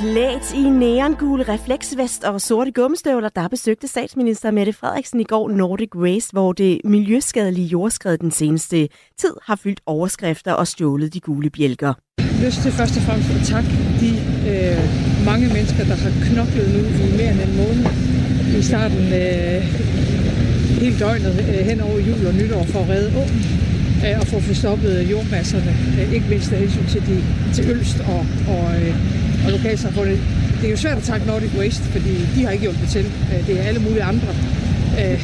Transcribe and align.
Klædt 0.00 0.46
i 0.54 0.70
neongul 0.70 1.42
refleksvest 1.42 2.24
og 2.24 2.40
sorte 2.40 2.72
gummistøvler, 2.72 3.28
der 3.28 3.48
besøgte 3.48 3.88
statsminister 3.88 4.50
Mette 4.50 4.72
Frederiksen 4.72 5.20
i 5.20 5.24
går 5.24 5.48
Nordic 5.48 5.88
Race, 5.94 6.28
hvor 6.32 6.52
det 6.52 6.80
miljøskadelige 6.84 7.66
jordskred 7.66 8.18
den 8.18 8.30
seneste 8.30 8.88
tid 9.18 9.34
har 9.42 9.56
fyldt 9.56 9.80
overskrifter 9.86 10.52
og 10.52 10.66
stjålet 10.66 11.14
de 11.14 11.20
gule 11.20 11.50
bjælker. 11.50 11.92
Lyst 12.44 12.62
til 12.62 12.72
først 12.72 12.96
og 12.96 13.02
fremmest 13.02 13.30
at 13.30 13.46
takke 13.46 13.70
de 14.02 14.10
øh, 14.50 14.84
mange 15.24 15.46
mennesker, 15.56 15.84
der 15.84 15.96
har 16.04 16.12
knoklet 16.28 16.68
nu 16.74 16.80
i 17.04 17.06
mere 17.18 17.30
end 17.34 17.40
en 17.40 17.56
måned 17.56 17.84
i 18.58 18.62
starten 18.62 19.04
øh, 19.22 19.60
hele 20.82 20.98
døgnet 20.98 21.34
øh, 21.52 21.60
hen 21.70 21.80
over 21.80 21.98
jul 22.08 22.26
og 22.30 22.34
nytår 22.34 22.64
for 22.72 22.80
at 22.84 22.88
redde 22.88 23.08
åen 23.20 23.40
øh, 24.04 24.14
og 24.16 24.22
at 24.24 24.28
få 24.32 24.40
forstoppet 24.40 25.10
jordmasserne, 25.12 25.72
øh, 25.98 26.14
ikke 26.16 26.26
mindst 26.32 26.52
af 26.52 26.58
hensyn 26.58 26.86
til, 26.94 27.02
de, 27.08 27.16
til 27.54 27.64
Ølst 27.72 27.98
og, 28.14 28.22
og, 28.54 28.64
og 29.44 29.50
lokalsamfundet. 29.56 30.18
Det 30.58 30.66
er 30.66 30.70
jo 30.70 30.76
svært 30.84 30.98
at 31.02 31.06
takke 31.10 31.26
Nordic 31.26 31.52
Waste, 31.58 31.84
fordi 31.94 32.12
de 32.34 32.44
har 32.44 32.50
ikke 32.50 32.64
hjulpet 32.66 32.88
til. 32.88 33.04
Det 33.46 33.60
er 33.60 33.62
alle 33.62 33.80
mulige 33.80 34.02
andre, 34.02 34.30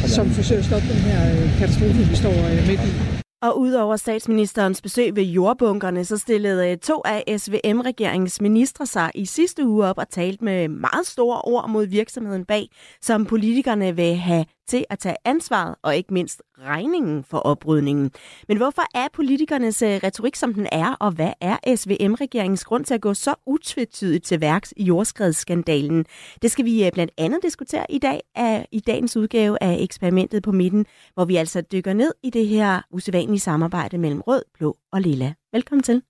som 0.06 0.30
forsøger 0.30 0.60
at 0.60 0.66
stoppe 0.66 0.88
den 0.88 1.00
her 1.08 1.20
katastrofe, 1.58 2.00
vi 2.10 2.16
står 2.16 2.34
midt 2.68 2.80
i. 2.90 3.16
Og 3.42 3.58
udover 3.58 3.96
statsministerens 3.96 4.82
besøg 4.82 5.16
ved 5.16 5.22
jordbunkerne, 5.22 6.04
så 6.04 6.18
stillede 6.18 6.76
to 6.76 7.02
af 7.04 7.24
SVM-regeringens 7.40 8.40
ministre 8.40 8.86
sig 8.86 9.10
i 9.14 9.26
sidste 9.26 9.66
uge 9.66 9.86
op 9.86 9.98
og 9.98 10.08
talte 10.08 10.44
med 10.44 10.68
meget 10.68 11.06
store 11.06 11.40
ord 11.40 11.70
mod 11.70 11.86
virksomheden 11.86 12.44
bag, 12.44 12.68
som 13.02 13.26
politikerne 13.26 13.96
vil 13.96 14.16
have 14.16 14.44
til 14.68 14.84
at 14.90 14.98
tage 14.98 15.16
ansvaret 15.24 15.74
og 15.82 15.96
ikke 15.96 16.14
mindst 16.14 16.42
regningen 16.58 17.24
for 17.24 17.38
oprydningen. 17.38 18.10
Men 18.48 18.56
hvorfor 18.56 18.82
er 18.94 19.06
politikernes 19.12 19.82
øh, 19.82 19.88
retorik, 19.88 20.36
som 20.36 20.54
den 20.54 20.66
er, 20.72 20.96
og 21.00 21.10
hvad 21.10 21.32
er 21.40 21.76
SVM-regeringens 21.76 22.64
grund 22.64 22.84
til 22.84 22.94
at 22.94 23.00
gå 23.00 23.14
så 23.14 23.34
utvetydigt 23.46 24.24
til 24.24 24.40
værks 24.40 24.74
i 24.76 24.84
jordskredsskandalen? 24.84 26.04
Det 26.42 26.50
skal 26.50 26.64
vi 26.64 26.86
øh, 26.86 26.92
blandt 26.92 27.12
andet 27.18 27.42
diskutere 27.42 27.86
i 27.90 27.98
dag 27.98 28.20
af, 28.34 28.68
i 28.72 28.80
dagens 28.80 29.16
udgave 29.16 29.62
af 29.62 29.76
eksperimentet 29.80 30.42
på 30.42 30.52
midten, 30.52 30.86
hvor 31.14 31.24
vi 31.24 31.36
altså 31.36 31.60
dykker 31.60 31.92
ned 31.92 32.12
i 32.22 32.30
det 32.30 32.46
her 32.46 32.82
usædvanlige 32.90 33.40
samarbejde 33.40 33.98
mellem 33.98 34.20
rød, 34.20 34.42
blå 34.58 34.76
og 34.92 35.00
lilla. 35.00 35.34
Velkommen 35.52 35.82
til. 35.82 36.02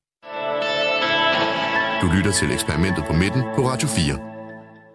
Du 2.03 2.07
lytter 2.17 2.33
til 2.33 2.53
eksperimentet 2.53 3.05
på 3.07 3.13
midten 3.13 3.43
på 3.43 3.61
Radio 3.69 3.89
4. 3.89 4.36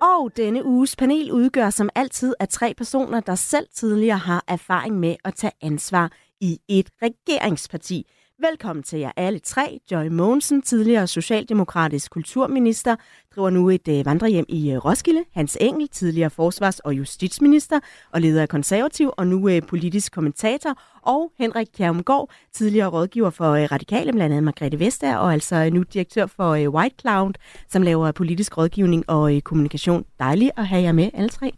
Og 0.02 0.32
denne 0.38 0.66
uges 0.66 0.96
panel 0.96 1.32
udgør 1.32 1.70
som 1.70 1.90
altid 1.96 2.34
af 2.40 2.48
tre 2.48 2.74
personer, 2.78 3.20
der 3.20 3.36
selv 3.36 3.68
tidligere 3.74 4.18
har 4.18 4.44
erfaring 4.48 5.00
med 5.00 5.16
at 5.26 5.36
tage 5.36 5.54
ansvar 5.62 6.12
i 6.40 6.60
et 6.68 6.90
regeringsparti. 7.02 8.06
Velkommen 8.40 8.84
til 8.84 9.00
jer 9.00 9.12
alle 9.16 9.40
tre. 9.40 9.80
Joy 9.92 10.08
Mogensen, 10.08 10.62
tidligere 10.62 11.08
socialdemokratisk 11.08 12.12
kulturminister, 12.12 12.96
driver 13.36 13.50
nu 13.50 13.70
et 13.70 13.88
øh, 13.88 14.06
vandrehjem 14.06 14.46
i 14.50 14.72
øh, 14.72 14.86
Roskilde. 14.86 15.24
Hans 15.34 15.58
Engel, 15.62 15.88
tidligere 15.88 16.30
forsvars- 16.30 16.80
og 16.80 16.94
justitsminister 16.94 17.80
og 18.12 18.22
leder 18.22 18.42
af 18.42 18.50
konservativ 18.50 19.12
og 19.18 19.28
nu 19.28 19.50
øh, 19.50 19.62
politisk 19.68 20.12
kommentator. 20.12 20.82
Og 21.02 21.32
Henrik 21.38 21.68
Kjermgaard, 21.78 22.30
tidligere 22.54 22.88
rådgiver 22.88 23.30
for 23.30 23.52
øh, 23.52 23.68
Radikale, 23.72 24.12
blandt 24.12 24.34
andet 24.34 24.44
Margrethe 24.44 24.80
Vestager, 24.80 25.18
og 25.18 25.34
altså 25.34 25.70
nu 25.70 25.84
direktør 25.84 26.26
for 26.26 26.50
øh, 26.52 26.70
White 26.70 26.96
Cloud, 27.00 27.34
som 27.70 27.82
laver 27.82 28.12
politisk 28.12 28.58
rådgivning 28.58 29.10
og 29.10 29.36
øh, 29.36 29.42
kommunikation. 29.42 30.06
Dejligt 30.20 30.52
at 30.58 30.68
have 30.68 30.82
jer 30.82 30.92
med, 30.92 31.10
alle 31.14 31.30
tre. 31.30 31.54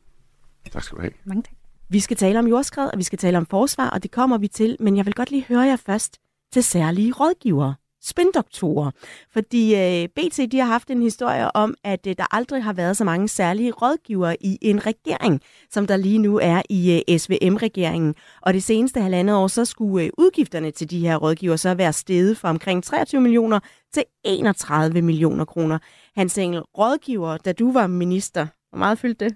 Tak 0.72 0.84
skal 0.84 0.96
du 0.96 1.02
have. 1.02 1.14
Mange 1.26 1.42
tak. 1.42 1.54
Vi 1.90 2.00
skal 2.00 2.18
tale 2.18 2.40
om 2.40 2.48
jordskred, 2.48 2.90
og 2.94 2.98
vi 2.98 3.04
skal 3.04 3.20
tale 3.20 3.38
om 3.38 3.46
forsvar, 3.46 3.90
og 3.90 4.04
det 4.04 4.12
kommer 4.12 4.38
vi 4.38 4.48
til. 4.48 4.78
Men 4.80 4.98
jeg 4.98 5.06
vil 5.06 5.14
godt 5.14 5.32
lige 5.32 5.46
høre 5.48 5.62
jer 5.62 5.76
først 5.76 6.18
til 6.54 6.64
særlige 6.64 7.14
rådgivere, 7.14 7.76
spindoktorer. 8.04 8.92
Fordi 9.34 9.76
øh, 9.76 10.10
BT 10.10 10.52
de 10.52 10.60
har 10.60 10.66
haft 10.66 10.90
en 10.90 11.02
historie 11.02 11.56
om, 11.56 11.76
at 11.84 12.08
øh, 12.08 12.16
der 12.18 12.36
aldrig 12.36 12.64
har 12.64 12.74
været 12.74 12.98
så 12.98 13.04
mange 13.04 13.28
særlige 13.28 13.72
rådgivere 13.72 14.36
i 14.44 14.58
en 14.62 14.86
regering, 14.86 15.42
som 15.70 15.88
der 15.88 15.98
lige 15.98 16.18
nu 16.18 16.40
er 16.40 16.62
i 16.70 17.04
øh, 17.10 17.18
SVM-regeringen. 17.18 18.16
Og 18.42 18.54
det 18.54 18.64
seneste 18.64 19.02
halvandet 19.02 19.36
år, 19.36 19.48
så 19.48 19.66
skulle 19.66 20.06
øh, 20.06 20.12
udgifterne 20.18 20.72
til 20.72 20.90
de 20.90 21.00
her 21.00 21.18
rådgivere 21.18 21.58
så 21.58 21.74
være 21.74 21.94
steget 21.94 22.38
fra 22.38 22.50
omkring 22.50 22.84
23 22.84 23.22
millioner 23.22 23.60
til 23.94 24.04
31 24.24 25.02
millioner 25.02 25.46
kroner. 25.46 25.80
Hans 26.16 26.38
Engel, 26.38 26.62
rådgiver, 26.62 27.38
da 27.38 27.52
du 27.52 27.72
var 27.72 27.88
minister, 27.88 28.48
hvor 28.70 28.78
meget 28.78 29.00
fyldte 29.00 29.26
det? 29.26 29.36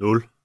Nul. 0.00 0.35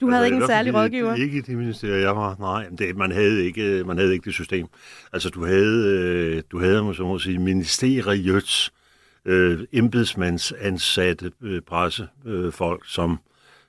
Du 0.00 0.10
havde 0.10 0.24
altså, 0.24 0.34
ikke 0.34 0.44
en 0.44 0.48
særlig 0.48 0.74
rådgiver? 0.74 1.14
Ikke 1.14 1.38
i 1.38 1.40
det 1.40 1.56
ministerie, 1.58 2.02
jeg 2.02 2.16
var. 2.16 2.36
Nej, 2.38 2.68
det, 2.78 2.96
man, 2.96 3.12
havde 3.12 3.44
ikke, 3.44 3.84
man 3.86 3.98
havde 3.98 4.12
ikke 4.12 4.24
det 4.24 4.34
system. 4.34 4.66
Altså, 5.12 5.30
du 5.30 5.44
havde, 5.44 5.84
øh, 5.86 6.42
du 6.50 6.58
havde 6.58 6.94
så 6.94 7.02
må 7.02 7.18
sige, 7.18 7.38
ministeriets 7.38 8.72
øh, 9.24 9.58
embedsmandsansatte 9.72 11.32
øh, 11.42 11.60
pressefolk, 11.62 12.80
øh, 12.80 12.88
som, 12.88 13.18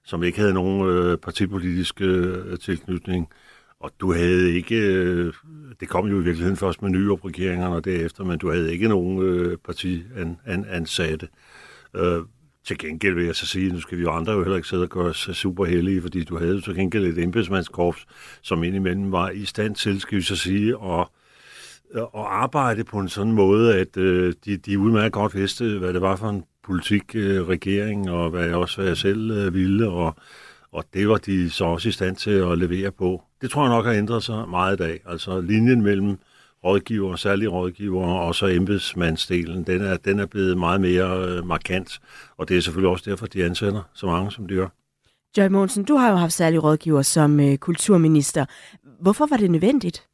som 0.03 0.23
ikke 0.23 0.39
havde 0.39 0.53
nogen 0.53 0.89
øh, 0.89 1.17
partipolitisk 1.17 2.01
øh, 2.01 2.59
tilknytning. 2.59 3.27
Og 3.79 3.91
du 3.99 4.13
havde 4.13 4.51
ikke, 4.51 4.75
øh, 4.75 5.33
det 5.79 5.89
kom 5.89 6.07
jo 6.07 6.19
i 6.19 6.23
virkeligheden 6.23 6.57
først 6.57 6.81
med 6.81 6.89
nye 6.89 7.15
regeringer 7.25 7.67
og 7.67 7.85
derefter, 7.85 8.23
men 8.23 8.39
du 8.39 8.51
havde 8.51 8.73
ikke 8.73 8.87
nogen 8.87 9.21
øh, 9.21 9.57
partiansatte. 9.57 11.27
Øh, 11.95 12.21
til 12.67 12.77
gengæld 12.77 13.15
vil 13.15 13.25
jeg 13.25 13.35
så 13.35 13.45
sige, 13.45 13.71
nu 13.71 13.79
skal 13.79 13.97
vi 13.97 14.03
jo 14.03 14.11
andre 14.11 14.33
jo 14.33 14.43
heller 14.43 14.55
ikke 14.55 14.67
sidde 14.67 14.83
og 14.83 14.89
gøre 14.89 15.09
os 15.09 15.29
super 15.33 15.65
heldige, 15.65 16.01
fordi 16.01 16.23
du 16.23 16.37
havde 16.37 16.61
til 16.61 16.75
gengæld 16.75 17.05
et 17.05 17.23
embedsmandskorps, 17.23 18.05
som 18.41 18.63
indimellem 18.63 19.11
var 19.11 19.29
i 19.29 19.45
stand 19.45 19.75
til, 19.75 20.01
skal 20.01 20.17
vi 20.17 20.21
så 20.21 20.35
sige, 20.35 20.75
at, 20.83 21.07
at 21.95 22.07
arbejde 22.13 22.83
på 22.83 22.99
en 22.99 23.09
sådan 23.09 23.31
måde, 23.31 23.75
at 23.75 23.97
øh, 23.97 24.33
de, 24.45 24.57
de 24.57 24.79
udmærket 24.79 25.11
godt 25.11 25.35
vidste, 25.35 25.77
hvad 25.79 25.93
det 25.93 26.01
var 26.01 26.15
for 26.15 26.29
en 26.29 26.43
politik, 26.63 27.15
øh, 27.15 27.47
regering, 27.47 28.09
og 28.09 28.29
hvad 28.29 28.45
jeg 28.45 28.55
også 28.55 28.77
hvad 28.77 28.87
jeg 28.87 28.97
selv 28.97 29.31
øh, 29.31 29.53
ville, 29.53 29.89
og, 29.89 30.15
og 30.71 30.83
det 30.93 31.09
var 31.09 31.17
de 31.17 31.49
så 31.49 31.65
også 31.65 31.89
i 31.89 31.91
stand 31.91 32.15
til 32.15 32.31
at 32.31 32.57
levere 32.57 32.91
på. 32.91 33.23
Det 33.41 33.49
tror 33.49 33.61
jeg 33.61 33.69
nok 33.69 33.85
har 33.85 33.93
ændret 33.93 34.23
sig 34.23 34.49
meget 34.49 34.73
i 34.73 34.83
dag. 34.83 34.99
Altså 35.05 35.41
linjen 35.41 35.81
mellem 35.81 36.17
rådgiver, 36.63 37.15
særlige 37.15 37.49
rådgiver, 37.49 38.05
og 38.05 38.35
så 38.35 38.47
embedsmandsdelen, 38.47 39.63
den 39.63 39.81
er, 39.81 39.97
den 39.97 40.19
er 40.19 40.25
blevet 40.25 40.57
meget 40.57 40.81
mere 40.81 41.27
øh, 41.27 41.47
markant, 41.47 41.99
og 42.37 42.49
det 42.49 42.57
er 42.57 42.61
selvfølgelig 42.61 42.91
også 42.91 43.09
derfor, 43.09 43.25
de 43.25 43.45
ansætter 43.45 43.81
så 43.93 44.05
mange, 44.05 44.31
som 44.31 44.47
de 44.47 44.55
gør. 44.55 44.67
Joy 45.37 45.47
Monsen, 45.47 45.83
du 45.83 45.95
har 45.95 46.09
jo 46.09 46.15
haft 46.15 46.33
særlige 46.33 46.59
rådgiver 46.59 47.01
som 47.01 47.39
øh, 47.39 47.57
kulturminister. 47.57 48.45
Hvorfor 48.99 49.25
var 49.25 49.37
det 49.37 49.51
nødvendigt? 49.51 50.07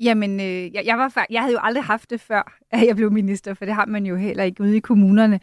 Jamen, 0.00 0.40
øh, 0.40 0.74
jeg, 0.74 0.82
jeg, 0.86 0.98
var, 0.98 1.26
jeg 1.30 1.40
havde 1.40 1.52
jo 1.52 1.60
aldrig 1.62 1.84
haft 1.84 2.10
det 2.10 2.20
før, 2.20 2.58
at 2.70 2.86
jeg 2.86 2.96
blev 2.96 3.12
minister, 3.12 3.54
for 3.54 3.64
det 3.64 3.74
har 3.74 3.86
man 3.86 4.06
jo 4.06 4.16
heller 4.16 4.44
ikke 4.44 4.62
ude 4.62 4.76
i 4.76 4.80
kommunerne. 4.80 5.40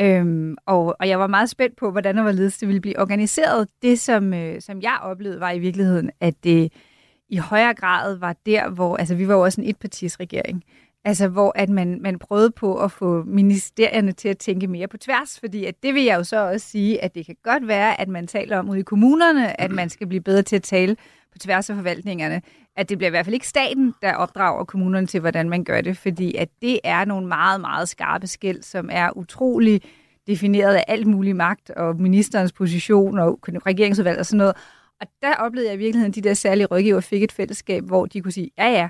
Øhm, 0.00 0.56
og, 0.66 0.96
og 1.00 1.08
jeg 1.08 1.18
var 1.18 1.26
meget 1.26 1.50
spændt 1.50 1.76
på, 1.76 1.90
hvordan 1.90 2.18
og 2.18 2.22
hvorledes 2.22 2.58
det 2.58 2.68
ville 2.68 2.80
blive 2.80 2.98
organiseret. 2.98 3.68
Det, 3.82 4.00
som, 4.00 4.34
øh, 4.34 4.60
som 4.60 4.82
jeg 4.82 4.98
oplevede, 5.02 5.40
var 5.40 5.50
i 5.50 5.58
virkeligheden, 5.58 6.10
at 6.20 6.34
det 6.44 6.72
i 7.34 7.36
højere 7.36 7.74
grad 7.74 8.14
var 8.14 8.36
der, 8.46 8.68
hvor, 8.68 8.96
altså 8.96 9.14
vi 9.14 9.28
var 9.28 9.34
jo 9.34 9.40
også 9.40 9.60
en 9.60 9.68
etpartisregering, 9.68 10.64
altså 11.04 11.28
hvor 11.28 11.52
at 11.54 11.68
man, 11.68 11.98
man 12.00 12.18
prøvede 12.18 12.50
på 12.50 12.76
at 12.76 12.92
få 12.92 13.22
ministerierne 13.26 14.12
til 14.12 14.28
at 14.28 14.38
tænke 14.38 14.66
mere 14.66 14.88
på 14.88 14.96
tværs, 14.96 15.40
fordi 15.40 15.64
at 15.64 15.74
det 15.82 15.94
vil 15.94 16.02
jeg 16.02 16.18
jo 16.18 16.24
så 16.24 16.50
også 16.50 16.68
sige, 16.68 17.04
at 17.04 17.14
det 17.14 17.26
kan 17.26 17.36
godt 17.42 17.68
være, 17.68 18.00
at 18.00 18.08
man 18.08 18.26
taler 18.26 18.58
om 18.58 18.68
ude 18.68 18.80
i 18.80 18.82
kommunerne, 18.82 19.60
at 19.60 19.70
man 19.70 19.90
skal 19.90 20.06
blive 20.06 20.20
bedre 20.20 20.42
til 20.42 20.56
at 20.56 20.62
tale 20.62 20.96
på 21.32 21.38
tværs 21.38 21.70
af 21.70 21.76
forvaltningerne, 21.76 22.42
at 22.76 22.88
det 22.88 22.98
bliver 22.98 23.08
i 23.08 23.10
hvert 23.10 23.24
fald 23.24 23.34
ikke 23.34 23.48
staten, 23.48 23.94
der 24.02 24.14
opdrager 24.14 24.64
kommunerne 24.64 25.06
til, 25.06 25.20
hvordan 25.20 25.48
man 25.48 25.64
gør 25.64 25.80
det, 25.80 25.96
fordi 25.96 26.34
at 26.34 26.48
det 26.62 26.80
er 26.84 27.04
nogle 27.04 27.26
meget, 27.26 27.60
meget 27.60 27.88
skarpe 27.88 28.26
skæld, 28.26 28.62
som 28.62 28.88
er 28.92 29.16
utrolig 29.16 29.82
defineret 30.26 30.74
af 30.74 30.84
alt 30.88 31.06
mulig 31.06 31.36
magt 31.36 31.70
og 31.70 32.00
ministerens 32.00 32.52
position 32.52 33.18
og 33.18 33.38
regeringsudvalg 33.46 34.18
og 34.18 34.26
sådan 34.26 34.38
noget. 34.38 34.54
Og 35.00 35.06
der 35.22 35.34
oplevede 35.34 35.68
jeg 35.68 35.74
i 35.74 35.78
virkeligheden, 35.78 36.10
at 36.10 36.14
de 36.14 36.20
der 36.20 36.34
særlige 36.34 36.66
rådgiver 36.66 37.00
fik 37.00 37.22
et 37.22 37.32
fællesskab, 37.32 37.84
hvor 37.84 38.06
de 38.06 38.20
kunne 38.20 38.32
sige, 38.32 38.50
ja 38.58 38.66
ja, 38.66 38.88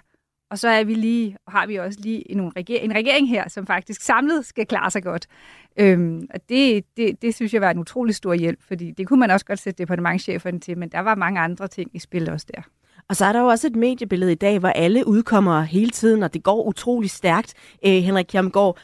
og 0.51 0.59
så 0.59 0.69
er 0.69 0.85
vi 0.85 0.95
lige, 0.95 1.37
har 1.49 1.67
vi 1.67 1.77
også 1.77 1.99
lige 2.03 2.31
en, 2.31 2.53
reger- 2.57 2.81
en 2.81 2.95
regering 2.95 3.29
her, 3.29 3.49
som 3.49 3.67
faktisk 3.67 4.01
samlet 4.01 4.47
skal 4.47 4.67
klare 4.67 4.91
sig 4.91 5.03
godt. 5.03 5.27
Øhm, 5.77 6.29
og 6.35 6.41
det, 6.49 6.85
det, 6.97 7.23
det 7.23 7.35
synes 7.35 7.55
jeg 7.55 7.61
var 7.61 7.71
en 7.71 7.79
utrolig 7.79 8.15
stor 8.15 8.35
hjælp, 8.35 8.59
fordi 8.69 8.91
det 8.91 9.09
kunne 9.09 9.21
man 9.21 9.31
også 9.31 9.47
godt 9.47 9.59
sætte 9.59 9.79
departementcheferne 9.79 10.61
til, 10.61 10.79
men 10.79 10.89
der 10.89 11.01
var 11.01 11.15
mange 11.15 11.41
andre 11.41 11.69
ting 11.69 11.91
i 11.95 11.99
spil 11.99 12.31
også 12.31 12.47
der. 12.55 12.63
Og 13.09 13.17
så 13.17 13.25
er 13.25 13.33
der 13.33 13.41
jo 13.41 13.47
også 13.47 13.67
et 13.67 13.77
mediebillede 13.77 14.33
i 14.33 14.35
dag, 14.35 14.59
hvor 14.59 14.69
alle 14.69 15.07
udkommer 15.07 15.63
hele 15.63 15.91
tiden, 15.91 16.23
og 16.23 16.35
det 16.35 16.43
går 16.43 16.65
utrolig 16.65 17.11
stærkt. 17.11 17.55
Øh, 17.87 17.93
Henrik 17.93 18.27
Kjermgaard, 18.29 18.79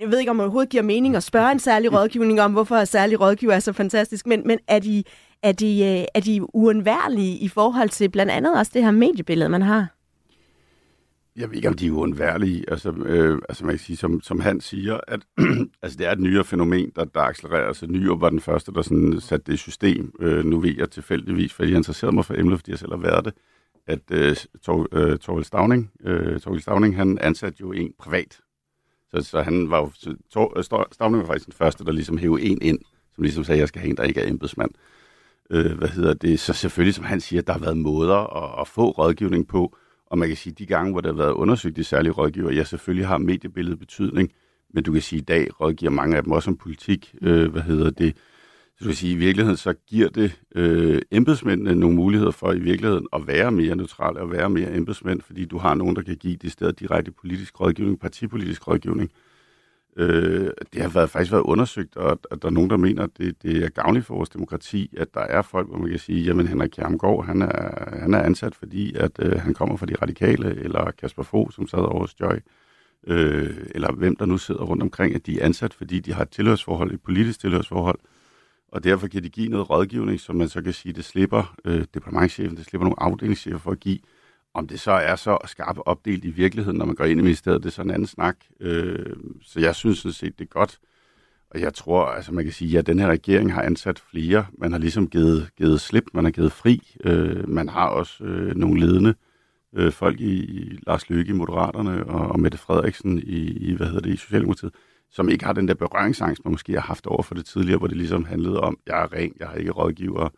jeg 0.00 0.10
ved 0.10 0.18
ikke, 0.18 0.30
om 0.30 0.36
det 0.36 0.44
overhovedet 0.44 0.70
giver 0.70 0.82
mening 0.82 1.16
at 1.16 1.22
spørge 1.22 1.52
en 1.52 1.58
særlig 1.58 1.92
rådgivning 1.92 2.40
om, 2.40 2.52
hvorfor 2.52 2.84
særlig 2.84 3.20
rådgiver 3.20 3.52
er 3.52 3.60
så 3.60 3.72
fantastisk, 3.72 4.26
men, 4.26 4.42
men 4.46 4.58
er, 4.68 4.78
de, 4.78 5.04
er, 5.42 5.52
de, 5.52 5.66
øh, 5.66 6.04
er 6.14 6.20
de 6.20 6.54
uundværlige 6.54 7.38
i 7.38 7.48
forhold 7.48 7.88
til 7.88 8.08
blandt 8.08 8.32
andet 8.32 8.58
også 8.58 8.72
det 8.74 8.84
her 8.84 8.90
mediebillede, 8.90 9.48
man 9.48 9.62
har? 9.62 9.96
Jeg 11.36 11.48
ved 11.48 11.56
ikke, 11.56 11.68
om 11.68 11.74
de 11.74 11.86
er 11.86 11.90
uundværlige. 11.90 12.64
Altså, 12.70 12.90
øh, 12.90 13.38
altså 13.48 13.64
man 13.64 13.72
kan 13.72 13.78
sige, 13.78 13.96
som, 13.96 14.20
som 14.20 14.40
han 14.40 14.60
siger, 14.60 15.00
at 15.08 15.20
altså, 15.82 15.98
det 15.98 16.06
er 16.06 16.12
et 16.12 16.20
nyere 16.20 16.44
fænomen, 16.44 16.92
der, 16.96 17.04
der 17.04 17.20
accelererer. 17.20 17.66
Altså, 17.66 17.86
Nyrup 17.86 18.20
var 18.20 18.30
den 18.30 18.40
første, 18.40 18.72
der 18.72 18.82
sådan, 18.82 19.20
satte 19.20 19.46
det 19.46 19.54
i 19.54 19.56
system. 19.56 20.12
Øh, 20.20 20.44
nu 20.44 20.58
ved 20.58 20.74
jeg 20.78 20.90
tilfældigvis, 20.90 21.52
fordi 21.52 21.70
jeg 21.70 21.76
interesserede 21.76 22.14
mig 22.14 22.24
for 22.24 22.34
emnet, 22.34 22.58
fordi 22.58 22.70
jeg 22.70 22.78
selv 22.78 22.92
har 22.92 22.98
været 22.98 23.24
det, 23.24 23.34
at 23.86 24.00
øh, 24.10 24.36
Tor, 24.62 24.88
øh, 24.92 25.18
Torvild 25.18 25.44
Stavning, 25.44 25.90
øh, 26.04 26.40
Torvild 26.40 26.62
Stavning, 26.62 26.96
han 26.96 27.18
ansatte 27.18 27.56
jo 27.60 27.72
en 27.72 27.92
privat. 27.98 28.40
Så, 29.10 29.22
så 29.22 29.42
han 29.42 29.70
var 29.70 29.78
jo, 29.78 30.14
Tor, 30.30 30.58
øh, 30.58 30.86
Stavning 30.92 31.22
var 31.22 31.26
faktisk 31.26 31.46
den 31.46 31.52
første, 31.52 31.84
der 31.84 31.92
ligesom 31.92 32.18
hævde 32.18 32.42
en 32.42 32.58
ind, 32.62 32.78
som 33.14 33.22
ligesom 33.22 33.44
sagde, 33.44 33.58
at 33.58 33.60
jeg 33.60 33.68
skal 33.68 33.80
have 33.80 33.90
en, 33.90 33.96
der 33.96 34.02
ikke 34.02 34.20
er 34.20 34.30
embedsmand. 34.30 34.70
Øh, 34.74 34.95
øh, 35.50 35.78
hvad 35.78 35.88
hedder 35.88 36.14
det? 36.14 36.40
Så 36.40 36.52
selvfølgelig, 36.52 36.94
som 36.94 37.04
han 37.04 37.20
siger, 37.20 37.42
der 37.42 37.52
har 37.52 37.60
været 37.60 37.76
måder 37.76 38.44
at, 38.44 38.60
at 38.60 38.68
få 38.68 38.90
rådgivning 38.90 39.48
på, 39.48 39.76
og 40.06 40.18
man 40.18 40.28
kan 40.28 40.36
sige, 40.36 40.54
de 40.58 40.66
gange, 40.66 40.92
hvor 40.92 41.00
der 41.00 41.08
har 41.08 41.16
været 41.16 41.32
undersøgt 41.32 41.76
de 41.76 41.84
særlige 41.84 42.12
rådgiver, 42.12 42.52
ja, 42.52 42.64
selvfølgelig 42.64 43.06
har 43.06 43.18
mediebilledet 43.18 43.78
betydning, 43.78 44.32
men 44.74 44.84
du 44.84 44.92
kan 44.92 45.02
sige, 45.02 45.18
at 45.18 45.22
i 45.22 45.24
dag 45.24 45.60
rådgiver 45.60 45.90
mange 45.90 46.16
af 46.16 46.22
dem 46.22 46.32
også 46.32 46.50
om 46.50 46.56
politik. 46.56 47.14
Øh, 47.22 47.50
hvad 47.52 47.62
hedder 47.62 47.90
det? 47.90 48.16
Så 48.78 48.84
du 48.84 48.84
kan 48.84 48.94
sige, 48.94 49.12
i 49.12 49.16
virkeligheden 49.16 49.56
så 49.56 49.74
giver 49.86 50.08
det 50.08 50.40
øh, 50.54 51.02
embedsmændene 51.10 51.74
nogle 51.74 51.96
muligheder 51.96 52.30
for 52.30 52.52
i 52.52 52.58
virkeligheden 52.58 53.06
at 53.12 53.26
være 53.26 53.52
mere 53.52 53.76
neutrale 53.76 54.20
og 54.20 54.30
være 54.30 54.50
mere 54.50 54.74
embedsmænd, 54.76 55.20
fordi 55.20 55.44
du 55.44 55.58
har 55.58 55.74
nogen, 55.74 55.96
der 55.96 56.02
kan 56.02 56.16
give 56.16 56.36
det 56.36 56.52
sted 56.52 56.72
direkte 56.72 57.10
politisk 57.12 57.60
rådgivning, 57.60 58.00
partipolitisk 58.00 58.68
rådgivning. 58.68 59.10
Øh, 59.14 59.25
Øh, 59.98 60.50
det 60.72 60.82
har 60.82 60.88
været, 60.88 61.10
faktisk 61.10 61.32
været 61.32 61.42
undersøgt, 61.42 61.96
og 61.96 62.18
at 62.30 62.42
der 62.42 62.48
er 62.48 62.52
nogen, 62.52 62.70
der 62.70 62.76
mener, 62.76 63.02
at 63.02 63.10
det, 63.18 63.42
det 63.42 63.64
er 63.64 63.68
gavnligt 63.68 64.06
for 64.06 64.14
vores 64.14 64.28
demokrati, 64.28 64.94
at 64.96 65.14
der 65.14 65.20
er 65.20 65.42
folk, 65.42 65.68
hvor 65.68 65.78
man 65.78 65.90
kan 65.90 65.98
sige, 65.98 66.22
jamen 66.22 66.46
Henrik 66.48 66.70
Kjermgaard, 66.70 67.26
han 67.26 67.42
er, 67.42 67.90
han 68.00 68.14
er 68.14 68.22
ansat, 68.22 68.54
fordi 68.54 68.94
at 68.94 69.12
øh, 69.18 69.40
han 69.40 69.54
kommer 69.54 69.76
fra 69.76 69.86
de 69.86 69.94
radikale, 70.02 70.54
eller 70.64 70.90
Kasper 70.90 71.22
Fogh, 71.22 71.50
som 71.52 71.66
sad 71.68 71.78
over 71.78 72.00
hos 72.00 72.20
Joy, 72.20 72.36
øh, 73.06 73.56
eller 73.74 73.92
hvem 73.92 74.16
der 74.16 74.26
nu 74.26 74.38
sidder 74.38 74.64
rundt 74.64 74.82
omkring, 74.82 75.14
at 75.14 75.26
de 75.26 75.40
er 75.40 75.44
ansat, 75.44 75.74
fordi 75.74 76.00
de 76.00 76.12
har 76.12 76.22
et 76.22 76.30
tilhørsforhold, 76.30 76.92
et 76.92 77.02
politisk 77.02 77.40
tilhørsforhold, 77.40 77.98
og 78.68 78.84
derfor 78.84 79.08
kan 79.08 79.22
de 79.22 79.28
give 79.28 79.48
noget 79.48 79.70
rådgivning, 79.70 80.20
som 80.20 80.36
man 80.36 80.48
så 80.48 80.62
kan 80.62 80.72
sige, 80.72 80.92
det 80.92 81.04
slipper 81.04 81.54
øh, 81.64 81.84
departementchefen, 81.94 82.56
det 82.56 82.64
slipper 82.64 82.84
nogle 82.84 83.02
afdelingschefer 83.02 83.58
for 83.58 83.70
at 83.70 83.80
give, 83.80 83.98
om 84.56 84.66
det 84.66 84.80
så 84.80 84.90
er 84.90 85.16
så 85.16 85.38
skarpt 85.44 85.78
opdelt 85.86 86.24
i 86.24 86.30
virkeligheden, 86.30 86.78
når 86.78 86.86
man 86.86 86.94
går 86.94 87.04
ind 87.04 87.20
i 87.20 87.22
ministeriet, 87.22 87.62
det 87.62 87.68
er 87.68 87.72
sådan 87.72 87.90
en 87.90 87.94
anden 87.94 88.06
snak. 88.06 88.36
Øh, 88.60 89.16
så 89.42 89.60
jeg 89.60 89.74
synes 89.74 89.98
sådan 89.98 90.12
set, 90.12 90.38
det 90.38 90.44
er 90.44 90.48
godt. 90.48 90.78
Og 91.50 91.60
jeg 91.60 91.74
tror, 91.74 92.04
altså 92.04 92.32
man 92.32 92.44
kan 92.44 92.52
sige, 92.52 92.68
at 92.68 92.88
ja, 92.88 92.92
den 92.92 92.98
her 92.98 93.06
regering 93.06 93.54
har 93.54 93.62
ansat 93.62 93.98
flere. 93.98 94.46
Man 94.58 94.72
har 94.72 94.78
ligesom 94.78 95.08
givet, 95.08 95.50
givet 95.58 95.80
slip, 95.80 96.04
man 96.14 96.24
har 96.24 96.30
givet 96.30 96.52
fri. 96.52 96.94
Øh, 97.04 97.48
man 97.48 97.68
har 97.68 97.86
også 97.88 98.24
øh, 98.24 98.56
nogle 98.56 98.80
ledende 98.80 99.14
øh, 99.76 99.92
folk 99.92 100.20
i, 100.20 100.44
i 100.44 100.78
Lars 100.86 101.10
Løkke 101.10 101.30
i 101.30 101.34
Moderaterne 101.34 102.06
og, 102.06 102.28
og 102.28 102.40
Mette 102.40 102.58
Frederiksen 102.58 103.18
i, 103.18 103.40
i, 103.50 103.74
hvad 103.76 103.86
hedder 103.86 104.00
det, 104.00 104.14
i 104.14 104.16
Socialdemokratiet, 104.16 104.72
som 105.10 105.28
ikke 105.28 105.44
har 105.44 105.52
den 105.52 105.68
der 105.68 105.74
berøringsangst, 105.74 106.44
man 106.44 106.52
måske 106.52 106.72
har 106.72 106.80
haft 106.80 107.06
over 107.06 107.22
for 107.22 107.34
det 107.34 107.44
tidligere, 107.46 107.78
hvor 107.78 107.88
det 107.88 107.96
ligesom 107.96 108.24
handlede 108.24 108.60
om, 108.60 108.78
jeg 108.86 109.02
er 109.02 109.12
ren, 109.12 109.32
jeg 109.38 109.48
har 109.48 109.54
ikke 109.54 109.70
rådgiver, 109.70 110.24
Øh, 110.24 110.30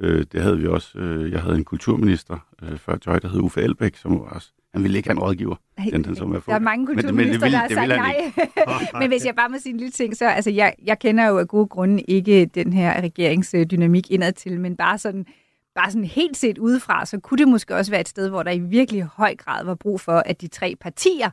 det 0.00 0.42
havde 0.42 0.58
vi 0.58 0.66
også. 0.66 0.98
Øh, 0.98 1.32
jeg 1.32 1.42
havde 1.42 1.56
en 1.56 1.64
kulturminister 1.64 2.38
øh, 2.62 2.78
før 2.78 2.96
Joy, 3.06 3.16
der 3.22 3.28
hed 3.28 3.40
Uffe 3.40 3.62
Elbæk, 3.62 3.96
som 3.96 4.20
også 4.20 4.50
han 4.76 4.82
ville 4.82 4.96
ikke 4.96 5.08
have 5.08 5.16
en 5.16 5.22
rådgiver. 5.22 5.56
Den, 5.92 6.04
den, 6.04 6.16
som 6.16 6.34
er 6.34 6.40
der 6.40 6.54
er 6.54 6.58
mange 6.58 6.86
kulturminister, 6.86 7.48
der 7.48 7.56
har 7.56 7.68
sagt 7.68 7.88
nej. 7.88 8.32
men 9.00 9.08
hvis 9.08 9.24
jeg 9.24 9.34
bare 9.34 9.48
må 9.48 9.56
sige 9.58 9.72
en 9.72 9.78
lille 9.78 9.90
ting, 9.90 10.16
så 10.16 10.28
altså, 10.28 10.50
jeg, 10.50 10.74
jeg 10.84 10.98
kender 10.98 11.28
jo 11.28 11.38
af 11.38 11.48
gode 11.48 11.66
grunde 11.66 12.02
ikke 12.02 12.46
den 12.46 12.72
her 12.72 13.00
regeringsdynamik 13.00 14.10
indad 14.10 14.32
til, 14.32 14.60
men 14.60 14.76
bare 14.76 14.98
sådan, 14.98 15.26
bare 15.74 15.90
sådan 15.90 16.04
helt 16.04 16.36
set 16.36 16.58
udefra, 16.58 17.06
så 17.06 17.20
kunne 17.20 17.38
det 17.38 17.48
måske 17.48 17.76
også 17.76 17.90
være 17.90 18.00
et 18.00 18.08
sted, 18.08 18.28
hvor 18.28 18.42
der 18.42 18.50
i 18.50 18.58
virkelig 18.58 19.02
høj 19.02 19.34
grad 19.36 19.64
var 19.64 19.74
brug 19.74 20.00
for, 20.00 20.22
at 20.26 20.40
de 20.40 20.48
tre 20.48 20.76
partier 20.80 21.30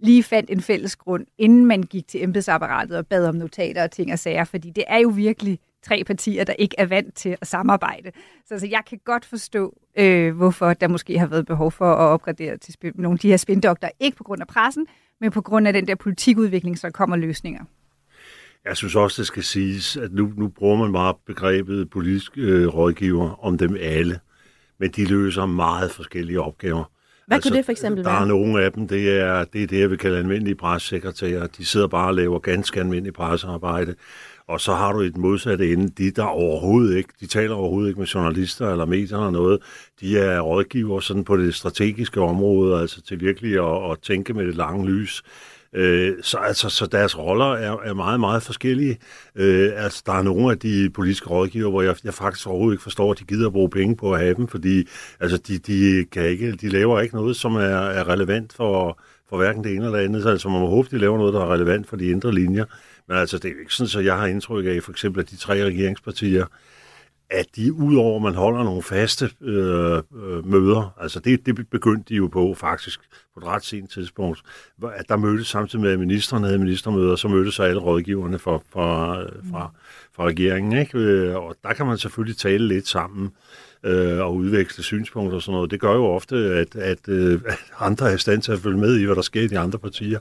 lige 0.00 0.22
fandt 0.22 0.50
en 0.50 0.60
fælles 0.60 0.96
grund, 0.96 1.26
inden 1.38 1.66
man 1.66 1.82
gik 1.82 2.08
til 2.08 2.22
embedsapparatet 2.22 2.96
og 2.96 3.06
bad 3.06 3.26
om 3.26 3.34
notater 3.34 3.82
og 3.82 3.90
ting 3.90 4.12
og 4.12 4.18
sager, 4.18 4.44
fordi 4.44 4.70
det 4.70 4.84
er 4.86 4.98
jo 4.98 5.08
virkelig 5.08 5.58
tre 5.88 6.04
partier, 6.04 6.44
der 6.44 6.52
ikke 6.52 6.74
er 6.78 6.86
vant 6.86 7.14
til 7.14 7.36
at 7.40 7.46
samarbejde. 7.46 8.10
Så 8.46 8.54
altså, 8.54 8.66
jeg 8.66 8.82
kan 8.88 9.00
godt 9.04 9.24
forstå, 9.24 9.78
øh, 9.98 10.36
hvorfor 10.36 10.74
der 10.74 10.88
måske 10.88 11.18
har 11.18 11.26
været 11.26 11.46
behov 11.46 11.72
for 11.72 11.92
at 11.92 12.08
opgradere 12.08 12.56
til 12.56 12.74
nogle 12.94 13.14
af 13.14 13.18
de 13.18 13.28
her 13.28 13.36
spindokter, 13.36 13.88
ikke 14.00 14.16
på 14.16 14.24
grund 14.24 14.40
af 14.40 14.46
pressen, 14.46 14.86
men 15.20 15.30
på 15.30 15.42
grund 15.42 15.66
af 15.66 15.72
den 15.72 15.86
der 15.86 15.94
politikudvikling, 15.94 16.78
så 16.78 16.90
kommer 16.90 17.16
løsninger. 17.16 17.64
Jeg 18.64 18.76
synes 18.76 18.96
også, 18.96 19.22
det 19.22 19.26
skal 19.26 19.42
siges, 19.42 19.96
at 19.96 20.12
nu, 20.12 20.32
nu 20.36 20.48
bruger 20.48 20.76
man 20.76 20.90
meget 20.90 21.16
begrebet 21.26 21.90
politisk 21.90 22.32
øh, 22.36 22.66
rådgiver 22.66 23.44
om 23.44 23.58
dem 23.58 23.76
alle, 23.80 24.20
men 24.80 24.90
de 24.90 25.04
løser 25.04 25.46
meget 25.46 25.90
forskellige 25.90 26.40
opgaver. 26.40 26.84
Hvad 27.26 27.36
altså, 27.36 27.50
kunne 27.50 27.56
det 27.56 27.64
for 27.64 27.72
eksempel 27.72 28.04
der 28.04 28.10
være? 28.10 28.18
Der 28.18 28.24
er 28.24 28.28
nogle 28.28 28.62
af 28.64 28.72
dem, 28.72 28.88
det 28.88 29.20
er, 29.20 29.44
det 29.44 29.62
er 29.62 29.66
det, 29.66 29.80
jeg 29.80 29.90
vil 29.90 29.98
kalde 29.98 30.18
almindelige 30.18 30.54
pressekretærer. 30.54 31.46
De 31.46 31.66
sidder 31.66 31.86
bare 31.86 32.08
og 32.08 32.14
laver 32.14 32.38
ganske 32.38 32.80
almindelig 32.80 33.12
pressearbejde. 33.12 33.94
Og 34.48 34.60
så 34.60 34.74
har 34.74 34.92
du 34.92 35.00
et 35.00 35.16
modsatte 35.16 35.72
ende, 35.72 35.88
de 35.88 36.10
der 36.10 36.24
overhovedet 36.24 36.96
ikke, 36.96 37.08
de 37.20 37.26
taler 37.26 37.54
overhovedet 37.54 37.88
ikke 37.88 38.00
med 38.00 38.06
journalister 38.06 38.70
eller 38.70 38.84
medier 38.84 39.16
eller 39.18 39.30
noget. 39.30 39.60
De 40.00 40.18
er 40.18 40.40
rådgiver 40.40 41.00
sådan 41.00 41.24
på 41.24 41.36
det 41.36 41.54
strategiske 41.54 42.20
område, 42.20 42.80
altså 42.80 43.02
til 43.02 43.20
virkelig 43.20 43.54
at, 43.54 43.90
at 43.90 43.98
tænke 44.02 44.34
med 44.34 44.46
det 44.46 44.54
lange 44.54 44.86
lys. 44.86 45.22
Øh, 45.72 46.14
så, 46.22 46.36
altså, 46.36 46.68
så 46.68 46.86
deres 46.86 47.18
roller 47.18 47.52
er, 47.52 47.76
er 47.84 47.94
meget, 47.94 48.20
meget 48.20 48.42
forskellige. 48.42 48.98
Øh, 49.36 49.70
altså, 49.76 50.02
der 50.06 50.12
er 50.12 50.22
nogle 50.22 50.50
af 50.50 50.58
de 50.58 50.90
politiske 50.94 51.28
rådgiver, 51.28 51.70
hvor 51.70 51.82
jeg, 51.82 51.96
jeg 52.04 52.14
faktisk 52.14 52.46
overhovedet 52.46 52.74
ikke 52.74 52.82
forstår, 52.82 53.12
at 53.12 53.18
de 53.18 53.24
gider 53.24 53.46
at 53.46 53.52
bruge 53.52 53.70
penge 53.70 53.96
på 53.96 54.12
at 54.12 54.20
have 54.20 54.34
dem, 54.34 54.48
fordi 54.48 54.88
altså, 55.20 55.36
de, 55.36 55.58
de, 55.58 56.04
kan 56.12 56.24
ikke, 56.24 56.52
de 56.52 56.68
laver 56.68 57.00
ikke 57.00 57.14
noget, 57.14 57.36
som 57.36 57.56
er, 57.56 57.60
er 57.60 58.08
relevant 58.08 58.52
for, 58.52 59.00
for 59.28 59.36
hverken 59.36 59.64
det 59.64 59.74
ene 59.74 59.84
eller 59.84 59.98
det 59.98 60.04
andet. 60.04 60.22
Så 60.22 60.28
altså, 60.28 60.48
man 60.48 60.60
må 60.60 60.66
håbe, 60.66 60.88
de 60.90 60.98
laver 60.98 61.18
noget, 61.18 61.34
der 61.34 61.40
er 61.40 61.52
relevant 61.52 61.88
for 61.88 61.96
de 61.96 62.06
indre 62.06 62.34
linjer. 62.34 62.64
Men 63.08 63.16
altså, 63.16 63.38
det 63.38 63.50
er 63.50 63.60
ikke 63.60 63.74
sådan, 63.74 64.00
at 64.00 64.06
jeg 64.06 64.16
har 64.16 64.26
indtryk 64.26 64.66
af, 64.66 64.82
for 64.82 64.90
eksempel, 64.90 65.20
at 65.20 65.30
de 65.30 65.36
tre 65.36 65.64
regeringspartier, 65.64 66.46
at 67.30 67.46
de 67.56 67.72
udover, 67.72 68.16
at 68.16 68.22
man 68.22 68.34
holder 68.34 68.64
nogle 68.64 68.82
faste 68.82 69.30
øh, 69.40 69.96
øh, 69.96 70.46
møder, 70.46 70.94
altså 71.00 71.20
det, 71.20 71.46
det 71.46 71.68
begyndte 71.70 72.08
de 72.08 72.14
jo 72.14 72.26
på 72.26 72.54
faktisk 72.54 73.00
på 73.34 73.40
et 73.40 73.46
ret 73.46 73.64
sent 73.64 73.90
tidspunkt, 73.90 74.42
at 74.94 75.08
der 75.08 75.16
mødtes 75.16 75.46
samtidig 75.46 75.82
med, 75.82 75.92
at 75.92 75.98
ministerne 75.98 76.46
havde 76.46 76.58
ministermøder, 76.58 77.16
så 77.16 77.28
mødtes 77.28 77.60
alle 77.60 77.80
rådgiverne 77.80 78.38
fra, 78.38 78.58
fra, 78.72 79.20
øh, 79.22 79.28
fra, 79.50 79.70
fra 80.12 80.24
regeringen, 80.24 80.72
ikke? 80.72 80.98
Øh, 80.98 81.36
og 81.36 81.56
der 81.62 81.72
kan 81.72 81.86
man 81.86 81.98
selvfølgelig 81.98 82.36
tale 82.36 82.68
lidt 82.68 82.88
sammen 82.88 83.30
øh, 83.84 84.18
og 84.18 84.34
udveksle 84.34 84.84
synspunkter 84.84 85.36
og 85.36 85.42
sådan 85.42 85.54
noget. 85.54 85.70
Det 85.70 85.80
gør 85.80 85.94
jo 85.94 86.06
ofte, 86.06 86.36
at, 86.36 86.76
at, 86.76 87.08
øh, 87.08 87.40
at 87.46 87.58
andre 87.78 88.10
er 88.10 88.14
i 88.14 88.18
stand 88.18 88.42
til 88.42 88.52
at 88.52 88.58
følge 88.58 88.78
med 88.78 88.96
i, 88.98 89.04
hvad 89.04 89.16
der 89.16 89.22
sker 89.22 89.42
i 89.42 89.46
de 89.46 89.58
andre 89.58 89.78
partier. 89.78 90.18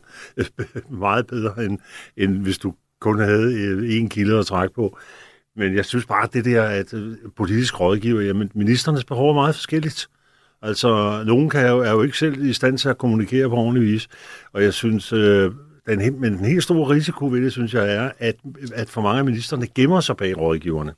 Meget 0.89 1.27
bedre, 1.27 1.65
end, 1.65 1.80
end 2.18 2.38
hvis 2.38 2.57
du 2.57 2.74
kun 3.00 3.19
havde 3.19 3.54
øh, 3.54 3.95
en 3.95 4.09
kilde 4.09 4.39
at 4.39 4.45
trække 4.45 4.75
på. 4.75 4.98
Men 5.56 5.75
jeg 5.75 5.86
synes 5.86 6.06
bare, 6.06 6.24
at 6.24 6.33
det 6.33 6.45
der, 6.45 6.63
at 6.63 6.94
øh, 6.94 7.15
politisk 7.36 7.79
rådgiver, 7.79 8.22
jamen 8.22 8.51
ministernes 8.53 9.03
behov 9.03 9.29
er 9.29 9.34
meget 9.34 9.55
forskelligt. 9.55 10.08
Altså, 10.62 11.24
nogen 11.25 11.50
kan 11.50 11.67
jo, 11.67 11.79
er 11.79 11.91
jo 11.91 12.01
ikke 12.01 12.17
selv 12.17 12.46
i 12.46 12.53
stand 12.53 12.77
til 12.77 12.89
at 12.89 12.98
kommunikere 12.98 13.50
på 13.50 13.55
ordentlig 13.55 13.93
vis. 13.93 14.08
Og 14.53 14.63
jeg 14.63 14.74
synes, 14.74 15.13
øh, 15.13 15.51
den, 15.88 16.22
men 16.22 16.38
den 16.38 16.46
helt 16.46 16.63
store 16.63 16.89
risiko 16.89 17.27
ved 17.27 17.41
det, 17.41 17.51
synes 17.51 17.74
jeg, 17.74 17.96
er, 17.96 18.12
at, 18.20 18.36
at 18.74 18.89
for 18.89 19.01
mange 19.01 19.20
af 19.20 19.25
ministerne 19.25 19.67
gemmer 19.67 20.00
sig 20.00 20.17
bag 20.17 20.38
rådgiverne. 20.38 20.93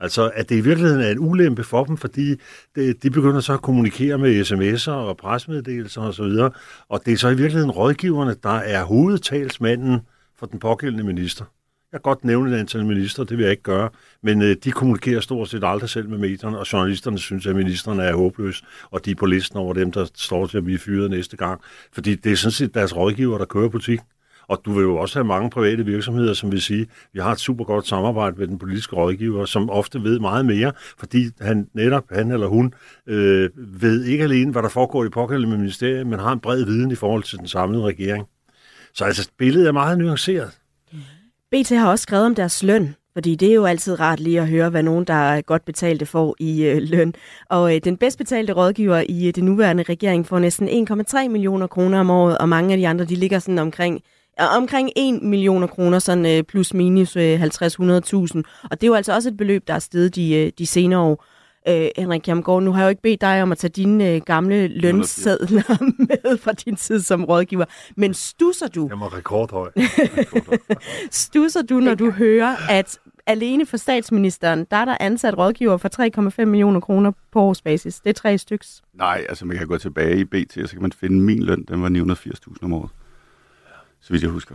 Altså, 0.00 0.30
at 0.34 0.48
det 0.48 0.56
i 0.56 0.60
virkeligheden 0.60 1.02
er 1.02 1.10
en 1.10 1.18
ulempe 1.18 1.64
for 1.64 1.84
dem, 1.84 1.96
fordi 1.96 2.34
det, 2.74 3.02
de 3.02 3.10
begynder 3.10 3.40
så 3.40 3.52
at 3.52 3.62
kommunikere 3.62 4.18
med 4.18 4.40
sms'er 4.40 4.90
og 4.90 5.16
presmeddelelser 5.16 6.00
osv., 6.00 6.22
og, 6.22 6.54
og 6.88 7.00
det 7.06 7.12
er 7.12 7.16
så 7.16 7.28
i 7.28 7.36
virkeligheden 7.36 7.70
rådgiverne, 7.70 8.36
der 8.42 8.50
er 8.58 8.84
hovedtalsmanden 8.84 10.00
for 10.38 10.46
den 10.46 10.58
pågældende 10.58 11.04
minister. 11.04 11.44
Jeg 11.92 12.00
kan 12.00 12.02
godt 12.02 12.24
nævne 12.24 12.54
et 12.54 12.58
antal 12.58 12.86
minister, 12.86 13.24
det 13.24 13.36
vil 13.38 13.42
jeg 13.44 13.50
ikke 13.50 13.62
gøre, 13.62 13.90
men 14.22 14.42
øh, 14.42 14.56
de 14.64 14.72
kommunikerer 14.72 15.20
stort 15.20 15.48
set 15.48 15.64
aldrig 15.64 15.90
selv 15.90 16.08
med 16.08 16.18
medierne, 16.18 16.58
og 16.58 16.72
journalisterne 16.72 17.18
synes, 17.18 17.46
at 17.46 17.56
ministerne 17.56 18.02
er 18.02 18.16
håbløse, 18.16 18.64
og 18.90 19.04
de 19.04 19.10
er 19.10 19.14
på 19.14 19.26
listen 19.26 19.58
over 19.58 19.74
dem, 19.74 19.92
der 19.92 20.06
står 20.14 20.46
til 20.46 20.58
at 20.58 20.64
blive 20.64 20.78
fyret 20.78 21.10
næste 21.10 21.36
gang. 21.36 21.60
Fordi 21.92 22.14
det 22.14 22.32
er 22.32 22.36
sådan 22.36 22.52
set 22.52 22.74
deres 22.74 22.96
rådgiver, 22.96 23.38
der 23.38 23.44
kører 23.44 23.68
butik. 23.68 24.00
Og 24.50 24.60
du 24.64 24.72
vil 24.72 24.82
jo 24.82 24.96
også 24.96 25.18
have 25.18 25.26
mange 25.26 25.50
private 25.50 25.84
virksomheder, 25.84 26.34
som 26.34 26.52
vil 26.52 26.62
sige, 26.62 26.86
vi 27.12 27.20
har 27.20 27.32
et 27.32 27.40
super 27.40 27.64
godt 27.64 27.86
samarbejde 27.86 28.36
med 28.38 28.46
den 28.46 28.58
politiske 28.58 28.96
rådgiver, 28.96 29.44
som 29.44 29.70
ofte 29.70 30.02
ved 30.02 30.18
meget 30.18 30.46
mere, 30.46 30.72
fordi 30.98 31.30
han 31.40 31.68
netop, 31.74 32.04
han 32.12 32.30
eller 32.30 32.46
hun, 32.46 32.74
øh, 33.06 33.50
ved 33.56 34.04
ikke 34.04 34.24
alene, 34.24 34.52
hvad 34.52 34.62
der 34.62 34.68
foregår 34.68 35.04
i 35.04 35.08
pågældende 35.08 35.56
ministeriet, 35.56 36.06
men 36.06 36.18
har 36.18 36.32
en 36.32 36.40
bred 36.40 36.64
viden 36.64 36.90
i 36.90 36.94
forhold 36.94 37.22
til 37.22 37.38
den 37.38 37.48
samlede 37.48 37.82
regering. 37.82 38.26
Så 38.94 39.04
altså, 39.04 39.30
billedet 39.38 39.68
er 39.68 39.72
meget 39.72 39.98
nuanceret. 39.98 40.50
BT 41.52 41.68
har 41.68 41.90
også 41.90 42.02
skrevet 42.02 42.26
om 42.26 42.34
deres 42.34 42.62
løn, 42.62 42.94
fordi 43.12 43.34
det 43.34 43.50
er 43.50 43.54
jo 43.54 43.64
altid 43.64 44.00
rart 44.00 44.20
lige 44.20 44.40
at 44.40 44.48
høre, 44.48 44.70
hvad 44.70 44.82
nogen, 44.82 45.04
der 45.04 45.14
er 45.14 45.40
godt 45.40 45.64
betalte, 45.64 46.06
får 46.06 46.36
i 46.38 46.64
øh, 46.64 46.82
løn. 46.82 47.14
Og 47.48 47.74
øh, 47.74 47.80
den 47.84 47.96
bedst 47.96 48.18
betalte 48.18 48.52
rådgiver 48.52 49.04
i 49.08 49.28
øh, 49.28 49.34
det 49.34 49.44
nuværende 49.44 49.82
regering 49.82 50.26
får 50.26 50.38
næsten 50.38 50.68
1,3 50.68 51.28
millioner 51.28 51.66
kroner 51.66 52.00
om 52.00 52.10
året, 52.10 52.38
og 52.38 52.48
mange 52.48 52.72
af 52.72 52.78
de 52.78 52.88
andre, 52.88 53.04
de 53.04 53.14
ligger 53.14 53.38
sådan 53.38 53.58
omkring 53.58 54.02
omkring 54.48 54.90
1 54.96 55.22
millioner 55.22 55.66
kroner, 55.66 55.98
sådan 55.98 56.26
øh, 56.26 56.42
plus 56.42 56.74
minus 56.74 57.16
øh, 57.16 57.42
50-100.000. 57.42 57.48
Og 58.70 58.80
det 58.80 58.82
er 58.82 58.86
jo 58.86 58.94
altså 58.94 59.14
også 59.14 59.28
et 59.28 59.36
beløb, 59.36 59.66
der 59.66 59.74
er 59.74 59.78
steget 59.78 60.14
de, 60.14 60.34
øh, 60.34 60.52
de 60.58 60.66
senere 60.66 61.00
år. 61.00 61.24
Øh, 61.68 61.88
Henrik 61.96 62.28
Jamgaard, 62.28 62.62
nu 62.62 62.72
har 62.72 62.80
jeg 62.80 62.84
jo 62.86 62.88
ikke 62.90 63.02
bedt 63.02 63.20
dig 63.20 63.42
om 63.42 63.52
at 63.52 63.58
tage 63.58 63.70
dine 63.70 64.14
øh, 64.14 64.20
gamle 64.26 64.68
lønsedler 64.68 65.82
med 66.08 66.38
fra 66.38 66.52
din 66.52 66.76
tid 66.76 67.00
som 67.00 67.24
rådgiver, 67.24 67.64
men 67.96 68.14
stusser 68.14 68.68
du? 68.68 68.86
Jeg 68.90 69.00
var 69.00 69.16
rekordhøj. 69.18 69.70
stusser 71.10 71.62
du, 71.62 71.80
når 71.80 71.94
du 71.94 72.10
hører, 72.10 72.56
at 72.70 72.98
alene 73.26 73.66
for 73.66 73.76
statsministeren, 73.76 74.66
der 74.70 74.76
er 74.76 74.84
der 74.84 74.96
ansat 75.00 75.38
rådgiver 75.38 75.76
for 75.76 76.40
3,5 76.40 76.44
millioner 76.44 76.80
kroner 76.80 77.12
på 77.32 77.40
årsbasis. 77.40 78.00
Det 78.00 78.10
er 78.10 78.14
tre 78.14 78.38
styks. 78.38 78.82
Nej, 78.94 79.24
altså 79.28 79.46
man 79.46 79.56
kan 79.56 79.66
gå 79.66 79.78
tilbage 79.78 80.18
i 80.18 80.24
BT, 80.24 80.56
og 80.56 80.68
så 80.68 80.74
kan 80.74 80.82
man 80.82 80.92
finde 80.92 81.20
min 81.20 81.42
løn, 81.42 81.64
den 81.68 81.82
var 81.82 81.88
980.000 81.88 82.56
om 82.62 82.72
året. 82.72 82.90
Så 84.00 84.12
vidt 84.12 84.22
jeg 84.22 84.30
husker. 84.30 84.54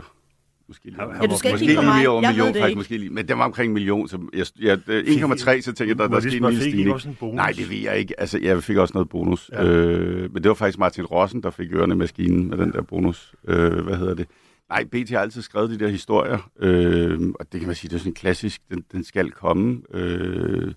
Måske 0.68 0.84
lige, 0.84 1.02
ja, 1.20 1.26
du 1.26 1.38
skal 1.38 1.50
ikke 1.52 1.66
lige 1.66 1.96
lige 1.96 2.08
over 2.08 2.22
en 2.22 2.26
million, 2.28 2.46
faktisk, 2.46 2.66
ikke. 2.66 2.78
måske 2.78 2.98
lige, 2.98 3.10
men 3.10 3.28
det 3.28 3.38
var 3.38 3.44
omkring 3.44 3.70
en 3.70 3.74
million, 3.74 4.08
så 4.08 4.18
jeg, 4.32 4.46
jeg, 4.60 4.78
1,3, 4.88 5.60
så 5.60 5.62
tænkte 5.62 5.84
jeg, 5.84 5.98
der, 5.98 6.08
der 6.08 6.20
skete 6.20 6.36
en 6.36 6.44
lille 6.44 6.60
stigning. 6.60 7.34
Nej, 7.34 7.52
det 7.52 7.70
ved 7.70 7.76
jeg 7.76 7.98
ikke. 7.98 8.20
Altså, 8.20 8.38
jeg 8.38 8.62
fik 8.62 8.76
også 8.76 8.94
noget 8.94 9.08
bonus. 9.08 9.50
Ja. 9.52 9.64
Øh, 9.64 10.32
men 10.32 10.42
det 10.42 10.48
var 10.48 10.54
faktisk 10.54 10.78
Martin 10.78 11.04
Rossen, 11.04 11.42
der 11.42 11.50
fik 11.50 11.72
ørerne 11.72 11.94
i 11.94 11.96
maskinen 11.96 12.48
med 12.48 12.58
den 12.58 12.72
der 12.72 12.82
bonus. 12.82 13.34
Øh, 13.48 13.84
hvad 13.84 13.96
hedder 13.96 14.14
det? 14.14 14.26
Nej, 14.68 14.84
BT 14.84 15.10
har 15.10 15.18
altid 15.18 15.42
skrevet 15.42 15.70
de 15.70 15.78
der 15.78 15.88
historier, 15.88 16.50
øh, 16.58 17.20
og 17.40 17.52
det 17.52 17.60
kan 17.60 17.66
man 17.66 17.76
sige, 17.76 17.88
det 17.88 17.94
er 17.94 17.98
sådan 17.98 18.10
en 18.10 18.14
klassisk, 18.14 18.60
den, 18.70 18.84
den 18.92 19.04
skal 19.04 19.30
komme. 19.30 19.82
Øh, 19.94 20.72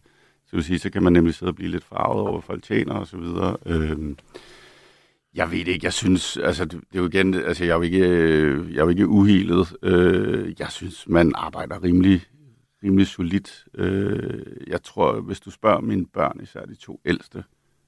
så, 0.48 0.56
vil 0.56 0.64
sige, 0.64 0.80
så 0.80 0.90
kan 0.90 1.04
man 1.04 1.14
nemlig 1.14 1.34
sidde 1.34 1.50
og 1.50 1.56
blive 1.56 1.72
lidt 1.72 1.84
farvet 1.84 2.22
over, 2.28 2.42
folk 2.42 2.64
tjener 2.64 2.94
og 2.94 3.08
så 3.08 3.18
videre. 3.18 3.58
Øh, 3.66 3.98
jeg 5.34 5.52
ved 5.52 5.60
det 5.60 5.68
ikke. 5.68 5.86
Jeg 5.86 5.94
synes, 5.94 6.38
altså, 6.38 6.66
det, 6.66 6.74
det 6.74 6.96
er 6.96 7.00
jo 7.00 7.08
igen, 7.08 7.34
altså, 7.34 7.64
jeg 7.64 7.72
er 7.72 7.76
jo 7.76 7.82
ikke, 7.82 8.08
øh, 8.08 8.74
jeg 8.74 8.80
er 8.80 8.84
jo 8.84 8.90
ikke 8.90 9.08
uhelet. 9.08 9.78
Øh, 9.84 10.56
jeg 10.60 10.72
synes, 10.72 11.08
man 11.08 11.32
arbejder 11.36 11.84
rimelig, 11.84 12.22
rimelig 12.84 13.08
solidt. 13.08 13.66
Øh, 13.74 14.44
jeg 14.68 14.84
tror, 14.84 15.20
hvis 15.22 15.40
du 15.40 15.52
spørger 15.52 15.82
mine 15.82 16.06
børn, 16.06 16.40
især 16.44 16.66
de 16.66 16.76
to 16.76 17.02
ældste, 17.06 17.44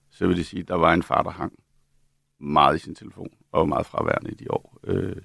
så 0.10 0.28
vil 0.28 0.38
de 0.38 0.44
sige, 0.44 0.62
at 0.62 0.68
der 0.68 0.76
var 0.76 0.94
en 0.94 1.04
far, 1.04 1.22
der 1.22 1.30
hang 1.30 1.54
meget 2.40 2.76
i 2.76 2.80
sin 2.80 2.96
telefon, 2.96 3.30
og 3.52 3.60
var 3.60 3.66
meget 3.66 3.86
fraværende 3.86 4.32
i 4.32 4.36
de 4.36 4.52
år. 4.52 4.78
Øh, 4.84 5.16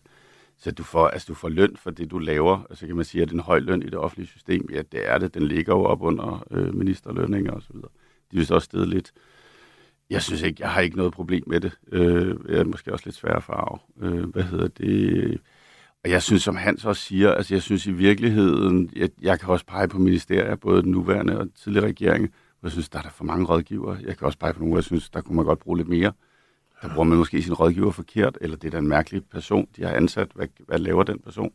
så 0.59 0.71
du 0.71 0.83
får, 0.83 1.09
altså, 1.09 1.27
du 1.29 1.35
får 1.35 1.49
løn 1.49 1.77
for 1.77 1.91
det, 1.91 2.11
du 2.11 2.19
laver. 2.19 2.67
Altså 2.71 2.87
kan 2.87 2.97
man 2.97 3.05
sige, 3.05 3.23
at 3.23 3.29
det 3.29 3.35
er 3.35 3.39
en 3.39 3.45
høj 3.45 3.59
løn 3.59 3.83
i 3.83 3.87
det 3.87 3.95
offentlige 3.95 4.27
system. 4.27 4.69
Ja, 4.73 4.83
det 4.93 5.09
er 5.09 5.19
det. 5.19 5.35
Den 5.35 5.43
ligger 5.43 5.75
jo 5.75 5.85
op 5.85 6.03
under 6.03 6.47
øh, 6.51 6.75
ministerlønninger 6.75 7.53
og 7.53 7.63
så 7.63 7.73
videre. 7.73 7.89
De 8.31 8.37
vil 8.37 8.47
så 8.47 8.55
også 8.55 8.65
stede 8.65 8.87
lidt. 8.87 9.13
Jeg 10.11 10.23
synes 10.23 10.43
ikke, 10.43 10.63
jeg 10.63 10.71
har 10.71 10.81
ikke 10.81 10.97
noget 10.97 11.13
problem 11.13 11.45
med 11.47 11.61
det. 11.61 11.79
Øh, 11.93 12.37
jeg 12.49 12.59
er 12.59 12.65
måske 12.65 12.93
også 12.93 13.07
lidt 13.07 13.17
svær 13.17 13.41
farve. 13.41 13.79
Øh, 14.01 14.25
hvad 14.25 14.43
hedder 14.43 14.69
det? 14.69 15.41
Og 16.05 16.11
jeg 16.11 16.23
synes, 16.23 16.43
som 16.43 16.57
Hans 16.57 16.85
også 16.85 17.03
siger, 17.03 17.33
altså 17.33 17.55
jeg 17.55 17.63
synes 17.63 17.87
i 17.87 17.93
virkeligheden, 17.93 18.91
jeg, 18.97 19.11
jeg 19.23 19.41
kan 19.41 19.49
også 19.49 19.67
pege 19.67 19.89
på 19.89 19.99
ministerier, 19.99 20.57
både 20.57 20.83
den 20.83 20.91
nuværende 20.91 21.39
og 21.39 21.49
tidligere 21.55 21.87
regering, 21.87 22.33
hvor 22.61 22.69
jeg 22.69 22.73
synes, 22.73 22.89
der 22.89 22.99
er 22.99 23.03
der 23.03 23.11
for 23.11 23.25
mange 23.25 23.47
rådgivere. 23.47 23.99
Jeg 24.03 24.19
kan 24.19 24.27
også 24.27 24.39
pege 24.39 24.53
på 24.53 24.59
nogle, 24.59 24.71
hvor 24.71 24.79
jeg 24.79 24.85
synes, 24.85 25.11
der 25.11 25.21
kunne 25.21 25.37
man 25.37 25.45
godt 25.45 25.59
bruge 25.59 25.77
lidt 25.77 25.89
mere. 25.89 26.13
Der 26.83 26.89
bruger 26.95 27.05
man 27.05 27.19
måske 27.19 27.43
sin 27.43 27.55
rådgiver 27.55 27.91
forkert, 27.91 28.39
eller 28.41 28.57
det 28.57 28.67
er 28.69 28.71
da 28.71 28.79
en 28.79 28.89
mærkelig 28.89 29.25
person, 29.25 29.69
de 29.77 29.83
har 29.83 29.91
ansat. 29.91 30.29
Hvad, 30.35 30.47
hvad 30.59 30.79
laver 30.79 31.03
den 31.03 31.19
person? 31.19 31.53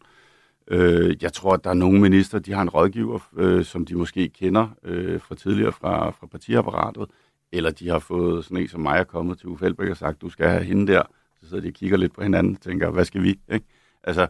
Øh, 0.67 1.23
jeg 1.23 1.33
tror, 1.33 1.53
at 1.53 1.63
der 1.63 1.69
er 1.69 1.73
nogle 1.73 2.01
minister, 2.01 2.39
de 2.39 2.53
har 2.53 2.61
en 2.61 2.69
rådgiver, 2.69 3.19
øh, 3.37 3.65
som 3.65 3.85
de 3.85 3.95
måske 3.95 4.29
kender 4.29 4.67
øh, 4.83 5.21
fra 5.21 5.35
tidligere 5.35 5.71
fra, 5.71 6.09
fra 6.09 6.27
partiapparatet, 6.27 7.05
eller 7.51 7.71
de 7.71 7.89
har 7.89 7.99
fået 7.99 8.45
sådan 8.45 8.57
en 8.57 8.67
som 8.67 8.81
mig 8.81 8.99
er 8.99 9.03
kommet 9.03 9.39
til 9.39 9.47
Uffe 9.47 9.65
Elbæk 9.65 9.89
og 9.89 9.97
sagt, 9.97 10.21
du 10.21 10.29
skal 10.29 10.47
have 10.47 10.63
hende 10.63 10.93
der. 10.93 11.03
Så 11.41 11.49
sidder 11.49 11.63
de 11.63 11.69
og 11.69 11.73
kigger 11.73 11.97
lidt 11.97 12.13
på 12.13 12.23
hinanden 12.23 12.55
og 12.55 12.61
tænker, 12.61 12.89
hvad 12.89 13.05
skal 13.05 13.23
vi? 13.23 13.39
Ikke? 13.51 13.65
Altså, 14.03 14.21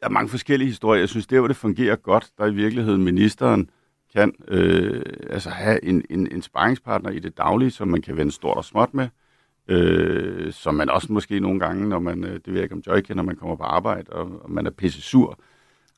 der 0.00 0.06
er 0.06 0.10
mange 0.10 0.28
forskellige 0.28 0.68
historier. 0.68 1.00
Jeg 1.00 1.08
synes, 1.08 1.26
det 1.26 1.38
hvor 1.38 1.48
det 1.48 1.56
fungerer 1.56 1.96
godt, 1.96 2.30
der 2.38 2.46
i 2.46 2.54
virkeligheden 2.54 3.04
ministeren 3.04 3.70
kan 4.14 4.32
øh, 4.48 5.02
altså 5.30 5.50
have 5.50 5.84
en, 5.84 6.04
en, 6.10 6.32
en 6.32 6.42
sparringspartner 6.42 7.10
i 7.10 7.18
det 7.18 7.38
daglige, 7.38 7.70
som 7.70 7.88
man 7.88 8.02
kan 8.02 8.16
vende 8.16 8.32
stort 8.32 8.56
og 8.56 8.64
småt 8.64 8.94
med, 8.94 9.08
øh, 9.68 10.52
som 10.52 10.74
man 10.74 10.90
også 10.90 11.12
måske 11.12 11.40
nogle 11.40 11.60
gange, 11.60 11.88
når 11.88 11.98
man, 11.98 12.24
øh, 12.24 12.34
det 12.34 12.46
ved 12.46 12.54
jeg 12.54 12.62
ikke 12.62 12.74
om 12.74 12.82
Joy 12.86 13.00
når 13.08 13.22
man 13.22 13.36
kommer 13.36 13.56
på 13.56 13.62
arbejde, 13.62 14.12
og, 14.12 14.40
og 14.42 14.50
man 14.50 14.66
er 14.66 14.70
pisse 14.70 15.02
sur, 15.02 15.38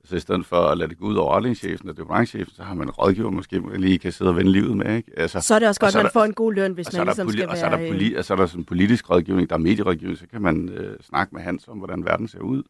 så 0.08 0.16
i 0.16 0.20
stedet 0.20 0.46
for 0.46 0.56
at 0.56 0.78
lade 0.78 0.88
det 0.88 0.98
gå 0.98 1.04
ud 1.06 1.14
over 1.14 1.34
afdelingschefen 1.34 1.88
og 1.88 1.96
departementchefen, 1.96 2.54
så 2.54 2.62
har 2.62 2.74
man 2.74 2.86
en 2.86 2.90
rådgiver, 2.90 3.30
måske 3.30 3.60
man 3.60 3.80
lige 3.80 3.98
kan 3.98 4.12
sidde 4.12 4.30
og 4.30 4.36
vende 4.36 4.52
livet 4.52 4.76
med. 4.76 4.96
Ikke? 4.96 5.12
Altså, 5.16 5.40
så 5.40 5.54
er 5.54 5.58
det 5.58 5.68
også 5.68 5.80
godt, 5.80 5.96
at 5.96 6.02
man 6.02 6.12
får 6.12 6.24
en 6.24 6.34
god 6.34 6.52
løn, 6.52 6.72
hvis 6.72 6.92
man 6.96 7.06
ligesom 7.06 7.30
skal 7.30 7.40
være... 7.40 7.48
Og 7.48 7.58
så 7.58 7.66
er 7.66 7.70
der, 7.70 7.92
poli- 7.92 8.18
og 8.18 8.24
så 8.24 8.34
er 8.34 8.36
der 8.36 8.46
sådan 8.46 8.64
politisk 8.64 9.10
rådgivning, 9.10 9.50
der 9.50 9.56
er 9.56 9.60
medierådgivning, 9.60 10.18
så 10.18 10.26
kan 10.26 10.42
man 10.42 10.68
øh, 10.68 10.96
snakke 11.02 11.34
med 11.34 11.42
Hans 11.42 11.68
om, 11.68 11.78
hvordan 11.78 12.04
verden 12.04 12.28
ser 12.28 12.40
ud. 12.40 12.62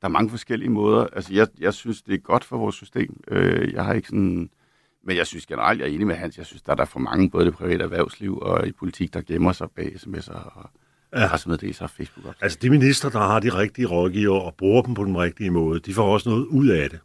Der 0.00 0.08
er 0.08 0.12
mange 0.12 0.30
forskellige 0.30 0.70
måder. 0.70 1.06
Altså, 1.12 1.34
jeg, 1.34 1.46
jeg 1.60 1.74
synes, 1.74 2.02
det 2.02 2.14
er 2.14 2.18
godt 2.18 2.44
for 2.44 2.56
vores 2.56 2.74
system. 2.74 3.20
Øh, 3.28 3.72
jeg 3.72 3.84
har 3.84 3.92
ikke 3.92 4.08
sådan 4.08 4.50
men 5.04 5.16
jeg 5.16 5.26
synes 5.26 5.46
generelt, 5.46 5.80
jeg 5.80 5.88
er 5.88 5.94
enig 5.94 6.06
med 6.06 6.14
Hans, 6.14 6.38
jeg 6.38 6.46
synes, 6.46 6.62
der 6.62 6.72
er 6.72 6.76
der 6.76 6.84
for 6.84 7.00
mange, 7.00 7.30
både 7.30 7.44
i 7.44 7.46
det 7.46 7.54
private 7.54 7.84
erhvervsliv 7.84 8.38
og 8.38 8.66
i 8.68 8.72
politik, 8.72 9.14
der 9.14 9.22
gemmer 9.22 9.52
sig 9.52 9.70
bag 9.70 9.86
sms'er 9.86 10.58
og 10.58 10.70
ja. 11.16 11.28
pressemeddelelser 11.28 11.84
og 11.84 11.90
Facebook. 11.90 12.26
Op. 12.26 12.34
Altså 12.40 12.58
de 12.62 12.70
minister, 12.70 13.10
der 13.10 13.18
har 13.18 13.40
de 13.40 13.48
rigtige 13.58 13.86
rådgiver 13.86 14.40
og 14.40 14.54
bruger 14.58 14.82
dem 14.82 14.94
på 14.94 15.04
den 15.04 15.18
rigtige 15.18 15.50
måde, 15.50 15.80
de 15.80 15.94
får 15.94 16.12
også 16.12 16.28
noget 16.28 16.44
ud 16.44 16.68
af 16.68 16.90
det. 16.90 16.98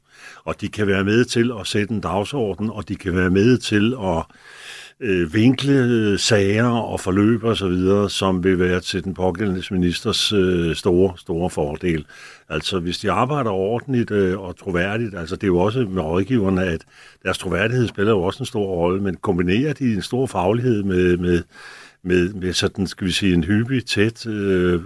Og 0.44 0.62
de 0.62 0.70
kan 0.70 0.88
være 0.88 1.04
med 1.04 1.26
til 1.26 1.52
at 1.60 1.68
sætte 1.68 1.94
en 1.94 2.02
dagsorden, 2.02 2.70
og 2.70 2.90
de 2.90 2.96
kan 2.96 3.16
være 3.16 3.30
med 3.30 3.58
til 3.58 3.96
at 4.04 4.24
øh, 5.00 5.34
vinkle 5.34 5.74
øh, 5.74 6.20
sager 6.20 6.68
og 6.68 7.00
forløb 7.00 7.44
og 7.44 7.58
så 7.58 7.68
videre, 7.68 8.10
som 8.10 8.44
vil 8.44 8.60
være 8.60 8.80
til 8.80 9.04
den 9.04 9.14
pågældende 9.14 9.64
ministers 9.72 10.34
øh, 10.34 10.76
store, 10.76 11.14
store 11.18 11.50
fordel. 11.50 12.06
Altså 12.50 12.80
hvis 12.80 12.98
de 12.98 13.12
arbejder 13.12 13.52
ordentligt 13.52 14.12
øh, 14.12 14.40
og 14.40 14.58
troværdigt, 14.58 15.16
altså 15.16 15.36
det 15.36 15.44
er 15.44 15.48
jo 15.48 15.60
også 15.60 15.80
med 15.80 16.02
rådgiverne, 16.02 16.64
at 16.64 16.82
deres 17.24 17.38
troværdighed 17.38 17.88
spiller 17.88 18.12
jo 18.12 18.22
også 18.22 18.40
en 18.40 18.46
stor 18.46 18.66
rolle, 18.66 19.02
men 19.02 19.16
kombinerer 19.16 19.74
de 19.74 19.94
en 19.94 20.02
stor 20.02 20.26
faglighed 20.26 20.84
med, 20.84 21.18
med, 21.18 21.44
med, 22.08 22.34
med 22.34 22.54
sådan, 22.54 22.88
skal 22.88 23.08
vi 23.08 23.12
sige, 23.12 23.34
en 23.34 23.44
hyppig, 23.44 23.86
tæt 23.86 24.28
øh, 24.28 24.82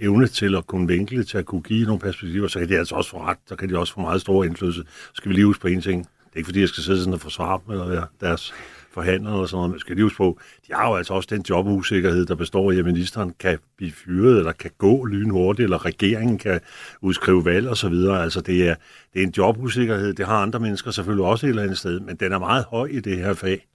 evne 0.00 0.26
til 0.26 0.54
at 0.54 0.66
kunne 0.66 0.88
vinkle, 0.88 1.24
til 1.24 1.38
at 1.38 1.44
kunne 1.44 1.62
give 1.62 1.86
nogle 1.86 2.00
perspektiver, 2.00 2.48
så 2.48 2.58
kan 2.58 2.68
de 2.68 2.78
altså 2.78 2.94
også 2.94 3.10
få 3.10 3.22
ret, 3.22 3.38
så 3.46 3.56
kan 3.56 3.68
de 3.68 3.78
også 3.78 3.94
få 3.94 4.00
meget 4.00 4.20
stor 4.20 4.44
indflydelse. 4.44 4.82
Så 4.82 5.12
skal 5.14 5.28
vi 5.28 5.34
lige 5.34 5.46
huske 5.46 5.62
på 5.62 5.68
en 5.68 5.80
ting. 5.80 6.02
Det 6.04 6.32
er 6.32 6.36
ikke 6.36 6.46
fordi, 6.46 6.60
jeg 6.60 6.68
skal 6.68 6.82
sidde 6.82 6.98
sådan 6.98 7.14
og 7.14 7.20
forsvare 7.20 7.60
dem, 7.66 7.72
eller 7.72 7.88
være 7.88 8.06
deres 8.20 8.54
forhandlere 8.94 9.34
og 9.34 9.48
sådan 9.48 9.58
noget, 9.58 9.70
men 9.70 9.80
skal 9.80 9.96
lige 9.96 10.04
huske 10.04 10.16
på, 10.16 10.38
de 10.66 10.74
har 10.74 10.88
jo 10.88 10.94
altså 10.94 11.14
også 11.14 11.28
den 11.32 11.44
jobusikkerhed, 11.50 12.26
der 12.26 12.34
består 12.34 12.72
i, 12.72 12.78
at 12.78 12.84
ministeren 12.84 13.34
kan 13.40 13.58
blive 13.76 13.92
fyret, 13.92 14.38
eller 14.38 14.52
kan 14.52 14.70
gå 14.78 15.04
lynhurtigt, 15.04 15.64
eller 15.64 15.84
regeringen 15.84 16.38
kan 16.38 16.60
udskrive 17.00 17.44
valg 17.44 17.68
og 17.68 17.76
så 17.76 17.88
videre. 17.88 18.22
Altså 18.22 18.40
det 18.40 18.68
er, 18.68 18.74
det 19.14 19.22
er 19.22 19.26
en 19.26 19.34
jobusikkerhed, 19.36 20.14
det 20.14 20.26
har 20.26 20.42
andre 20.42 20.60
mennesker 20.60 20.90
selvfølgelig 20.90 21.26
også 21.26 21.46
et 21.46 21.50
eller 21.50 21.62
andet 21.62 21.78
sted, 21.78 22.00
men 22.00 22.16
den 22.16 22.32
er 22.32 22.38
meget 22.38 22.64
høj 22.64 22.86
i 22.86 23.00
det 23.00 23.18
her 23.18 23.34
fag. 23.34 23.66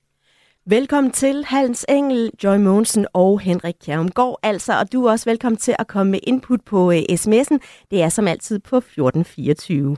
Velkommen 0.65 1.11
til 1.11 1.45
Hans 1.45 1.85
Engel, 1.89 2.31
Joy 2.43 2.57
Mogensen 2.57 3.07
og 3.13 3.39
Henrik 3.39 3.75
Kjærumgaard 3.85 4.39
altså, 4.43 4.79
og 4.79 4.93
du 4.93 5.05
er 5.05 5.11
også 5.11 5.29
velkommen 5.29 5.57
til 5.57 5.75
at 5.79 5.87
komme 5.87 6.11
med 6.11 6.19
input 6.23 6.59
på 6.65 6.87
uh, 6.87 6.95
sms'en. 6.95 7.57
Det 7.91 8.01
er 8.01 8.09
som 8.09 8.27
altid 8.27 8.59
på 8.59 8.77
1424. 8.77 9.97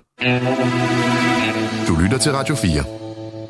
Du 1.88 1.96
lytter 2.04 2.18
til 2.18 2.32
Radio 2.32 2.56
4. 2.56 2.72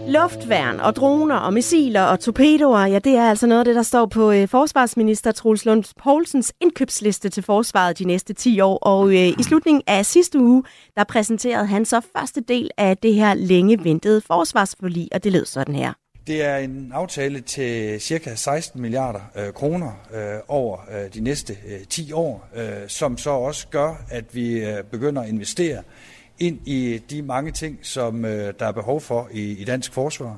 Luftværn 0.07 0.79
og 0.79 0.95
droner 0.95 1.35
og 1.35 1.53
missiler 1.53 2.01
og 2.01 2.19
torpedoer, 2.19 2.85
ja, 2.85 2.99
det 2.99 3.15
er 3.15 3.29
altså 3.29 3.47
noget 3.47 3.59
af 3.59 3.65
det, 3.65 3.75
der 3.75 3.83
står 3.83 4.05
på 4.05 4.31
uh, 4.31 4.47
forsvarsminister 4.47 5.31
Troels 5.31 5.65
Lund 5.65 5.83
Poulsens 6.03 6.53
indkøbsliste 6.61 7.29
til 7.29 7.43
forsvaret 7.43 7.99
de 7.99 8.05
næste 8.05 8.33
10 8.33 8.59
år. 8.59 8.77
Og 8.77 8.99
uh, 8.99 9.13
i 9.13 9.43
slutningen 9.43 9.83
af 9.87 10.05
sidste 10.05 10.39
uge, 10.39 10.63
der 10.97 11.03
præsenterede 11.03 11.65
han 11.65 11.85
så 11.85 12.01
første 12.17 12.41
del 12.41 12.71
af 12.77 12.97
det 12.97 13.13
her 13.13 13.33
længe 13.33 13.83
ventede 13.83 14.21
forsvarsforlig, 14.21 15.07
og 15.11 15.23
det 15.23 15.31
lød 15.31 15.45
sådan 15.45 15.75
her. 15.75 15.93
Det 16.27 16.41
er 16.45 16.57
en 16.57 16.91
aftale 16.93 17.41
til 17.41 18.01
cirka 18.01 18.35
16 18.35 18.81
milliarder 18.81 19.19
øh, 19.35 19.53
kroner 19.53 19.91
øh, 20.13 20.39
over 20.47 20.77
øh, 20.91 21.13
de 21.13 21.21
næste 21.21 21.53
øh, 21.67 21.87
10 21.89 22.11
år, 22.11 22.49
øh, 22.55 22.87
som 22.87 23.17
så 23.17 23.29
også 23.29 23.67
gør, 23.67 24.05
at 24.09 24.35
vi 24.35 24.65
øh, 24.65 24.83
begynder 24.83 25.21
at 25.21 25.29
investere 25.29 25.83
ind 26.39 26.67
i 26.67 26.97
de 27.09 27.21
mange 27.21 27.51
ting, 27.51 27.79
som 27.81 28.25
øh, 28.25 28.53
der 28.59 28.65
er 28.65 28.71
behov 28.71 29.01
for 29.01 29.29
i, 29.31 29.51
i 29.51 29.63
dansk 29.63 29.93
forsvar. 29.93 30.37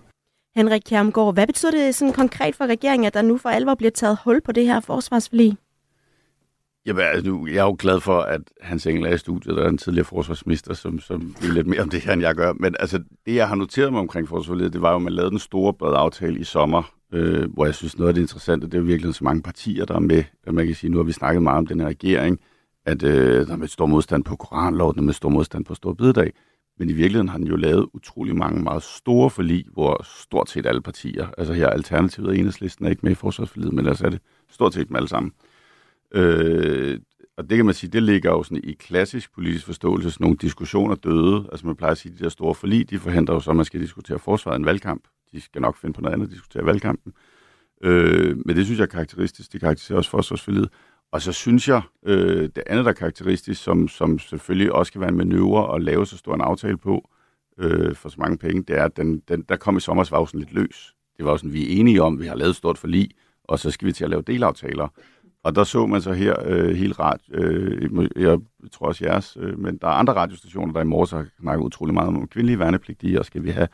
Henrik 0.55 0.81
Kjermgaard, 0.85 1.33
hvad 1.33 1.47
betyder 1.47 1.71
det 1.71 1.95
sådan 1.95 2.13
konkret 2.13 2.55
for 2.55 2.65
regeringen, 2.65 3.05
at 3.07 3.13
der 3.13 3.21
nu 3.21 3.37
for 3.37 3.49
alvor 3.49 3.75
bliver 3.75 3.91
taget 3.91 4.17
hul 4.23 4.41
på 4.41 4.51
det 4.51 4.65
her 4.65 4.79
forsvarsforlig? 4.79 5.57
Jamen, 6.85 7.03
altså, 7.03 7.31
nu, 7.31 7.47
jeg 7.47 7.57
er 7.57 7.63
jo 7.63 7.75
glad 7.79 7.99
for, 7.99 8.19
at 8.19 8.41
Hans 8.61 8.87
Engel 8.87 9.05
er 9.05 9.13
i 9.13 9.17
studiet, 9.17 9.55
der 9.55 9.63
er 9.63 9.69
en 9.69 9.77
tidligere 9.77 10.05
forsvarsminister, 10.05 10.73
som, 10.73 10.99
som 10.99 11.35
ved 11.41 11.51
lidt 11.51 11.67
mere 11.67 11.81
om 11.81 11.89
det 11.89 12.01
her, 12.01 12.13
end 12.13 12.21
jeg 12.21 12.35
gør. 12.35 12.53
Men 12.53 12.75
altså, 12.79 12.97
det, 13.25 13.35
jeg 13.35 13.47
har 13.47 13.55
noteret 13.55 13.91
mig 13.91 13.99
omkring 13.99 14.27
forsvarsforliget, 14.27 14.73
det 14.73 14.81
var 14.81 14.89
jo, 14.89 14.95
at 14.95 15.01
man 15.01 15.13
lavede 15.13 15.31
den 15.31 15.39
store 15.39 15.73
brede 15.73 15.97
aftale 15.97 16.39
i 16.39 16.43
sommer, 16.43 16.93
øh, 17.13 17.53
hvor 17.53 17.65
jeg 17.65 17.75
synes, 17.75 17.97
noget 17.97 18.07
af 18.07 18.13
det 18.13 18.21
interessante, 18.21 18.67
det 18.67 18.77
er 18.77 18.81
virkelig 18.81 19.15
så 19.15 19.23
mange 19.23 19.41
partier, 19.41 19.85
der 19.85 19.95
er 19.95 19.99
med. 19.99 20.23
Man 20.47 20.65
kan 20.65 20.75
sige, 20.75 20.91
nu 20.91 20.97
har 20.97 21.03
vi 21.03 21.11
snakket 21.11 21.43
meget 21.43 21.57
om 21.57 21.67
den 21.67 21.79
her 21.79 21.87
regering, 21.87 22.39
at 22.85 23.03
øh, 23.03 23.47
der 23.47 23.53
er 23.53 23.57
med 23.57 23.67
stor 23.67 23.85
modstand 23.85 24.23
på 24.23 24.35
koranlov, 24.35 24.93
der 24.93 24.99
er 24.99 25.05
med 25.05 25.13
stor 25.13 25.29
modstand 25.29 25.65
på 25.65 25.75
stor 25.75 25.93
bededag. 25.93 26.31
Men 26.79 26.89
i 26.89 26.93
virkeligheden 26.93 27.29
har 27.29 27.37
den 27.37 27.47
jo 27.47 27.55
lavet 27.55 27.87
utrolig 27.93 28.35
mange 28.35 28.63
meget 28.63 28.83
store 28.83 29.29
forlig, 29.29 29.65
hvor 29.73 30.05
stort 30.23 30.49
set 30.49 30.65
alle 30.65 30.81
partier, 30.81 31.27
altså 31.37 31.53
her 31.53 31.67
Alternativet 31.67 32.29
og 32.29 32.37
Enhedslisten 32.37 32.85
er 32.85 32.89
ikke 32.89 33.01
med 33.03 33.11
i 33.11 33.15
forsvarsforliget, 33.15 33.73
men 33.73 33.85
ellers 33.85 34.01
er 34.01 34.09
det 34.09 34.19
stort 34.49 34.73
set 34.73 34.87
dem 34.87 34.95
alle 34.95 35.09
sammen. 35.09 35.31
Øh, 35.31 35.52
Øh, 36.13 37.00
og 37.38 37.50
det 37.50 37.58
kan 37.58 37.65
man 37.65 37.75
sige, 37.75 37.89
det 37.89 38.03
ligger 38.03 38.32
jo 38.32 38.43
sådan 38.43 38.63
i 38.63 38.74
klassisk 38.74 39.34
politisk 39.34 39.65
forståelse, 39.65 40.12
sådan 40.12 40.24
nogle 40.24 40.38
diskussioner 40.38 40.96
døde. 40.96 41.50
Altså 41.51 41.67
man 41.67 41.75
plejer 41.75 41.91
at 41.91 41.98
sige, 41.98 42.13
at 42.13 42.20
de 42.20 42.24
der 42.24 42.29
store 42.29 42.55
forlig, 42.55 42.89
de 42.89 43.00
forhindrer 43.00 43.36
jo 43.36 43.39
så, 43.39 43.50
at 43.50 43.55
man 43.55 43.65
skal 43.65 43.79
diskutere 43.82 44.20
forsvaret 44.20 44.60
en 44.60 44.65
valgkamp. 44.65 45.03
de 45.32 45.41
skal 45.41 45.62
nok 45.62 45.77
finde 45.77 45.93
på 45.93 46.01
noget 46.01 46.13
andet 46.13 46.27
at 46.27 46.32
diskutere 46.32 46.65
valgkampen. 46.65 47.13
Øh, 47.84 48.38
men 48.46 48.55
det 48.55 48.65
synes 48.65 48.79
jeg 48.79 48.86
er 48.86 48.89
karakteristisk. 48.89 49.53
Det 49.53 49.62
karakteriserer 49.62 49.98
også 49.98 50.10
forsvarsforliget. 50.10 50.70
Og 51.12 51.22
så 51.22 51.32
synes 51.32 51.67
jeg, 51.67 51.82
øh, 52.05 52.50
det 52.55 52.63
andet, 52.67 52.86
der 52.86 52.91
er 52.91 52.96
karakteristisk, 52.96 53.63
som, 53.63 53.88
som 53.88 54.20
selvfølgelig 54.20 54.72
også 54.72 54.91
kan 54.91 55.01
være 55.01 55.10
en 55.10 55.17
manøvre 55.17 55.75
at 55.75 55.84
lave 55.84 56.05
så 56.05 56.17
stor 56.17 56.36
en 56.36 56.41
aftale 56.41 56.77
på 56.77 57.10
øh, 57.60 57.96
for 57.96 58.10
så 58.10 58.15
mange 58.20 58.38
penge, 58.38 58.63
det 58.63 58.77
er, 58.77 58.86
at 58.86 58.98
den, 58.98 59.20
den, 59.27 59.41
der 59.50 59.55
kom 59.55 59.77
i 59.77 59.79
sommer, 59.79 60.08
var 60.12 60.20
jo 60.20 60.25
sådan 60.25 60.39
lidt 60.39 60.53
løs. 60.53 60.96
Det 61.17 61.25
var 61.25 61.32
jo 61.32 61.38
sådan, 61.38 61.53
vi 61.53 61.63
er 61.63 61.79
enige 61.79 62.01
om, 62.01 62.20
vi 62.20 62.25
har 62.25 62.36
lavet 62.36 62.50
et 62.50 62.55
stort 62.55 62.77
forlig, 62.77 63.10
og 63.43 63.60
så 63.60 63.72
skal 63.72 63.86
vi 63.86 63.91
til 63.91 64.03
at 64.03 64.10
lave 64.10 64.22
delaftaler. 64.22 64.88
Og 65.43 65.55
der 65.55 65.63
så 65.63 65.85
man 65.85 66.01
så 66.01 66.13
her 66.13 66.35
øh, 66.45 66.75
helt 66.75 67.00
ret, 67.00 67.21
øh, 67.31 68.09
jeg 68.15 68.39
tror 68.71 68.88
også 68.88 69.05
jeres, 69.05 69.38
øh, 69.39 69.59
men 69.59 69.77
der 69.77 69.88
er 69.88 69.91
andre 69.91 70.13
radiostationer, 70.13 70.73
der 70.73 70.81
i 70.81 70.83
morges 70.85 71.12
har 71.12 71.25
snakket 71.41 71.65
utrolig 71.65 71.93
meget 71.93 72.07
om 72.07 72.27
kvindelige 72.27 72.59
værnepligtige, 72.59 73.19
og 73.19 73.25
skal 73.25 73.43
vi 73.43 73.50
have. 73.50 73.67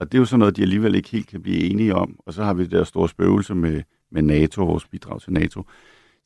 Og 0.00 0.12
det 0.12 0.18
er 0.18 0.20
jo 0.20 0.24
sådan 0.24 0.38
noget, 0.38 0.56
de 0.56 0.62
alligevel 0.62 0.94
ikke 0.94 1.10
helt 1.10 1.26
kan 1.26 1.42
blive 1.42 1.70
enige 1.70 1.94
om. 1.94 2.20
Og 2.26 2.32
så 2.32 2.44
har 2.44 2.54
vi 2.54 2.62
det 2.62 2.70
der 2.70 2.84
store 2.84 3.08
spøgelse 3.08 3.54
med, 3.54 3.82
med 4.10 4.22
NATO, 4.22 4.64
vores 4.64 4.86
bidrag 4.86 5.20
til 5.20 5.32
NATO. 5.32 5.62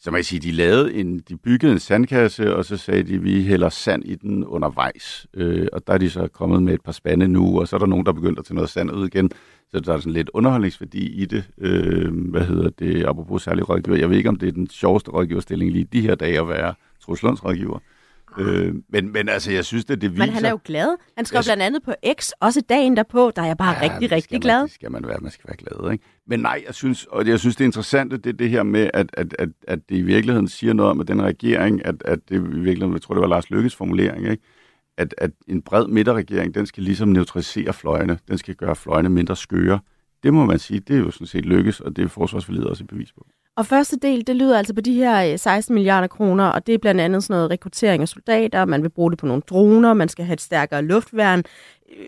Så 0.02 0.11
man 0.11 0.25
siger, 0.25 0.40
sige, 0.40 0.52
de 0.52 0.57
lavede 0.57 0.95
en, 0.95 1.19
de 1.19 1.37
byggede 1.37 1.73
en 1.73 1.78
sandkasse, 1.78 2.57
og 2.57 2.64
så 2.64 2.76
sagde 2.76 3.02
de, 3.02 3.23
vi 3.23 3.42
hælder 3.42 3.69
sand 3.69 4.04
i 4.04 4.14
den 4.14 4.45
undervejs. 4.45 5.26
Øh, 5.35 5.66
og 5.73 5.87
der 5.87 5.92
er 5.92 5.99
de 5.99 6.11
så 6.11 6.28
kommet 6.28 6.62
med 6.62 6.75
et 6.75 6.83
par 6.83 6.92
spande 6.92 7.28
nu, 7.28 7.61
og 7.61 7.69
så 7.69 7.76
er 7.76 7.78
der 7.78 7.87
nogen, 7.87 8.07
der 8.07 8.12
begynder 8.12 8.38
at 8.38 8.45
tage 8.45 8.54
noget 8.54 8.71
sand 8.71 8.92
ud 8.92 9.07
igen. 9.07 9.30
Så 9.71 9.80
der 9.80 9.95
er 9.95 9.99
sådan 9.99 10.12
lidt 10.12 10.30
underholdningsværdi 10.35 11.23
i 11.23 11.25
det. 11.25 11.45
Øh, 11.59 12.30
hvad 12.30 12.45
hedder 12.45 12.71
det? 12.71 13.04
Apropos 13.04 13.42
særlig 13.42 13.69
rådgiver. 13.69 13.97
Jeg 13.97 14.11
ved 14.11 14.16
ikke, 14.16 14.28
om 14.28 14.37
det 14.37 14.49
er 14.49 14.52
den 14.52 14.71
sjoveste 14.71 15.11
rådgiverstilling 15.11 15.73
lige 15.73 15.88
de 15.92 16.00
her 16.00 16.14
dage 16.14 16.40
at 16.40 16.49
være 16.49 16.75
Truslunds 17.00 17.45
rådgiver. 17.45 17.78
Øh, 18.38 18.75
men, 18.88 19.12
men 19.12 19.28
altså, 19.28 19.52
jeg 19.52 19.64
synes, 19.64 19.84
det, 19.84 20.00
det 20.00 20.10
viser... 20.12 20.26
Men 20.26 20.34
han 20.34 20.44
er 20.44 20.50
jo 20.50 20.60
glad. 20.64 20.96
Han 21.16 21.25
skrev 21.25 21.38
jeg... 21.38 21.44
blandt 21.44 21.62
andet 21.62 21.82
på 21.82 21.94
X, 22.20 22.30
også 22.40 22.60
dagen 22.68 22.96
derpå, 22.96 23.32
der 23.37 23.42
er 23.42 23.46
jeg 23.46 23.56
bare 23.56 23.76
ja, 23.84 23.92
rigtig, 23.92 24.12
rigtig 24.12 24.34
man, 24.34 24.40
glad. 24.40 24.62
Det 24.62 24.70
skal 24.70 24.90
man 24.90 25.06
være, 25.06 25.18
man 25.20 25.30
skal 25.30 25.44
være 25.49 25.56
glad, 25.56 25.92
ikke? 25.92 26.04
Men 26.26 26.40
nej, 26.40 26.62
jeg 26.66 26.75
synes, 26.75 27.04
og 27.04 27.26
jeg 27.26 27.40
synes, 27.40 27.56
det 27.56 27.64
er 27.64 27.68
interessant, 27.68 28.25
det, 28.25 28.38
det 28.38 28.50
her 28.50 28.62
med, 28.62 28.90
at, 28.94 29.10
at, 29.12 29.34
at, 29.38 29.49
at 29.68 29.78
det 29.88 29.96
i 29.96 30.02
virkeligheden 30.02 30.49
siger 30.49 30.72
noget 30.72 30.90
om, 30.90 31.00
at 31.00 31.08
den 31.08 31.22
regering, 31.22 31.87
at, 31.87 31.94
at 32.04 32.18
det 32.28 32.37
i 32.37 32.38
virkeligheden, 32.38 32.92
jeg 32.92 33.02
tror, 33.02 33.14
det 33.14 33.22
var 33.22 33.28
Lars 33.28 33.50
Lykkes 33.50 33.76
formulering, 33.76 34.30
ikke? 34.30 34.42
At, 34.96 35.14
at 35.18 35.30
en 35.49 35.62
bred 35.62 35.87
midterregering, 35.87 36.54
den 36.54 36.66
skal 36.66 36.82
ligesom 36.82 37.08
neutralisere 37.08 37.72
fløjene. 37.72 38.18
Den 38.28 38.38
skal 38.38 38.54
gøre 38.54 38.76
fløjene 38.76 39.08
mindre 39.08 39.37
skøre. 39.37 39.80
Det 40.22 40.34
må 40.34 40.44
man 40.44 40.58
sige, 40.58 40.80
det 40.80 40.96
er 40.96 41.00
jo 41.00 41.10
sådan 41.10 41.26
set 41.26 41.44
lykkes, 41.44 41.80
og 41.80 41.96
det 41.96 42.04
er 42.04 42.08
forsvarsforledet 42.08 42.66
også 42.66 42.84
et 42.84 42.88
bevis 42.88 43.12
på. 43.12 43.26
Og 43.57 43.66
første 43.66 43.97
del, 44.02 44.26
det 44.26 44.37
lyder 44.37 44.59
altså 44.59 44.75
på 44.75 44.80
de 44.80 44.95
her 44.95 45.33
øh, 45.33 45.38
16 45.38 45.75
milliarder 45.75 46.07
kroner, 46.07 46.45
og 46.45 46.66
det 46.66 46.75
er 46.75 46.78
blandt 46.78 47.00
andet 47.00 47.25
sådan 47.25 47.35
noget 47.35 47.50
rekruttering 47.50 48.02
af 48.02 48.09
soldater, 48.09 48.64
man 48.64 48.83
vil 48.83 48.88
bruge 48.88 49.11
det 49.11 49.19
på 49.19 49.26
nogle 49.26 49.42
droner, 49.50 49.95
man 49.95 50.09
skal 50.09 50.25
have 50.25 50.35
et 50.35 50.40
stærkere 50.40 50.83
luftværn. 50.83 51.45
Øh, 51.97 52.07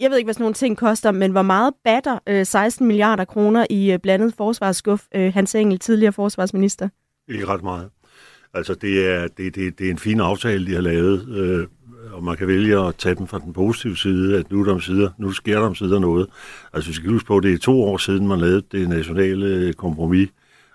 jeg 0.00 0.10
ved 0.10 0.18
ikke, 0.18 0.26
hvad 0.26 0.34
sådan 0.34 0.42
nogle 0.42 0.54
ting 0.54 0.76
koster, 0.76 1.10
men 1.10 1.32
hvor 1.32 1.42
meget 1.42 1.74
batter 1.84 2.18
øh, 2.26 2.46
16 2.46 2.86
milliarder 2.86 3.24
kroner 3.24 3.66
i 3.70 3.98
blandet 4.02 4.34
forsvarsskuff 4.36 5.02
Hans 5.14 5.54
Engel, 5.54 5.78
tidligere 5.78 6.12
forsvarsminister? 6.12 6.88
Ikke 7.28 7.46
ret 7.46 7.62
meget. 7.62 7.90
Altså, 8.54 8.74
det 8.74 9.08
er, 9.08 9.28
det, 9.36 9.54
det, 9.54 9.78
det 9.78 9.86
er 9.86 9.90
en 9.90 9.98
fin 9.98 10.20
aftale, 10.20 10.66
de 10.66 10.74
har 10.74 10.80
lavet, 10.80 11.28
øh, 11.28 11.66
og 12.12 12.24
man 12.24 12.36
kan 12.36 12.48
vælge 12.48 12.86
at 12.86 12.94
tage 12.96 13.14
dem 13.14 13.26
fra 13.26 13.38
den 13.38 13.52
positive 13.52 13.96
side, 13.96 14.38
at 14.38 14.50
nu, 14.50 14.64
der 14.64 14.78
sider, 14.78 15.10
nu 15.18 15.32
sker 15.32 15.58
der 15.58 15.66
om 15.66 15.74
sider 15.74 15.98
noget. 15.98 16.26
Altså, 16.72 16.90
vi 16.90 16.94
skal 16.94 17.10
huske 17.10 17.26
på, 17.26 17.36
at 17.36 17.42
det 17.42 17.54
er 17.54 17.58
to 17.58 17.82
år 17.82 17.96
siden, 17.96 18.26
man 18.28 18.40
lavede 18.40 18.62
det 18.72 18.88
nationale 18.88 19.72
kompromis, 19.72 20.28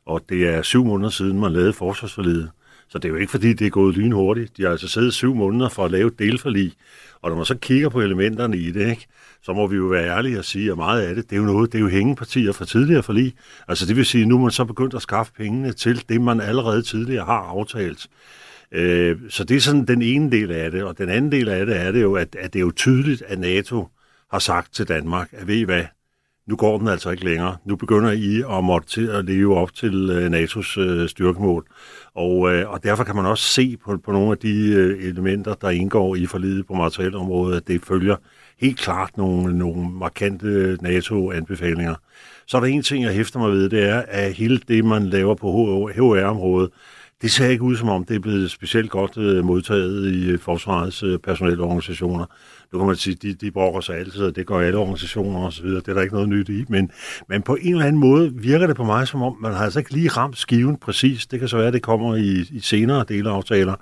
og 0.07 0.21
det 0.29 0.47
er 0.47 0.61
syv 0.61 0.85
måneder 0.85 1.09
siden, 1.09 1.39
man 1.39 1.53
lavede 1.53 1.73
forsvarsforledet. 1.73 2.49
Så 2.89 2.97
det 2.97 3.05
er 3.05 3.09
jo 3.09 3.15
ikke, 3.15 3.31
fordi 3.31 3.53
det 3.53 3.67
er 3.67 3.71
gået 3.71 3.97
lynhurtigt. 3.97 4.57
De 4.57 4.63
har 4.63 4.69
altså 4.69 4.87
siddet 4.87 5.13
syv 5.13 5.35
måneder 5.35 5.69
for 5.69 5.85
at 5.85 5.91
lave 5.91 6.07
et 6.07 6.19
delforlig, 6.19 6.73
og 7.21 7.29
når 7.29 7.37
man 7.37 7.45
så 7.45 7.55
kigger 7.55 7.89
på 7.89 8.01
elementerne 8.01 8.57
i 8.57 8.71
det, 8.71 8.89
ikke, 8.89 9.07
så 9.41 9.53
må 9.53 9.67
vi 9.67 9.75
jo 9.75 9.83
være 9.83 10.17
ærlige 10.17 10.39
og 10.39 10.45
sige, 10.45 10.71
at 10.71 10.77
meget 10.77 11.01
af 11.01 11.15
det, 11.15 11.29
det 11.29 11.35
er 11.35 11.39
jo 11.39 11.45
noget, 11.45 11.71
det 11.71 11.77
er 11.77 11.81
jo 11.81 11.87
hængepartier 11.87 12.51
fra 12.51 12.65
tidligere 12.65 13.03
forlig. 13.03 13.33
Altså 13.67 13.85
det 13.85 13.95
vil 13.95 14.05
sige, 14.05 14.21
at 14.21 14.27
nu 14.27 14.37
er 14.37 14.41
man 14.41 14.51
så 14.51 14.65
begyndt 14.65 14.93
at 14.93 15.01
skaffe 15.01 15.33
pengene 15.33 15.73
til 15.73 16.03
det, 16.09 16.21
man 16.21 16.41
allerede 16.41 16.81
tidligere 16.81 17.25
har 17.25 17.39
aftalt. 17.39 18.07
Øh, 18.71 19.17
så 19.29 19.43
det 19.43 19.57
er 19.57 19.61
sådan 19.61 19.85
den 19.85 20.01
ene 20.01 20.31
del 20.31 20.51
af 20.51 20.71
det, 20.71 20.83
og 20.83 20.97
den 20.97 21.09
anden 21.09 21.31
del 21.31 21.49
af 21.49 21.65
det 21.65 21.81
er 21.81 21.91
det 21.91 22.01
jo, 22.01 22.15
at, 22.15 22.35
at 22.39 22.53
det 22.53 22.59
er 22.59 22.63
jo 22.63 22.71
tydeligt, 22.75 23.21
at 23.27 23.39
NATO 23.39 23.87
har 24.31 24.39
sagt 24.39 24.73
til 24.73 24.87
Danmark, 24.87 25.29
at 25.31 25.47
ved 25.47 25.55
I 25.55 25.63
hvad, 25.63 25.83
nu 26.47 26.55
går 26.55 26.77
den 26.77 26.87
altså 26.87 27.09
ikke 27.09 27.25
længere. 27.25 27.57
Nu 27.65 27.75
begynder 27.75 28.11
I 28.11 28.57
at 28.57 28.63
måtte 28.63 28.87
til 28.87 29.07
at 29.07 29.25
leve 29.25 29.57
op 29.57 29.73
til 29.73 30.09
øh, 30.09 30.31
NATO's 30.31 30.79
øh, 30.79 31.09
styrkemål. 31.09 31.65
Og, 32.15 32.53
øh, 32.53 32.69
og 32.69 32.83
derfor 32.83 33.03
kan 33.03 33.15
man 33.15 33.25
også 33.25 33.43
se 33.43 33.77
på, 33.85 33.97
på 33.97 34.11
nogle 34.11 34.31
af 34.31 34.37
de 34.37 34.73
øh, 34.73 35.03
elementer, 35.03 35.53
der 35.53 35.69
indgår 35.69 36.15
i 36.15 36.25
forlidet 36.25 36.67
på 36.67 36.73
materielområdet, 36.73 37.57
at 37.57 37.67
det 37.67 37.85
følger 37.85 38.15
helt 38.59 38.79
klart 38.79 39.17
nogle, 39.17 39.57
nogle 39.57 39.89
markante 39.89 40.47
øh, 40.47 40.77
NATO-anbefalinger. 40.81 41.95
Så 42.45 42.57
er 42.57 42.61
der 42.61 42.67
en 42.67 42.83
ting, 42.83 43.03
jeg 43.03 43.13
hæfter 43.13 43.39
mig 43.39 43.51
ved, 43.51 43.69
det 43.69 43.89
er, 43.89 44.03
at 44.07 44.33
hele 44.33 44.59
det, 44.67 44.85
man 44.85 45.09
laver 45.09 45.35
på 45.35 45.51
HR-området, 45.95 46.69
det 47.21 47.31
ser 47.31 47.47
ikke 47.47 47.63
ud 47.63 47.75
som 47.75 47.89
om, 47.89 48.05
det 48.05 48.15
er 48.15 48.19
blevet 48.19 48.51
specielt 48.51 48.89
godt 48.89 49.17
øh, 49.17 49.45
modtaget 49.45 50.13
i 50.13 50.37
forsvarets 50.37 51.03
personelorganisationer. 51.23 52.25
Nu 52.73 52.79
kan 52.79 52.87
man 52.87 52.95
sige, 52.95 53.15
de, 53.15 53.33
de 53.33 53.51
brokker 53.51 53.81
sig 53.81 53.95
altid, 53.95 54.21
og 54.21 54.35
det 54.35 54.47
gør 54.47 54.59
alle 54.59 54.77
organisationer 54.77 55.39
osv., 55.39 55.67
det 55.67 55.87
er 55.87 55.93
der 55.93 56.01
ikke 56.01 56.13
noget 56.13 56.29
nyt 56.29 56.49
i, 56.49 56.65
men, 56.69 56.91
men 57.29 57.41
på 57.41 57.55
en 57.55 57.73
eller 57.73 57.85
anden 57.85 57.99
måde 57.99 58.33
virker 58.33 58.67
det 58.67 58.75
på 58.75 58.83
mig 58.83 59.07
som 59.07 59.21
om, 59.21 59.37
man 59.41 59.53
har 59.53 59.63
altså 59.63 59.79
ikke 59.79 59.93
lige 59.93 60.09
ramt 60.09 60.37
skiven 60.37 60.77
præcis. 60.77 61.27
Det 61.27 61.39
kan 61.39 61.47
så 61.47 61.57
være, 61.57 61.67
at 61.67 61.73
det 61.73 61.81
kommer 61.81 62.15
i, 62.15 62.45
i 62.51 62.59
senere 62.59 63.05
delaftaler, 63.07 63.75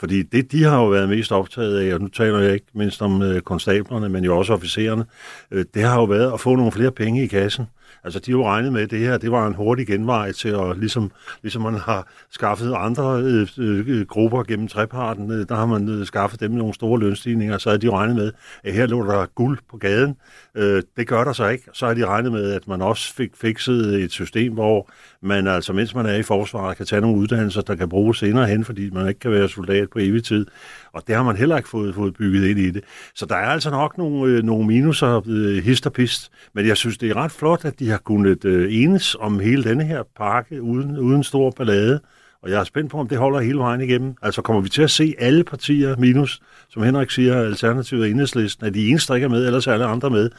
fordi 0.00 0.22
det, 0.22 0.52
de 0.52 0.62
har 0.62 0.76
jo 0.76 0.86
været 0.86 1.08
mest 1.08 1.32
optaget 1.32 1.78
af, 1.78 1.94
og 1.94 2.00
nu 2.00 2.08
taler 2.08 2.38
jeg 2.38 2.54
ikke 2.54 2.66
mindst 2.74 3.02
om 3.02 3.22
øh, 3.22 3.40
konstablerne, 3.40 4.08
men 4.08 4.24
jo 4.24 4.38
også 4.38 4.52
officererne, 4.52 5.04
øh, 5.50 5.64
det 5.74 5.82
har 5.82 5.94
jo 5.94 6.04
været 6.04 6.32
at 6.32 6.40
få 6.40 6.56
nogle 6.56 6.72
flere 6.72 6.90
penge 6.90 7.24
i 7.24 7.26
kassen. 7.26 7.66
Altså, 8.04 8.20
de 8.20 8.30
jo 8.30 8.46
regnet 8.46 8.72
med, 8.72 8.82
at 8.82 8.90
det 8.90 8.98
her 8.98 9.18
det 9.18 9.32
var 9.32 9.46
en 9.46 9.54
hurtig 9.54 9.86
genvej 9.86 10.32
til 10.32 10.48
at, 10.48 10.78
ligesom, 10.78 11.10
ligesom 11.42 11.62
man 11.62 11.74
har 11.74 12.08
skaffet 12.30 12.74
andre 12.74 13.20
øh, 13.22 13.48
øh, 13.58 14.06
grupper 14.06 14.42
gennem 14.42 14.68
treparten, 14.68 15.30
øh, 15.30 15.48
der 15.48 15.54
har 15.54 15.66
man 15.66 15.88
øh, 15.88 16.06
skaffet 16.06 16.40
dem 16.40 16.50
nogle 16.50 16.74
store 16.74 17.00
lønstigninger, 17.00 17.58
så 17.58 17.68
havde 17.68 17.80
de 17.80 17.90
regnet 17.90 18.16
med, 18.16 18.32
at 18.64 18.72
her 18.72 18.86
lå 18.86 19.06
der 19.06 19.26
guld 19.26 19.58
på 19.70 19.76
gaden. 19.76 20.16
Øh, 20.54 20.82
det 20.96 21.06
gør 21.06 21.24
der 21.24 21.32
så 21.32 21.48
ikke. 21.48 21.64
Så 21.72 21.86
har 21.86 21.94
de 21.94 22.06
regnet 22.06 22.32
med, 22.32 22.52
at 22.52 22.68
man 22.68 22.82
også 22.82 23.14
fik 23.14 23.36
fikset 23.36 24.02
et 24.02 24.12
system, 24.12 24.52
hvor 24.52 24.90
man 25.22 25.46
altså, 25.46 25.72
mens 25.72 25.94
man 25.94 26.06
er 26.06 26.14
i 26.14 26.22
forsvaret, 26.22 26.76
kan 26.76 26.86
tage 26.86 27.00
nogle 27.00 27.18
uddannelser, 27.18 27.60
der 27.60 27.74
kan 27.74 27.88
bruges 27.88 28.18
senere 28.18 28.46
hen, 28.46 28.64
fordi 28.64 28.90
man 28.90 29.08
ikke 29.08 29.20
kan 29.20 29.30
være 29.30 29.48
soldat 29.48 29.90
på 29.90 29.98
evig 29.98 30.24
tid. 30.24 30.46
Og 30.92 31.02
det 31.06 31.14
har 31.16 31.22
man 31.22 31.36
heller 31.36 31.56
ikke 31.56 31.68
fået, 31.68 31.94
fået 31.94 32.14
bygget 32.14 32.48
ind 32.48 32.58
i 32.58 32.70
det. 32.70 32.84
Så 33.14 33.26
der 33.26 33.36
er 33.36 33.46
altså 33.46 33.70
nok 33.70 33.98
nogle, 33.98 34.32
øh, 34.32 34.42
nogle 34.42 34.66
minuser, 34.66 35.22
øh, 35.26 35.64
hist 35.64 35.86
og 35.86 35.92
pist. 35.92 36.30
Men 36.54 36.66
jeg 36.66 36.76
synes, 36.76 36.98
det 36.98 37.10
er 37.10 37.16
ret 37.16 37.32
flot, 37.32 37.64
at 37.64 37.78
de 37.78 37.90
har 37.90 37.98
kunnet 37.98 38.44
øh, 38.44 38.74
enes 38.74 39.16
om 39.20 39.38
hele 39.38 39.64
denne 39.64 39.84
her 39.84 40.02
pakke 40.16 40.62
uden, 40.62 40.98
uden 40.98 41.24
stor 41.24 41.50
ballade. 41.50 42.00
Og 42.42 42.50
jeg 42.50 42.60
er 42.60 42.64
spændt 42.64 42.90
på, 42.90 42.98
om 42.98 43.08
det 43.08 43.18
holder 43.18 43.40
hele 43.40 43.58
vejen 43.58 43.80
igennem. 43.80 44.14
Altså 44.22 44.42
kommer 44.42 44.62
vi 44.62 44.68
til 44.68 44.82
at 44.82 44.90
se 44.90 45.14
alle 45.18 45.44
partier, 45.44 45.96
minus, 45.96 46.40
som 46.68 46.82
Henrik 46.82 47.10
siger, 47.10 47.40
Alternativet 47.40 48.02
og 48.02 48.10
Enhedslisten, 48.10 48.66
at 48.66 48.74
de 48.74 48.88
eneste, 48.88 49.08
der 49.08 49.14
ikke 49.14 49.24
er 49.24 49.28
med, 49.28 49.46
ellers 49.46 49.66
er 49.66 49.72
alle 49.72 49.86
andre 49.86 50.10
med. 50.10 50.30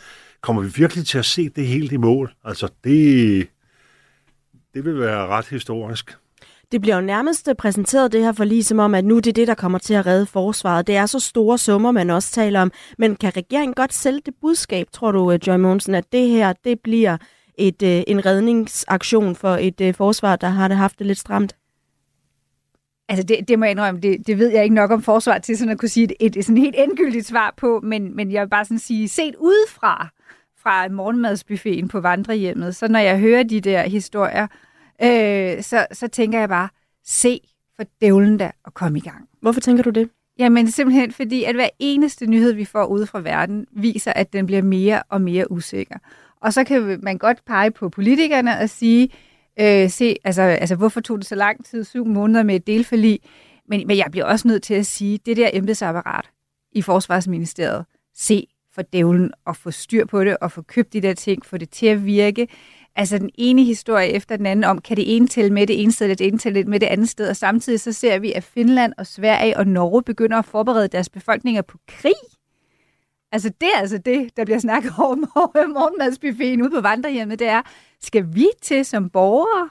Kommer 0.41 0.62
vi 0.62 0.72
virkelig 0.76 1.06
til 1.06 1.17
at 1.17 1.26
se 1.26 1.50
det 1.50 1.67
helt 1.67 1.91
i 1.91 1.98
mål? 1.98 2.34
Altså 2.46 2.67
det, 2.84 3.48
det 4.74 4.86
vil 4.86 5.00
være 5.00 5.28
ret 5.28 5.48
historisk. 5.48 6.18
Det 6.72 6.82
bliver 6.82 6.96
jo 6.96 7.02
nærmest 7.02 7.50
præsenteret 7.58 8.12
det 8.12 8.22
her 8.22 8.32
for 8.32 8.44
lige 8.44 8.64
som 8.64 8.80
om, 8.80 8.96
at 8.96 9.06
nu 9.06 9.16
det 9.16 9.28
er 9.28 9.34
det, 9.34 9.48
der 9.48 9.54
kommer 9.54 9.78
til 9.78 9.94
at 9.94 10.06
redde 10.06 10.26
forsvaret. 10.26 10.88
Det 10.88 10.96
er 10.96 11.06
så 11.06 11.20
store 11.20 11.58
summer, 11.58 11.92
man 11.92 12.10
også 12.10 12.32
taler 12.32 12.62
om. 12.62 12.72
Men 12.98 13.16
kan 13.16 13.38
regeringen 13.38 13.74
godt 13.74 13.94
sælge 13.94 14.22
det 14.26 14.34
budskab, 14.42 14.88
tror 14.92 15.12
du, 15.12 15.38
Joy 15.48 15.56
Monsen, 15.56 15.96
at 15.96 16.12
det 16.12 16.30
her 16.30 16.54
det 16.64 16.80
bliver 16.80 17.18
et, 17.58 17.84
øh, 17.84 18.04
en 18.08 18.26
redningsaktion 18.26 19.36
for 19.36 19.56
et 19.56 19.82
øh, 19.82 19.94
forsvar, 19.94 20.36
der 20.36 20.48
har 20.48 20.68
det 20.68 20.78
haft 20.78 21.00
det 21.00 21.08
lidt 21.08 21.20
stramt? 21.20 21.56
Altså 23.10 23.24
det, 23.24 23.48
det 23.48 23.60
må 23.60 23.66
jeg 23.66 23.72
indrømme, 23.72 24.02
det, 24.02 24.28
det 24.28 24.38
ved 24.38 24.52
jeg 24.52 24.64
ikke 24.64 24.76
nok 24.76 24.92
om 24.92 25.02
forsvar 25.02 25.38
til 25.38 25.58
sådan 25.58 25.72
at 25.72 25.80
kunne 25.80 25.90
sige 25.90 26.08
et, 26.20 26.36
et 26.36 26.46
sådan 26.46 26.62
helt 26.62 26.76
endegyldigt 26.78 27.28
svar 27.28 27.54
på, 27.58 27.80
men, 27.84 28.16
men 28.16 28.32
jeg 28.32 28.42
vil 28.42 28.50
bare 28.50 28.66
sådan 28.66 28.80
sige, 28.80 29.08
set 29.08 29.36
udefra 29.36 30.10
fra 30.63 30.88
morgenmadsbuffeten 30.88 31.88
på 31.88 32.00
vandrehjemmet, 32.00 32.76
så 32.76 32.88
når 32.88 33.00
jeg 33.00 33.19
hører 33.19 33.43
de 33.43 33.62
der 33.62 33.84
historier, 33.84 34.47
øh, 35.04 35.63
så, 35.63 35.86
så 35.91 36.08
tænker 36.08 36.39
jeg 36.39 36.50
bare, 36.50 36.69
se 37.06 37.39
for 37.76 37.84
dævlen 38.02 38.38
da 38.38 38.52
at 38.65 38.74
komme 38.74 38.97
i 38.97 39.02
gang. 39.02 39.30
Hvorfor 39.41 39.60
tænker 39.60 39.84
du 39.84 39.89
det? 39.89 40.10
Jamen 40.39 40.71
simpelthen 40.71 41.12
fordi, 41.12 41.43
at 41.43 41.56
hver 41.56 41.69
eneste 41.80 42.26
nyhed, 42.26 42.54
vi 42.54 42.65
får 42.65 42.86
ude 42.86 43.08
fra 43.08 43.19
verden, 43.19 43.65
viser, 43.71 44.13
at 44.13 44.34
den 44.34 44.45
bliver 44.45 44.62
mere 44.62 45.04
og 45.10 45.21
mere 45.21 45.52
usikker. 45.52 45.95
Og 46.41 46.54
så 46.54 46.63
kan 46.63 47.00
man 47.04 47.17
godt 47.17 47.45
pege 47.45 47.71
på 47.71 47.89
politikerne 47.89 48.60
og 48.60 48.69
sige, 48.69 49.10
øh, 49.60 49.89
se, 49.89 50.15
altså, 50.24 50.41
altså 50.41 50.76
hvorfor 50.76 51.02
tog 51.02 51.17
det 51.17 51.28
så 51.28 51.36
lang 51.36 51.65
tid, 51.65 51.84
syv 51.84 52.06
måneder 52.06 52.43
med 52.43 52.56
et 52.56 52.67
delforlig? 52.67 53.19
Men, 53.67 53.88
men 53.88 53.97
jeg 53.97 54.08
bliver 54.12 54.26
også 54.26 54.47
nødt 54.47 54.63
til 54.63 54.74
at 54.74 54.86
sige, 54.86 55.19
det 55.26 55.38
der 55.38 55.50
embedsapparat 55.54 56.30
i 56.71 56.82
Forsvarsministeriet, 56.82 57.86
se 58.15 58.47
for 58.74 58.82
dævlen 58.82 59.32
og 59.46 59.56
få 59.56 59.72
styr 59.72 60.06
på 60.06 60.24
det 60.24 60.38
og 60.38 60.52
få 60.52 60.62
købt 60.62 60.94
de 60.94 61.02
der 61.02 61.14
ting, 61.14 61.46
få 61.46 61.58
det 61.58 61.70
til 61.70 61.86
at 61.86 62.06
virke. 62.06 62.48
Altså 62.96 63.18
den 63.18 63.30
ene 63.36 63.64
historie 63.64 64.08
efter 64.10 64.38
den 64.38 64.46
anden 64.46 64.64
om, 64.64 64.82
kan 64.82 64.98
det 64.98 65.16
ene 65.16 65.28
tælle 65.28 65.54
med 65.54 65.68
det 65.68 65.82
ene 65.82 65.92
sted, 65.92 66.06
eller 66.06 66.16
det 66.16 66.28
ene 66.28 66.38
tælle 66.38 66.64
med 66.64 66.80
det 66.80 66.88
andet 66.88 67.10
sted, 67.10 67.30
og 67.30 67.36
samtidig 67.36 67.80
så 67.80 67.92
ser 67.92 68.20
vi, 68.20 68.34
at 68.34 68.44
Finland 68.44 68.94
og 68.98 69.08
Sverige 69.08 69.58
og 69.58 69.68
Norge 69.68 70.04
begynder 70.04 70.38
at 70.38 70.46
forberede 70.46 70.88
deres 70.88 71.10
befolkninger 71.10 71.62
på 71.62 71.78
krig. 71.88 72.14
Altså 73.32 73.52
det 73.62 73.70
er 73.76 73.80
altså 73.80 73.98
det, 73.98 74.38
der 74.38 74.46
bliver 74.46 74.60
snakket 74.60 74.92
om 74.98 75.18
morgenmadsbuffeten 75.78 76.62
ude 76.62 76.70
på 76.70 76.82
vandrehjemmet, 76.82 77.40
det 77.40 77.48
er, 77.48 77.62
skal 78.02 78.36
vi 78.36 78.48
til 78.62 78.86
som 78.86 79.10
borgere 79.10 79.70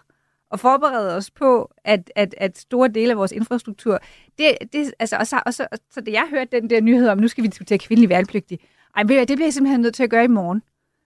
og 0.51 0.61
forberede 0.61 1.17
os 1.17 1.31
på, 1.31 1.71
at, 1.85 2.13
at, 2.17 2.35
at 2.39 2.59
store 2.59 2.89
dele 2.89 3.11
af 3.11 3.17
vores 3.17 3.33
infrastruktur, 3.33 3.99
det, 4.39 4.57
det, 4.73 4.93
altså, 4.99 5.17
og 5.17 5.27
så, 5.27 5.43
og 5.47 5.55
så, 5.55 5.67
så 5.91 6.01
da 6.01 6.11
jeg 6.11 6.27
hørte 6.31 6.61
den 6.61 6.71
der 6.71 6.81
nyhed 6.81 7.09
om, 7.09 7.19
nu 7.19 7.29
skal 7.29 7.45
vi 7.45 7.49
diskutere 7.49 7.79
kvindelig 7.79 8.09
værnepligtig, 8.09 8.61
ej, 8.97 9.03
det 9.03 9.27
bliver 9.27 9.47
jeg 9.47 9.53
simpelthen 9.53 9.81
nødt 9.81 9.95
til 9.95 10.03
at 10.03 10.11
gøre 10.11 10.25
i 10.25 10.29
morgen. 10.29 10.63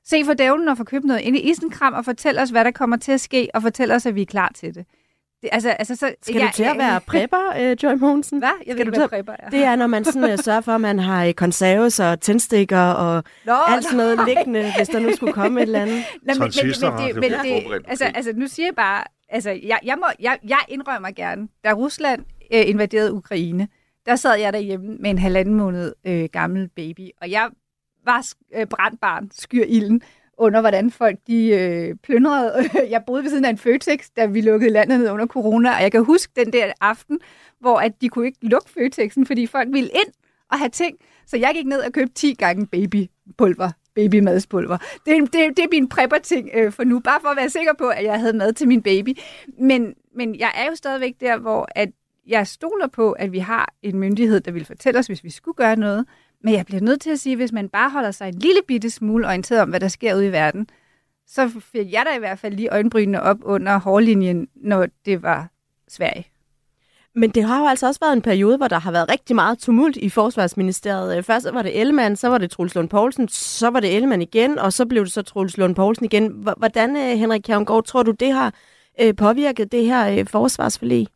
Se 0.06 0.24
for 0.24 0.34
dævlen 0.34 0.68
og 0.68 0.76
få 0.76 0.84
købt 0.84 1.04
noget 1.04 1.20
ind 1.20 1.36
i 1.36 1.50
isenkram 1.50 1.94
og 1.94 2.04
fortæl 2.04 2.38
os, 2.38 2.50
hvad 2.50 2.64
der 2.64 2.70
kommer 2.70 2.96
til 2.96 3.12
at 3.12 3.20
ske, 3.20 3.48
og 3.54 3.62
fortæl 3.62 3.90
os, 3.92 4.06
at 4.06 4.14
vi 4.14 4.22
er 4.22 4.26
klar 4.26 4.52
til 4.54 4.74
det. 4.74 4.86
det 5.42 5.48
altså, 5.52 5.70
altså, 5.70 5.96
så, 5.96 6.14
Skal 6.22 6.34
jeg, 6.34 6.48
du 6.48 6.56
til 6.56 6.62
at 6.62 6.78
være 6.78 7.00
prepper, 7.10 7.72
uh, 7.72 7.82
Joy 7.82 7.94
Mogensen? 7.94 8.38
Hvad? 8.38 8.48
Jeg 8.66 8.74
Skal 8.74 8.86
ved 8.86 8.92
hvad 8.92 9.02
til, 9.02 9.08
prepper 9.08 9.32
er. 9.38 9.50
Det 9.50 9.64
er, 9.64 9.76
når 9.76 9.86
man 9.86 10.04
sådan, 10.04 10.32
uh, 10.32 10.38
sørger 10.38 10.60
for, 10.60 10.72
at 10.72 10.80
man 10.80 10.98
har 10.98 11.32
konserves 11.32 12.00
og 12.00 12.20
tændstikker 12.20 12.80
og 12.80 13.24
Nå, 13.44 13.52
alt 13.52 13.84
sådan 13.84 13.96
noget 13.96 14.20
liggende, 14.26 14.72
hvis 14.76 14.88
der 14.88 14.98
nu 14.98 15.12
skulle 15.16 15.32
komme 15.32 15.60
et 15.60 15.66
eller 15.66 15.80
andet. 15.80 15.96
Nej, 16.22 16.34
men, 16.38 16.40
men, 16.40 16.50
men, 16.80 17.08
det, 17.08 17.14
men 17.14 17.32
det, 17.32 17.82
altså, 17.88 18.04
altså, 18.04 18.32
nu 18.36 18.46
siger 18.46 18.66
jeg 18.66 18.74
bare, 18.74 19.04
altså, 19.28 19.50
jeg, 19.50 19.78
jeg, 19.84 19.96
må, 19.98 20.06
jeg, 20.20 20.38
jeg 20.48 20.60
indrømmer 20.68 21.10
gerne, 21.10 21.48
da 21.64 21.72
Rusland 21.72 22.24
øh, 22.54 22.68
invaderede 22.68 23.12
Ukraine, 23.12 23.68
der 24.06 24.16
sad 24.16 24.34
jeg 24.34 24.52
derhjemme 24.52 24.96
med 25.00 25.10
en 25.10 25.18
halvanden 25.18 25.54
måned 25.54 25.94
øh, 26.04 26.28
gammel 26.32 26.68
baby, 26.68 27.08
og 27.22 27.30
jeg 27.30 27.50
var 28.04 28.32
øh, 28.54 28.66
brandbarn, 28.66 29.30
skyr 29.32 29.64
ilden, 29.68 30.02
under 30.38 30.60
hvordan 30.60 30.90
folk 30.90 31.18
de 31.26 31.48
øh, 31.48 31.94
plyndrede. 32.02 32.52
Jeg 32.90 33.02
boede 33.06 33.22
ved 33.22 33.30
siden 33.30 33.44
af 33.44 33.50
en 33.50 33.58
Føtex, 33.58 34.08
da 34.16 34.26
vi 34.26 34.40
lukkede 34.40 34.72
landet 34.72 35.00
ned 35.00 35.10
under 35.10 35.26
corona, 35.26 35.76
og 35.76 35.82
jeg 35.82 35.92
kan 35.92 36.04
huske 36.04 36.32
den 36.36 36.52
der 36.52 36.72
aften, 36.80 37.20
hvor 37.60 37.78
at 37.78 38.00
de 38.00 38.08
kunne 38.08 38.26
ikke 38.26 38.38
lukke 38.42 38.70
Føtexen, 38.70 39.26
fordi 39.26 39.46
folk 39.46 39.68
ville 39.72 39.88
ind 39.88 40.12
og 40.50 40.58
have 40.58 40.68
ting. 40.68 40.96
Så 41.26 41.36
jeg 41.36 41.50
gik 41.54 41.66
ned 41.66 41.78
og 41.78 41.92
købte 41.92 42.14
10 42.14 42.34
gange 42.34 42.66
babypulver, 42.66 43.70
babymadspulver. 43.94 44.76
Det, 45.06 45.32
det, 45.32 45.56
det 45.56 45.58
er 45.58 45.68
min 45.70 45.88
prepper-ting 45.88 46.50
øh, 46.54 46.72
for 46.72 46.84
nu, 46.84 47.00
bare 47.00 47.20
for 47.20 47.28
at 47.28 47.36
være 47.36 47.50
sikker 47.50 47.72
på, 47.78 47.88
at 47.88 48.04
jeg 48.04 48.20
havde 48.20 48.36
mad 48.36 48.52
til 48.52 48.68
min 48.68 48.82
baby. 48.82 49.18
Men, 49.58 49.94
men 50.16 50.34
jeg 50.38 50.52
er 50.54 50.66
jo 50.66 50.74
stadigvæk 50.74 51.14
der, 51.20 51.38
hvor 51.38 51.68
at 51.70 51.88
jeg 52.26 52.46
stoler 52.46 52.86
på, 52.86 53.12
at 53.12 53.32
vi 53.32 53.38
har 53.38 53.72
en 53.82 53.98
myndighed, 53.98 54.40
der 54.40 54.52
vil 54.52 54.64
fortælle 54.64 54.98
os, 54.98 55.06
hvis 55.06 55.24
vi 55.24 55.30
skulle 55.30 55.54
gøre 55.54 55.76
noget. 55.76 56.06
Men 56.44 56.54
jeg 56.54 56.66
bliver 56.66 56.80
nødt 56.80 57.00
til 57.00 57.11
at 57.11 57.20
sige, 57.20 57.33
at 57.33 57.38
hvis 57.38 57.52
man 57.52 57.68
bare 57.68 57.90
holder 57.90 58.11
sig 58.11 58.28
en 58.28 58.35
lille 58.35 58.61
bitte 58.68 58.90
smule 58.90 59.26
orienteret 59.26 59.61
om, 59.62 59.68
hvad 59.68 59.80
der 59.80 59.88
sker 59.88 60.14
ude 60.14 60.26
i 60.26 60.33
verden, 60.33 60.68
så 61.26 61.50
fik 61.72 61.92
jeg 61.92 62.04
da 62.11 62.16
i 62.16 62.18
hvert 62.18 62.38
fald 62.38 62.54
lige 62.54 62.68
øjenbrynene 62.68 63.22
op 63.22 63.37
under 63.42 63.78
hårlinjen, 63.78 64.48
når 64.54 64.87
det 65.04 65.22
var 65.22 65.48
Sverige. 65.88 66.26
Men 67.14 67.30
det 67.30 67.44
har 67.44 67.61
jo 67.61 67.66
altså 67.66 67.87
også 67.87 68.00
været 68.00 68.12
en 68.12 68.22
periode, 68.22 68.57
hvor 68.57 68.68
der 68.68 68.78
har 68.78 68.92
været 68.92 69.11
rigtig 69.11 69.37
meget 69.37 69.59
tumult 69.59 69.96
i 69.96 70.09
Forsvarsministeriet. 70.09 71.16
Øh, 71.16 71.22
først 71.22 71.46
var 71.52 71.62
det 71.62 71.80
Ellemann, 71.80 72.16
så 72.16 72.28
var 72.28 72.38
det 72.38 72.50
Truls 72.50 72.74
Lund 72.74 72.88
Poulsen, 72.88 73.28
så 73.28 73.70
var 73.70 73.80
det 73.80 73.96
Ellemann 73.96 74.22
igen, 74.22 74.59
og 74.59 74.72
så 74.72 74.87
blev 74.87 75.04
det 75.04 75.12
så 75.12 75.22
Truls 75.22 75.57
Lund 75.57 75.74
Poulsen 75.74 76.04
igen. 76.04 76.46
Hvordan, 76.57 76.96
øh, 76.96 77.18
Henrik 77.18 77.42
Kjærgaard, 77.42 77.85
tror 77.85 78.02
du, 78.02 78.11
det 78.11 78.33
har 78.33 78.54
øh, 79.00 79.16
påvirket 79.16 79.72
det 79.72 79.87
her 79.87 80.24
forsvarsforlig? 80.24 81.09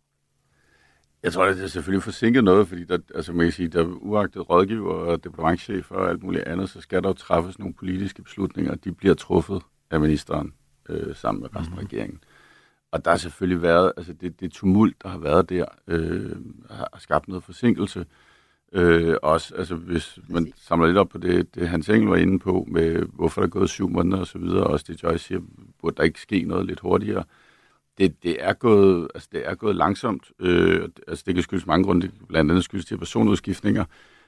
Jeg 1.23 1.33
tror, 1.33 1.45
det 1.47 1.63
er 1.63 1.67
selvfølgelig 1.67 2.03
forsinket 2.03 2.45
noget, 2.45 2.69
fordi 2.69 2.85
der, 2.85 2.99
altså 3.15 3.33
man 3.33 3.47
kan 3.47 3.53
sige, 3.53 3.69
der 3.69 3.83
er 3.83 3.87
uagtet 3.87 4.51
rådgiver 4.51 4.95
og 4.95 5.25
departementchef 5.25 5.91
og 5.91 6.09
alt 6.09 6.23
muligt 6.23 6.45
andet, 6.45 6.71
så 6.71 6.81
skal 6.81 7.03
der 7.03 7.09
jo 7.09 7.13
træffes 7.13 7.59
nogle 7.59 7.75
politiske 7.75 8.23
beslutninger, 8.23 8.73
og 8.73 8.85
de 8.85 8.93
bliver 8.93 9.15
truffet 9.15 9.63
af 9.91 10.01
ministeren 10.01 10.53
øh, 10.89 11.17
sammen 11.17 11.43
med 11.43 11.57
resten 11.57 11.79
af 11.79 11.83
regeringen. 11.83 12.21
Og 12.93 13.05
der 13.05 13.11
har 13.11 13.19
selvfølgelig 13.19 13.63
været, 13.63 13.93
altså 13.97 14.13
det, 14.13 14.41
det 14.41 14.53
tumult, 14.53 15.03
der 15.03 15.09
har 15.09 15.19
været 15.19 15.51
der, 15.51 15.65
øh, 15.87 16.37
har 16.71 16.99
skabt 16.99 17.29
noget 17.29 17.45
forsinkelse. 17.45 18.07
Øh, 18.73 19.17
også, 19.23 19.55
altså 19.55 19.75
hvis 19.75 20.19
man 20.29 20.53
samler 20.57 20.87
lidt 20.87 20.99
op 20.99 21.09
på 21.09 21.19
det, 21.19 21.55
det 21.55 21.69
Hans 21.69 21.89
Engel 21.89 22.09
var 22.09 22.17
inde 22.17 22.39
på, 22.39 22.67
med 22.69 23.07
hvorfor 23.13 23.41
der 23.41 23.47
er 23.47 23.51
gået 23.51 23.71
syv 23.71 23.89
måneder 23.89 24.19
og 24.19 24.27
så 24.27 24.39
videre, 24.39 24.65
også 24.67 24.85
det 24.89 25.03
Joyce 25.03 25.25
siger, 25.25 25.41
burde 25.81 25.97
der 25.97 26.03
ikke 26.03 26.21
ske 26.21 26.43
noget 26.43 26.67
lidt 26.67 26.81
hurtigere. 26.81 27.25
Det, 27.99 28.23
det, 28.23 28.45
er, 28.45 28.53
gået, 28.53 29.09
altså 29.15 29.29
det 29.33 29.43
er 29.47 29.55
gået 29.55 29.77
langsomt. 29.77 30.31
Øh, 30.39 30.89
altså 31.09 31.25
det 31.27 31.35
kan 31.35 31.43
skyldes 31.43 31.67
mange 31.67 31.85
grunde, 31.85 32.07
det 32.07 32.19
kan 32.19 32.27
blandt 32.27 32.51
andet 32.51 32.65
skyldes 32.65 32.87
de 32.87 32.95
her 32.95 32.99
personudskiftninger. 32.99 33.85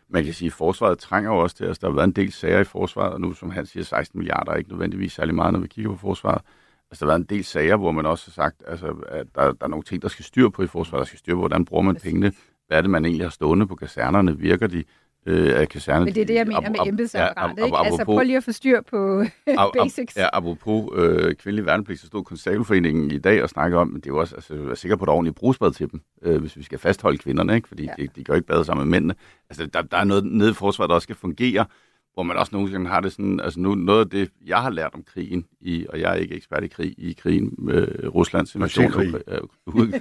Man 0.08 0.24
kan 0.24 0.34
sige, 0.34 0.46
at 0.46 0.52
forsvaret 0.52 0.98
trænger 0.98 1.30
jo 1.30 1.38
også 1.38 1.56
til 1.56 1.68
os. 1.68 1.78
Der 1.78 1.88
har 1.88 1.94
været 1.94 2.06
en 2.06 2.12
del 2.12 2.32
sager 2.32 2.60
i 2.60 2.64
forsvaret, 2.64 3.12
og 3.12 3.20
nu 3.20 3.32
som 3.32 3.50
han 3.50 3.66
siger, 3.66 3.84
16 3.84 4.18
milliarder 4.18 4.52
er 4.52 4.56
ikke 4.56 4.70
nødvendigvis 4.70 5.12
særlig 5.12 5.34
meget, 5.34 5.52
når 5.52 5.60
vi 5.60 5.68
kigger 5.68 5.90
på 5.90 5.96
forsvaret. 5.96 6.42
Altså, 6.90 7.04
der 7.04 7.10
har 7.10 7.18
været 7.18 7.30
en 7.30 7.36
del 7.36 7.44
sager, 7.44 7.76
hvor 7.76 7.92
man 7.92 8.06
også 8.06 8.26
har 8.26 8.32
sagt, 8.32 8.62
altså, 8.66 8.86
at 9.08 9.26
der, 9.34 9.52
der 9.52 9.64
er 9.64 9.68
nogle 9.68 9.82
ting, 9.82 10.02
der 10.02 10.08
skal 10.08 10.24
styr 10.24 10.48
på 10.48 10.62
i 10.62 10.66
forsvaret. 10.66 11.00
Der 11.00 11.06
skal 11.06 11.18
styr 11.18 11.34
på, 11.34 11.38
hvordan 11.38 11.64
bruger 11.64 11.82
man 11.82 11.96
pengene. 11.96 12.32
Hvad 12.66 12.78
er 12.78 12.80
det, 12.80 12.90
man 12.90 13.04
egentlig 13.04 13.24
har 13.24 13.30
stående 13.30 13.66
på 13.66 13.74
kasernerne? 13.74 14.38
Virker 14.38 14.66
de? 14.66 14.84
Øh, 15.26 15.48
er 15.48 15.64
kasernerne, 15.64 16.04
Men 16.04 16.14
det 16.14 16.20
er 16.20 16.26
det, 16.26 16.34
jeg 16.34 16.46
mener 16.46 16.60
Ap- 16.60 16.70
med 16.70 16.80
ap- 16.80 16.88
embedsapparatet, 16.88 17.58
ja, 17.58 17.62
ap- 17.62 17.66
ikke? 17.66 17.78
Altså 17.78 18.04
prøv 18.04 18.22
lige 18.22 18.36
at 18.36 18.44
få 18.44 18.52
styr 18.52 18.80
på 18.80 19.22
ap- 19.48 19.70
basics. 19.82 20.16
Ja, 20.16 20.28
apropos 20.32 20.88
øh, 20.96 21.34
kvindelig 21.34 21.66
værnepligt, 21.66 22.00
så 22.00 22.06
stod 22.06 22.24
Konstabelforeningen 22.24 23.10
i 23.10 23.18
dag 23.18 23.42
og 23.42 23.48
snakkede 23.48 23.80
om, 23.80 23.88
men 23.88 23.96
det 23.96 24.06
er 24.06 24.10
jo 24.10 24.18
også, 24.18 24.34
altså, 24.34 24.54
er 24.70 24.74
sikker 24.74 24.96
på, 24.96 25.04
at 25.04 25.06
der 25.06 25.12
er 25.12 25.16
ordentligt 25.16 25.36
brugsbad 25.36 25.72
til 25.72 25.90
dem, 25.92 26.00
øh, 26.22 26.40
hvis 26.40 26.56
vi 26.56 26.62
skal 26.62 26.78
fastholde 26.78 27.18
kvinderne, 27.18 27.54
ikke? 27.54 27.68
fordi 27.68 27.82
Ja. 27.84 27.92
de, 28.02 28.08
de 28.16 28.24
jo 28.28 28.34
ikke 28.34 28.46
bade 28.46 28.64
sammen 28.64 28.88
med 28.88 28.90
mændene. 28.96 29.14
Altså, 29.50 29.66
der, 29.66 29.82
der 29.82 29.96
er 29.96 30.04
noget 30.04 30.24
nede 30.24 30.50
i 30.50 30.54
forsvaret, 30.54 30.88
der 30.88 30.94
også 30.94 31.06
skal 31.06 31.16
fungere, 31.16 31.64
hvor 32.14 32.22
man 32.22 32.36
også 32.36 32.50
nogle 32.54 32.70
gange 32.72 32.88
har 32.88 33.00
det 33.00 33.12
sådan, 33.12 33.40
altså 33.40 33.60
nu, 33.60 33.74
noget 33.74 34.00
af 34.04 34.10
det, 34.10 34.30
jeg 34.46 34.58
har 34.58 34.70
lært 34.70 34.90
om 34.94 35.02
krigen, 35.14 35.44
i, 35.60 35.86
og 35.88 36.00
jeg 36.00 36.10
er 36.10 36.14
ikke 36.14 36.34
ekspert 36.34 36.64
i 36.64 36.68
krig, 36.68 36.94
i 36.98 37.12
krigen 37.12 37.54
med 37.58 37.88
Ruslands 38.14 38.54
invasion, 38.54 38.92
Partikrig. 38.92 39.22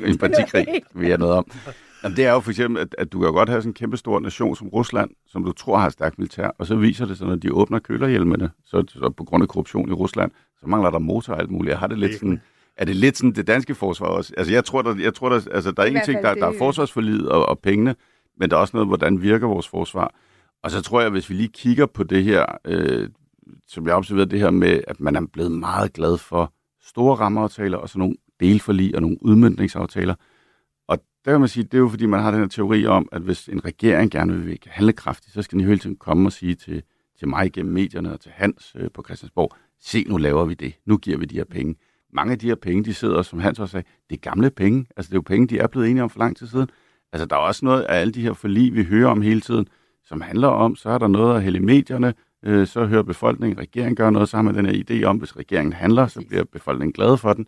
øh, 0.04 0.10
en 0.10 0.18
partikrig, 0.18 0.68
vi 1.02 1.12
er 1.12 1.18
noget 1.18 1.34
om. 1.36 1.46
Jamen, 2.04 2.18
det 2.18 2.26
er 2.26 2.32
jo 2.34 2.40
for 2.40 2.50
eksempel, 2.52 2.82
at, 2.82 2.96
at 2.98 3.12
du 3.14 3.20
kan 3.20 3.34
godt 3.34 3.50
have 3.50 3.62
sådan 3.62 3.70
en 3.70 3.74
kæmpe 3.74 3.98
stor 3.98 4.20
nation 4.20 4.56
som 4.56 4.68
Rusland, 4.68 5.10
som 5.28 5.44
du 5.44 5.52
tror 5.52 5.78
har 5.78 5.90
stærkt 5.90 6.18
militær, 6.20 6.48
og 6.58 6.66
så 6.68 6.76
viser 6.76 7.06
det 7.06 7.18
sig, 7.18 7.28
når 7.28 7.36
de 7.36 7.54
åbner 7.54 7.80
kølerhjelmene, 7.80 8.50
så, 8.66 8.84
så 8.88 9.10
på 9.18 9.24
grund 9.24 9.44
af 9.44 9.48
korruption 9.50 9.90
i 9.90 9.94
Rusland, 9.94 10.32
så 10.60 10.68
mangler 10.68 10.90
der 10.90 11.00
motor 11.00 11.34
og 11.34 11.40
alt 11.40 11.52
muligt. 11.52 11.72
Jeg 11.72 11.80
har 11.80 11.88
det 11.88 11.98
lidt 12.00 12.14
sådan, 12.20 12.42
er 12.78 12.86
det 12.86 12.96
lidt 12.96 13.18
sådan 13.18 13.32
det 13.32 13.48
danske 13.48 13.76
forsvar 13.76 14.08
også? 14.08 14.34
Altså 14.38 14.54
jeg 14.54 14.66
tror, 14.66 14.82
der, 14.82 14.96
jeg 15.00 15.14
tror, 15.14 15.30
der, 15.30 15.42
altså, 15.52 15.72
der 15.72 15.84
er 15.84 15.88
ingenting, 15.88 16.16
fald 16.18 16.26
der, 16.26 16.34
der 16.40 16.46
er 16.48 16.50
det- 16.52 16.58
forsvarsforlidet 16.60 17.30
og, 17.30 17.50
og 17.50 17.60
pengene, 17.60 17.96
men 18.38 18.50
der 18.50 18.56
er 18.56 18.62
også 18.62 18.78
noget, 18.78 18.88
hvordan 18.88 19.22
virker 19.22 19.48
vores 19.48 19.68
forsvar. 19.68 20.14
Og 20.64 20.72
så 20.72 20.82
tror 20.82 21.02
jeg, 21.02 21.10
hvis 21.10 21.30
vi 21.30 21.36
lige 21.36 21.50
kigger 21.50 21.86
på 21.86 22.04
det 22.04 22.24
her, 22.24 22.46
øh, 22.66 23.10
som 23.68 23.88
jeg 23.88 23.96
observerede 23.96 24.30
det 24.30 24.40
her 24.40 24.50
med, 24.50 24.82
at 24.88 25.00
man 25.00 25.16
er 25.16 25.22
blevet 25.34 25.52
meget 25.52 25.94
glad 25.94 26.18
for 26.18 26.54
store 26.82 27.16
rammeaftaler 27.16 27.78
og 27.78 27.90
sådan 27.90 28.00
nogle 28.00 28.16
delforlig 28.40 28.96
og 28.96 29.02
nogle 29.02 29.18
udmyndningsaftaler. 29.22 30.16
Og 30.88 30.98
der 31.26 31.32
kan 31.32 31.40
man 31.40 31.50
sige, 31.50 31.64
det 31.64 31.74
er 31.74 31.78
jo 31.78 31.90
fordi, 31.90 32.06
man 32.06 32.20
har 32.20 32.32
den 32.32 32.40
her 32.40 32.48
teori 32.48 32.86
om, 32.86 33.10
at 33.12 33.22
hvis 33.22 33.50
en 33.50 33.66
regering 33.66 34.12
gerne 34.12 34.34
vil 34.34 34.46
virke 34.48 34.70
handlekraftig, 34.70 35.34
så 35.34 35.42
skal 35.42 35.60
den 35.60 35.68
hele 35.68 35.80
tiden 35.80 35.96
komme 35.96 36.28
og 36.28 36.32
sige 36.32 36.56
til, 36.56 36.84
til 37.20 37.28
mig 37.28 37.54
gennem 37.54 37.74
medierne 37.74 38.14
og 38.14 38.20
til 38.20 38.32
Hans 38.36 38.76
øh, 38.76 38.92
på 38.94 39.04
Christiansborg, 39.04 39.56
se 39.82 40.04
nu 40.08 40.18
laver 40.18 40.46
vi 40.46 40.54
det, 40.54 40.74
nu 40.86 40.98
giver 40.98 41.18
vi 41.18 41.26
de 41.26 41.36
her 41.36 41.46
penge. 41.46 41.76
Mange 42.14 42.32
af 42.32 42.40
de 42.40 42.48
her 42.48 42.56
penge, 42.56 42.84
de 42.84 42.94
sidder, 42.94 43.22
som 43.22 43.40
Hans 43.40 43.60
også 43.60 43.72
sagde, 43.72 43.88
det 44.10 44.16
er 44.16 44.20
gamle 44.20 44.50
penge. 44.50 44.86
Altså 44.98 45.10
det 45.10 45.14
er 45.14 45.18
jo 45.18 45.22
penge, 45.22 45.48
de 45.48 45.60
er 45.60 45.68
blevet 45.68 45.90
enige 45.90 46.04
om 46.04 46.10
for 46.10 46.20
lang 46.20 46.38
tid 46.38 46.48
siden. 46.48 46.70
Altså 47.14 47.26
der 47.26 47.36
er 47.36 47.40
også 47.40 47.66
noget 47.66 47.82
af 47.82 48.00
alle 48.00 48.14
de 48.14 48.22
her 48.22 48.34
forlig, 48.34 48.76
vi 48.76 48.84
hører 48.84 49.10
om 49.10 49.22
hele 49.22 49.42
tiden, 49.42 49.68
som 50.10 50.22
handler 50.22 50.48
om, 50.48 50.76
så 50.76 50.90
er 50.90 50.98
der 50.98 51.08
noget 51.08 51.36
at 51.36 51.44
hælde 51.44 51.58
i 51.58 51.62
medierne, 51.62 52.14
øh, 52.46 52.68
så 52.68 52.86
hører 52.86 53.04
befolkningen, 53.04 53.60
regeringen 53.60 53.96
gør 53.96 54.10
noget, 54.10 54.30
så 54.30 54.38
har 54.38 54.42
man 54.42 54.56
den 54.56 54.66
her 54.66 54.84
idé 54.90 55.04
om, 55.04 55.18
hvis 55.18 55.38
regeringen 55.38 55.74
handler, 55.74 56.08
så 56.08 56.22
bliver 56.28 56.44
befolkningen 56.44 56.94
glad 56.94 57.18
for 57.18 57.34
den. 57.34 57.48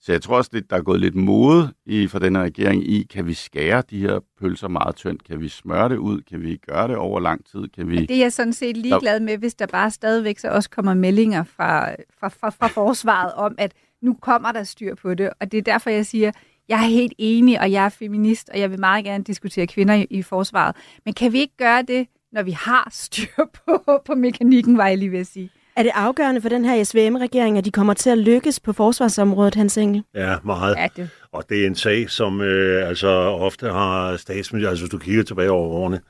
Så 0.00 0.12
jeg 0.12 0.22
tror 0.22 0.36
også, 0.36 0.50
det, 0.52 0.70
der 0.70 0.76
er 0.76 0.82
gået 0.82 1.00
lidt 1.00 1.14
mode 1.14 1.72
i, 1.86 2.06
for 2.06 2.18
den 2.18 2.36
her 2.36 2.42
regering 2.42 2.88
i, 2.88 3.02
kan 3.02 3.26
vi 3.26 3.34
skære 3.34 3.82
de 3.90 4.00
her 4.00 4.20
pølser 4.40 4.68
meget 4.68 4.96
tyndt? 4.96 5.24
Kan 5.24 5.40
vi 5.40 5.48
smøre 5.48 5.88
det 5.88 5.96
ud? 5.96 6.20
Kan 6.20 6.42
vi 6.42 6.56
gøre 6.56 6.88
det 6.88 6.96
over 6.96 7.20
lang 7.20 7.46
tid? 7.46 7.68
Kan 7.68 7.90
vi... 7.90 7.96
Det 8.06 8.16
er 8.16 8.20
jeg 8.20 8.32
sådan 8.32 8.52
set 8.52 8.76
ligeglad 8.76 9.20
med, 9.20 9.38
hvis 9.38 9.54
der 9.54 9.66
bare 9.66 9.90
stadigvæk 9.90 10.38
så 10.38 10.48
også 10.48 10.70
kommer 10.70 10.94
meldinger 10.94 11.44
fra, 11.44 11.90
fra, 12.20 12.28
fra, 12.28 12.50
fra 12.50 12.66
forsvaret 12.66 13.32
om, 13.32 13.54
at 13.58 13.72
nu 14.02 14.14
kommer 14.14 14.52
der 14.52 14.62
styr 14.62 14.94
på 14.94 15.14
det. 15.14 15.30
Og 15.40 15.52
det 15.52 15.58
er 15.58 15.62
derfor, 15.62 15.90
jeg 15.90 16.06
siger, 16.06 16.32
jeg 16.68 16.76
er 16.84 16.88
helt 16.88 17.12
enig, 17.18 17.60
og 17.60 17.72
jeg 17.72 17.84
er 17.84 17.88
feminist, 17.88 18.48
og 18.48 18.60
jeg 18.60 18.70
vil 18.70 18.80
meget 18.80 19.04
gerne 19.04 19.24
diskutere 19.24 19.66
kvinder 19.66 19.94
i, 19.94 20.06
i 20.10 20.22
forsvaret. 20.22 20.76
Men 21.04 21.14
kan 21.14 21.32
vi 21.32 21.40
ikke 21.40 21.56
gøre 21.56 21.82
det, 21.82 22.06
når 22.32 22.42
vi 22.42 22.50
har 22.50 22.88
styr 22.92 23.44
på, 23.66 24.02
på 24.06 24.14
mekanikken, 24.14 24.78
var 24.78 24.86
jeg 24.86 24.98
lige 24.98 25.12
ved 25.12 25.18
at 25.18 25.26
sige? 25.26 25.50
Er 25.76 25.82
det 25.82 25.92
afgørende 25.94 26.40
for 26.40 26.48
den 26.48 26.64
her 26.64 26.84
SVM-regering, 26.84 27.58
at 27.58 27.64
de 27.64 27.70
kommer 27.70 27.94
til 27.94 28.10
at 28.10 28.18
lykkes 28.18 28.60
på 28.60 28.72
forsvarsområdet, 28.72 29.54
Hans 29.54 29.78
Engel? 29.78 30.04
Ja, 30.14 30.36
meget. 30.44 30.76
Ja, 30.76 30.88
det. 30.96 31.08
Og 31.32 31.44
det 31.48 31.62
er 31.62 31.66
en 31.66 31.74
sag, 31.74 32.10
som 32.10 32.40
øh, 32.40 32.88
altså 32.88 33.08
ofte 33.08 33.66
har 33.70 34.16
statsminister, 34.16 34.70
altså 34.70 34.84
hvis 34.84 34.90
du 34.90 34.98
kigger 34.98 35.22
tilbage 35.22 35.50
over 35.50 35.68
årene, 35.68 36.00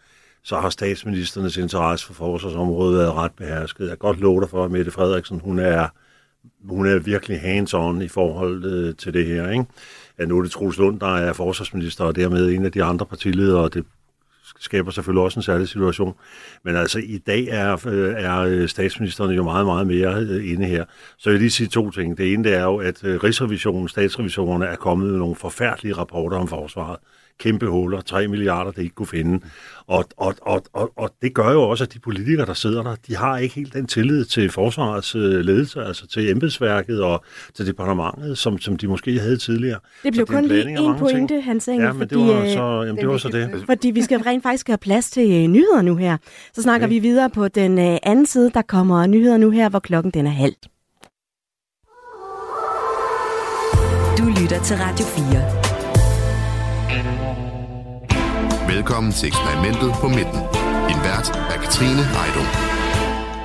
så 0.43 0.57
har 0.57 0.71
statsministernes 0.71 1.57
interesse 1.57 2.07
for 2.07 2.15
forsvarsområdet 2.15 2.99
været 2.99 3.15
ret 3.15 3.33
behersket. 3.33 3.81
Jeg 3.81 3.89
kan 3.89 3.99
godt 3.99 4.21
love 4.21 4.41
dig 4.41 4.51
for, 4.51 4.65
at 4.65 4.71
Mette 4.71 4.91
Frederiksen, 4.91 5.41
hun 5.41 5.59
er, 5.59 5.89
hun 6.69 6.87
er 6.87 6.99
virkelig 6.99 7.41
hands-on 7.41 8.03
i 8.03 8.09
forhold 8.09 8.65
øh, 8.65 8.95
til 8.97 9.15
det 9.15 9.27
her. 9.27 9.51
Ikke? 9.51 9.65
At 10.19 10.29
nu 10.29 10.39
er 10.39 10.43
det 10.43 10.51
Troels 10.51 10.79
Lund, 10.79 11.01
der 11.01 11.17
er 11.17 11.33
forsvarsminister, 11.33 12.05
og 12.05 12.17
dermed 12.17 12.51
en 12.51 12.65
af 12.65 12.73
de 12.73 12.85
andre 12.85 13.07
partiledere, 13.07 13.61
og 13.61 13.75
det 13.75 13.85
skaber 14.61 14.91
selvfølgelig 14.91 15.23
også 15.23 15.39
en 15.39 15.43
særlig 15.43 15.69
situation. 15.69 16.15
Men 16.65 16.77
altså, 16.77 16.99
i 16.99 17.19
dag 17.19 17.49
er, 17.51 17.87
øh, 17.87 18.15
er 18.17 18.39
øh, 18.39 18.69
statsministeren 18.69 19.31
jo 19.31 19.43
meget, 19.43 19.67
meget 19.67 19.87
mere 19.87 20.15
øh, 20.15 20.53
inde 20.53 20.67
her. 20.67 20.85
Så 21.19 21.31
jeg 21.31 21.33
vil 21.33 21.41
lige 21.41 21.51
sige 21.51 21.69
to 21.69 21.91
ting. 21.91 22.19
Det 22.19 22.33
ene 22.33 22.45
det 22.45 22.55
er 22.55 22.63
jo, 22.63 22.77
at 22.77 23.01
Rigsrevisionen, 23.05 23.89
statsrevisionerne, 23.89 24.67
er 24.67 24.77
kommet 24.77 25.11
med 25.11 25.19
nogle 25.19 25.35
forfærdelige 25.35 25.95
rapporter 25.95 26.37
om 26.37 26.49
forsvaret 26.49 26.97
kæmpe 27.39 27.67
huller, 27.67 28.01
3 28.01 28.29
milliarder, 28.29 28.71
det 28.71 28.83
ikke 28.83 28.95
kunne 28.95 29.07
finde. 29.07 29.41
Og, 29.87 30.05
og, 30.17 30.35
og, 30.43 30.63
og, 30.73 30.93
og 30.97 31.11
det 31.23 31.35
gør 31.35 31.53
jo 31.53 31.63
også, 31.63 31.85
at 31.85 31.95
de 31.95 31.99
politikere, 31.99 32.47
der 32.47 32.55
sidder 32.55 32.83
der, 32.83 32.95
de 33.09 33.17
har 33.17 33.39
ikke 33.39 33.55
helt 33.55 33.75
den 33.75 33.87
tillid 33.87 34.25
til 34.25 34.51
forsvarets 34.51 35.15
øh, 35.15 35.23
ledelse, 35.23 35.83
altså 35.83 36.07
til 36.07 36.31
embedsværket 36.31 37.03
og 37.03 37.25
til 37.55 37.67
departementet, 37.67 38.39
som, 38.39 38.59
som 38.59 38.77
de 38.77 38.89
måske 38.89 39.21
havde 39.21 39.37
tidligere. 39.37 39.79
Det 40.03 40.13
blev 40.13 40.27
kun 40.27 40.47
lige 40.47 40.71
en 40.71 40.99
pointe, 40.99 41.35
ting. 41.35 41.45
Hans 41.45 41.69
Engel, 41.69 41.85
ja, 41.85 41.93
men 41.93 42.01
fordi, 42.01 42.15
det 42.15 42.35
var, 42.35 42.49
så, 42.49 42.83
jamen, 42.87 42.97
det 42.97 43.09
var 43.09 43.19
så 43.19 43.29
det. 43.29 43.63
Fordi 43.67 43.91
vi 43.91 44.03
skal 44.03 44.19
rent 44.19 44.43
faktisk 44.43 44.67
have 44.67 44.79
plads 44.79 45.11
til 45.11 45.31
øh, 45.31 45.47
nyheder 45.47 45.83
nu 45.83 45.97
her. 45.97 46.17
Så 46.55 46.63
snakker 46.63 46.87
okay. 46.87 46.95
vi 46.95 46.99
videre 46.99 47.31
på 47.31 47.49
den 47.49 47.79
øh, 47.79 47.99
anden 48.03 48.27
side. 48.27 48.51
Der 48.55 48.63
kommer 48.63 49.07
nyheder 49.07 49.37
nu 49.37 49.51
her, 49.51 49.69
hvor 49.69 49.79
klokken 49.79 50.13
den 50.13 50.27
er 50.27 50.31
halv. 50.31 50.55
Du 54.19 54.25
lytter 54.41 54.63
til 54.65 54.77
Radio 54.77 55.07
4. 55.07 55.66
Velkommen 58.69 59.13
til 59.13 59.27
eksperimentet 59.27 59.93
på 60.01 60.09
midten. 60.09 60.41
Din 60.89 61.01
vært 61.09 61.29
er 61.53 61.59
Katrine 61.63 62.05
Heidung. 62.17 62.49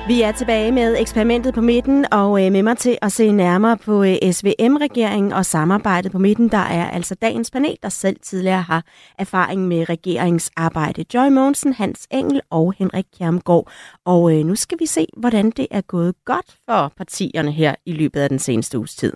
Vi 0.08 0.22
er 0.22 0.32
tilbage 0.32 0.72
med 0.72 0.96
eksperimentet 1.00 1.54
på 1.54 1.60
midten, 1.60 2.06
og 2.12 2.46
øh, 2.46 2.52
med 2.52 2.62
mig 2.62 2.78
til 2.78 2.98
at 3.02 3.12
se 3.12 3.32
nærmere 3.32 3.76
på 3.76 4.04
øh, 4.04 4.32
SVM-regeringen 4.32 5.32
og 5.32 5.46
samarbejdet 5.46 6.12
på 6.12 6.18
midten, 6.18 6.48
der 6.48 6.58
er 6.58 6.90
altså 6.90 7.14
dagens 7.14 7.50
panel, 7.50 7.76
der 7.82 7.88
selv 7.88 8.16
tidligere 8.22 8.62
har 8.62 8.84
erfaring 9.18 9.68
med 9.68 9.88
regeringsarbejde. 9.88 11.04
Joy 11.14 11.28
Mogensen, 11.28 11.72
Hans 11.72 12.06
Engel 12.10 12.40
og 12.50 12.74
Henrik 12.78 13.06
Kjermgaard. 13.18 13.70
Og 14.04 14.38
øh, 14.38 14.46
nu 14.46 14.54
skal 14.54 14.78
vi 14.80 14.86
se, 14.86 15.06
hvordan 15.16 15.50
det 15.50 15.66
er 15.70 15.80
gået 15.80 16.14
godt 16.24 16.56
for 16.70 16.92
partierne 16.96 17.52
her 17.52 17.74
i 17.86 17.92
løbet 17.92 18.20
af 18.20 18.28
den 18.28 18.38
seneste 18.38 18.78
uges 18.78 18.94
tid. 18.94 19.12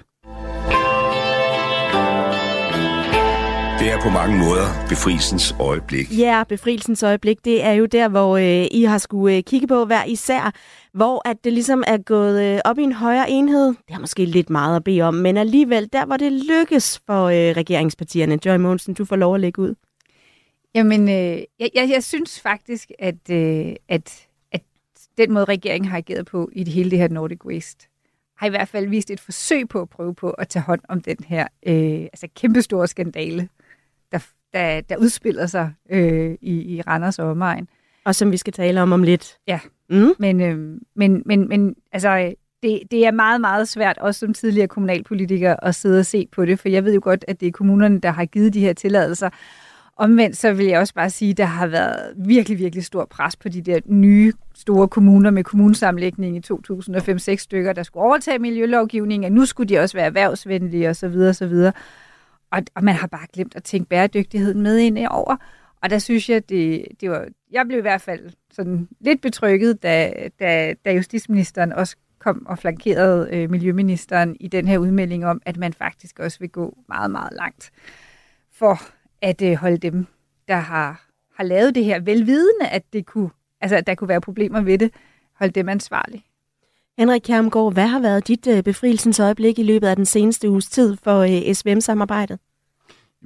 Det 3.87 3.95
er 3.95 4.01
på 4.01 4.11
mange 4.11 4.39
måder 4.39 4.87
befrielsens 4.89 5.55
øjeblik. 5.61 6.19
Ja, 6.19 6.45
befrielsens 6.49 7.03
øjeblik, 7.03 7.45
det 7.45 7.65
er 7.65 7.73
jo 7.73 7.87
der, 7.87 8.09
hvor 8.09 8.37
øh, 8.37 8.67
I 8.71 8.83
har 8.83 8.99
skulle 8.99 9.37
øh, 9.37 9.43
kigge 9.43 9.67
på 9.67 9.85
hver 9.85 10.05
især, 10.05 10.53
hvor 10.93 11.29
at 11.29 11.37
det 11.45 11.53
ligesom 11.53 11.85
er 11.87 11.99
gået 11.99 12.43
øh, 12.43 12.61
op 12.65 12.79
i 12.79 12.83
en 12.83 12.93
højere 12.93 13.31
enhed. 13.31 13.67
Det 13.67 13.95
er 13.95 13.99
måske 13.99 14.25
lidt 14.25 14.51
meget 14.51 14.77
at 14.77 14.85
bede 14.85 15.03
om, 15.03 15.15
men 15.15 15.37
alligevel 15.37 15.89
der, 15.93 16.07
hvor 16.07 16.17
det 16.17 16.33
lykkes 16.33 17.01
for 17.07 17.25
øh, 17.25 17.57
regeringspartierne. 17.57 18.39
Joy 18.47 18.57
Monsen, 18.57 18.95
du 18.95 19.05
får 19.05 19.17
lov 19.17 19.35
at 19.35 19.41
lægge 19.41 19.63
ud. 19.63 19.75
Jamen, 20.75 21.09
øh, 21.09 21.43
jeg, 21.61 21.71
jeg, 21.75 21.91
jeg 21.91 22.05
synes 22.05 22.41
faktisk, 22.41 22.91
at, 22.99 23.31
øh, 23.31 23.75
at, 23.89 24.27
at 24.53 24.63
den 25.19 25.33
måde, 25.33 25.45
regeringen 25.45 25.91
har 25.91 25.99
ageret 25.99 26.27
på 26.27 26.51
i 26.53 26.65
det 26.65 26.73
hele 26.73 26.91
det 26.91 26.99
her 26.99 27.09
Nordic 27.09 27.45
Waste, 27.45 27.89
har 28.37 28.47
i 28.47 28.51
hvert 28.51 28.69
fald 28.69 28.89
vist 28.89 29.11
et 29.11 29.21
forsøg 29.21 29.69
på 29.69 29.81
at 29.81 29.89
prøve 29.89 30.15
på 30.15 30.31
at 30.31 30.49
tage 30.49 30.63
hånd 30.63 30.81
om 30.89 31.01
den 31.01 31.17
her 31.27 31.43
øh, 31.67 32.01
altså 32.01 32.29
kæmpestore 32.37 32.87
skandale, 32.87 33.49
der, 34.57 34.81
der, 34.81 34.97
udspiller 34.97 35.47
sig 35.47 35.73
øh, 35.91 36.35
i, 36.41 36.77
i 36.77 36.81
Randers 36.81 37.19
og 37.19 37.31
omegn. 37.31 37.69
Og 38.05 38.15
som 38.15 38.33
vi 38.33 38.37
skal 38.37 38.53
tale 38.53 38.83
om 38.83 38.93
om 38.93 39.03
lidt. 39.03 39.37
Ja, 39.49 39.61
mm. 39.91 40.15
men, 40.19 40.41
øh, 40.41 40.81
men, 40.97 41.23
men, 41.27 41.49
men 41.49 41.75
altså, 41.93 42.35
det, 42.63 42.81
det 42.91 43.07
er 43.07 43.11
meget, 43.11 43.41
meget 43.41 43.69
svært, 43.69 43.99
også 43.99 44.21
som 44.21 44.35
tidligere 44.35 44.69
kommunalpolitiker, 44.69 45.57
at 45.63 45.75
sidde 45.75 45.99
og 45.99 46.07
se 46.07 46.29
på 46.33 46.45
det, 46.45 46.59
for 46.59 46.69
jeg 46.69 46.85
ved 46.85 46.95
jo 46.95 47.01
godt, 47.03 47.25
at 47.29 47.41
det 47.41 47.49
er 47.49 47.53
kommunerne, 47.53 48.01
der 48.01 48.11
har 48.11 48.25
givet 48.25 48.55
de 48.55 48.61
her 48.61 48.73
tilladelser. 48.73 49.31
Omvendt 49.99 50.37
så 50.37 50.53
vil 50.53 50.67
jeg 50.67 50.81
også 50.81 50.95
bare 50.95 51.11
sige, 51.11 51.31
at 51.31 51.37
der 51.37 51.45
har 51.45 51.67
været 51.67 52.13
virkelig, 52.17 52.59
virkelig 52.59 52.85
stor 52.85 53.05
pres 53.05 53.37
på 53.37 53.49
de 53.49 53.61
der 53.63 53.81
nye 53.87 54.33
store 54.55 54.89
kommuner 54.89 55.31
med 55.31 55.45
kommunesamlægning 55.45 56.37
i 56.37 56.41
2005-6 56.53 57.37
stykker, 57.37 57.73
der 57.73 57.83
skulle 57.83 58.05
overtage 58.05 58.39
miljølovgivningen, 58.39 59.25
at 59.25 59.33
nu 59.33 59.45
skulle 59.45 59.69
de 59.69 59.79
også 59.79 59.97
være 59.97 60.07
erhvervsvenlige 60.07 60.91
osv. 60.91 61.17
osv. 61.29 61.55
Og, 62.51 62.63
og 62.75 62.85
man 62.85 62.95
har 62.95 63.07
bare 63.07 63.27
glemt 63.33 63.57
at 63.57 63.65
tænke 63.65 63.89
bæredygtigheden 63.89 64.63
med 64.63 64.79
ind 64.79 64.99
over. 65.11 65.37
Og 65.83 65.91
der 65.91 65.99
synes 65.99 66.29
jeg, 66.29 66.49
det, 66.49 66.87
det 67.01 67.11
var, 67.11 67.29
jeg 67.51 67.67
blev 67.67 67.79
i 67.79 67.83
hvert 67.83 68.01
fald 68.01 68.31
sådan 68.53 68.89
lidt 69.01 69.21
betrykket, 69.21 69.83
da, 69.83 70.13
da, 70.41 70.75
da 70.85 70.93
justitsministeren 70.93 71.73
også 71.73 71.97
kom 72.19 72.47
og 72.47 72.59
flankerede 72.59 73.29
øh, 73.33 73.51
miljøministeren 73.51 74.37
i 74.41 74.49
den 74.49 74.69
her 74.69 74.79
udmelding 74.79 75.27
om, 75.27 75.43
at 75.45 75.57
man 75.57 75.73
faktisk 75.73 76.19
også 76.19 76.39
vil 76.39 76.49
gå 76.49 76.79
meget, 76.89 77.11
meget 77.11 77.33
langt 77.33 77.71
for 78.53 78.81
at 79.23 79.43
øh, 79.43 79.55
holde 79.55 79.77
dem, 79.77 80.07
der 80.49 80.57
har, 80.57 81.07
har 81.37 81.45
lavet 81.45 81.75
det 81.75 81.85
her, 81.85 82.01
velvidende, 82.01 82.69
at, 82.71 82.83
det 82.93 83.07
kunne, 83.07 83.31
altså, 83.61 83.77
at 83.77 83.87
der 83.87 83.95
kunne 83.95 84.09
være 84.09 84.21
problemer 84.21 84.61
ved 84.61 84.79
det, 84.79 84.91
holde 85.35 85.53
dem 85.53 85.69
ansvarlige. 85.69 86.25
Henrik 86.99 87.23
Kjermgaard, 87.25 87.73
hvad 87.73 87.87
har 87.87 88.01
været 88.01 88.29
dit 88.29 88.47
øh, 88.47 88.63
befrielsens 88.63 89.21
øjeblik 89.21 89.59
i 89.59 89.63
løbet 89.63 89.87
af 89.87 89.97
den 89.97 90.07
seneste 90.07 90.51
uges 90.51 90.67
tid 90.67 90.97
for 90.97 91.19
øh, 91.19 91.55
SVM-samarbejdet? 91.55 92.39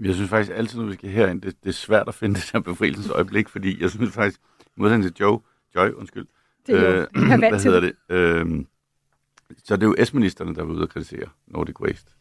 Jeg 0.00 0.14
synes 0.14 0.30
faktisk 0.30 0.52
altid, 0.56 0.78
når 0.78 0.86
vi 0.86 0.92
skal 0.92 1.10
herind, 1.10 1.42
det, 1.42 1.56
det 1.62 1.68
er 1.68 1.72
svært 1.72 2.08
at 2.08 2.14
finde 2.14 2.34
det 2.40 2.50
her 2.52 2.60
befrielsens 2.60 3.08
øjeblik, 3.08 3.48
fordi 3.48 3.82
jeg 3.82 3.90
synes 3.90 4.14
faktisk, 4.14 4.40
modsat 4.76 5.02
til 5.02 5.12
Joe, 5.20 5.40
Joy, 5.76 5.90
undskyld, 5.90 6.26
det 6.66 6.74
er 6.74 6.90
jo, 6.90 7.06
øh, 7.14 7.38
hvad 7.50 7.62
hedder 7.64 7.80
det? 7.80 7.92
Øh, 8.08 8.64
så 9.64 9.76
det 9.76 9.82
er 9.82 9.86
jo 9.86 10.04
S-ministerne, 10.04 10.54
der 10.54 10.60
er 10.60 10.66
ude 10.66 10.82
og 10.82 10.88
kritisere 10.88 11.28
Nordic 11.46 11.80
Waste. 11.80 12.12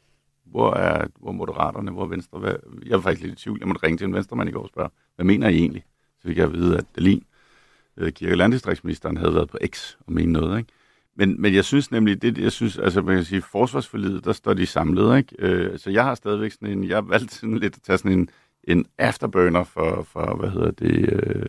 Hvor 0.45 0.73
er, 0.73 1.07
hvor 1.19 1.29
er 1.29 1.33
Moderaterne, 1.33 1.91
hvor 1.91 2.03
er 2.03 2.07
Venstre? 2.07 2.39
Hvad, 2.39 2.55
jeg 2.85 2.95
er 2.95 3.01
faktisk 3.01 3.23
lidt 3.23 3.39
i 3.39 3.43
tvivl. 3.43 3.57
Jeg 3.59 3.67
måtte 3.67 3.83
ringe 3.83 3.97
til 3.97 4.05
en 4.05 4.13
venstremand 4.13 4.49
i 4.49 4.51
går 4.51 4.63
og 4.63 4.69
spørge, 4.69 4.89
hvad 5.15 5.25
mener 5.25 5.49
I 5.49 5.57
egentlig? 5.57 5.85
Så 6.21 6.27
vi 6.27 6.33
kan 6.33 6.53
vide, 6.53 6.77
at 6.77 6.85
Dalin, 6.95 7.23
øh, 7.97 8.11
kirke- 8.11 8.33
og 8.33 8.37
landdistriktsministeren, 8.37 9.17
havde 9.17 9.35
været 9.35 9.49
på 9.49 9.57
X 9.67 9.95
og 10.07 10.13
mente 10.13 10.31
noget. 10.31 10.57
Ikke? 10.57 10.73
Men, 11.15 11.41
men 11.41 11.55
jeg 11.55 11.65
synes 11.65 11.91
nemlig, 11.91 12.21
det 12.21 12.37
jeg 12.37 12.51
synes, 12.51 12.77
altså 12.77 13.01
man 13.01 13.15
kan 13.15 13.25
sige, 13.25 13.41
forsvarsforlidet, 13.41 14.25
der 14.25 14.33
står 14.33 14.53
de 14.53 14.65
samlet, 14.65 15.17
ikke? 15.17 15.35
Øh, 15.39 15.79
så 15.79 15.89
jeg 15.89 16.03
har 16.03 16.15
stadigvæk 16.15 16.51
sådan 16.51 16.67
en, 16.67 16.83
jeg 16.83 16.95
har 16.95 17.01
valgt 17.01 17.33
sådan 17.33 17.57
lidt 17.57 17.75
at 17.75 17.81
tage 17.81 17.97
sådan 17.97 18.11
en, 18.11 18.29
en 18.63 18.85
afterburner 18.97 19.63
for, 19.63 20.03
for 20.03 20.35
hvad 20.35 20.49
hedder 20.49 20.71
det, 20.71 21.13
øh, 21.13 21.45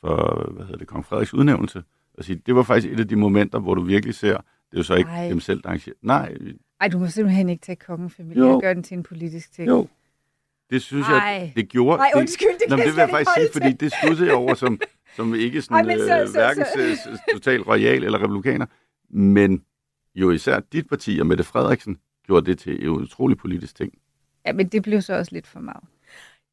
for, 0.00 0.50
hvad 0.52 0.64
hedder 0.64 0.78
det, 0.78 0.88
Kong 0.88 1.06
Frederiks 1.06 1.34
udnævnelse. 1.34 1.82
Sige, 2.20 2.40
det 2.46 2.54
var 2.54 2.62
faktisk 2.62 2.92
et 2.92 3.00
af 3.00 3.08
de 3.08 3.16
momenter, 3.16 3.58
hvor 3.58 3.74
du 3.74 3.82
virkelig 3.82 4.14
ser, 4.14 4.36
det 4.36 4.72
er 4.72 4.76
jo 4.76 4.82
så 4.82 4.94
ikke 4.94 5.10
Ej. 5.10 5.28
dem 5.28 5.40
selv, 5.40 5.62
der 5.62 5.68
arrangerer. 5.68 5.94
Nej. 6.02 6.34
Ej, 6.80 6.88
du 6.88 6.98
må 6.98 7.06
simpelthen 7.06 7.48
ikke 7.48 7.62
tage 7.66 7.76
kongefamilien 7.76 8.44
og 8.44 8.60
gøre 8.60 8.74
den 8.74 8.82
til 8.82 8.96
en 8.96 9.02
politisk 9.02 9.52
ting. 9.52 9.68
Jo. 9.68 9.88
Det 10.70 10.82
synes 10.82 11.06
Ej. 11.06 11.14
jeg, 11.14 11.52
det 11.56 11.68
gjorde... 11.68 11.96
Nej, 11.96 12.10
undskyld, 12.16 12.48
det, 12.48 12.70
det, 12.70 12.78
det, 12.78 12.86
det 12.86 12.94
vil 12.94 13.00
jeg 13.00 13.10
faktisk 13.10 13.30
sige, 13.36 13.48
fordi 13.52 13.72
det 13.72 13.92
stussede 14.02 14.28
jeg 14.28 14.36
over 14.36 14.54
som, 14.54 14.80
som 15.16 15.34
ikke 15.34 15.62
sådan, 15.62 15.90
Ej, 15.90 15.98
så, 15.98 16.20
øh, 16.20 16.26
så, 16.26 16.32
hverken 16.32 16.64
så. 16.64 17.20
total 17.32 17.62
royal 17.62 18.04
eller 18.04 18.22
republikaner. 18.22 18.66
Men 19.14 19.62
jo 20.14 20.30
især 20.30 20.60
dit 20.72 20.88
parti 20.88 21.18
og 21.20 21.26
Mette 21.26 21.44
Frederiksen 21.44 21.98
gjorde 22.26 22.46
det 22.46 22.58
til 22.58 22.84
en 22.84 22.88
utrolig 22.88 23.36
politisk 23.36 23.76
ting. 23.76 23.92
Ja, 24.46 24.52
men 24.52 24.68
det 24.68 24.82
blev 24.82 25.02
så 25.02 25.14
også 25.14 25.32
lidt 25.32 25.46
for 25.46 25.60
meget. 25.60 25.84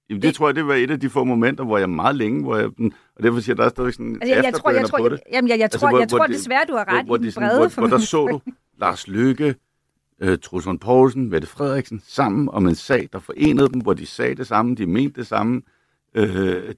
Jamen, 0.09 0.21
det, 0.21 0.27
det 0.27 0.35
tror 0.35 0.47
jeg, 0.47 0.55
det 0.55 0.67
var 0.67 0.73
et 0.73 0.91
af 0.91 0.99
de 0.99 1.09
få 1.09 1.23
momenter, 1.23 1.63
hvor 1.63 1.77
jeg 1.77 1.89
meget 1.89 2.15
længe, 2.15 2.43
hvor 2.43 2.57
jeg, 2.57 2.65
og 3.15 3.23
derfor 3.23 3.39
siger 3.39 3.53
jeg, 3.53 3.57
der 3.57 3.65
er 3.65 3.69
stadigvæk 3.69 3.93
sådan 3.93 4.17
altså, 4.21 4.35
jeg, 4.35 4.43
jeg 4.43 4.53
tror, 4.53 4.71
jeg 4.71 4.85
tror, 4.85 4.97
på 4.97 5.09
det. 5.09 5.19
Jamen, 5.31 5.49
jeg, 5.49 5.57
jeg, 5.57 5.63
altså, 5.63 5.79
tror, 5.79 5.89
hvor, 5.89 5.99
jeg 5.99 6.09
tror 6.09 6.17
hvor 6.17 6.27
desværre, 6.27 6.65
du 6.67 6.73
har 6.73 6.87
ret 6.87 7.05
hvor, 7.05 7.15
i 7.15 7.19
den 7.19 7.33
brede 7.33 7.57
hvor, 7.57 7.79
hvor 7.79 7.87
der 7.87 7.97
så 7.97 8.27
du 8.27 8.41
Lars 8.81 9.07
Løkke, 9.07 9.55
uh, 10.23 10.35
Truls 10.41 10.67
Poulsen, 10.81 11.29
Mette 11.29 11.47
Frederiksen 11.47 12.01
sammen 12.07 12.49
om 12.49 12.67
en 12.67 12.75
sag, 12.75 13.09
der 13.13 13.19
forenede 13.19 13.69
dem, 13.69 13.81
hvor 13.81 13.93
de 13.93 14.05
sagde 14.05 14.35
det 14.35 14.47
samme, 14.47 14.75
de 14.75 14.85
mente 14.85 15.19
det 15.19 15.27
samme, 15.27 15.61
uh, 16.17 16.23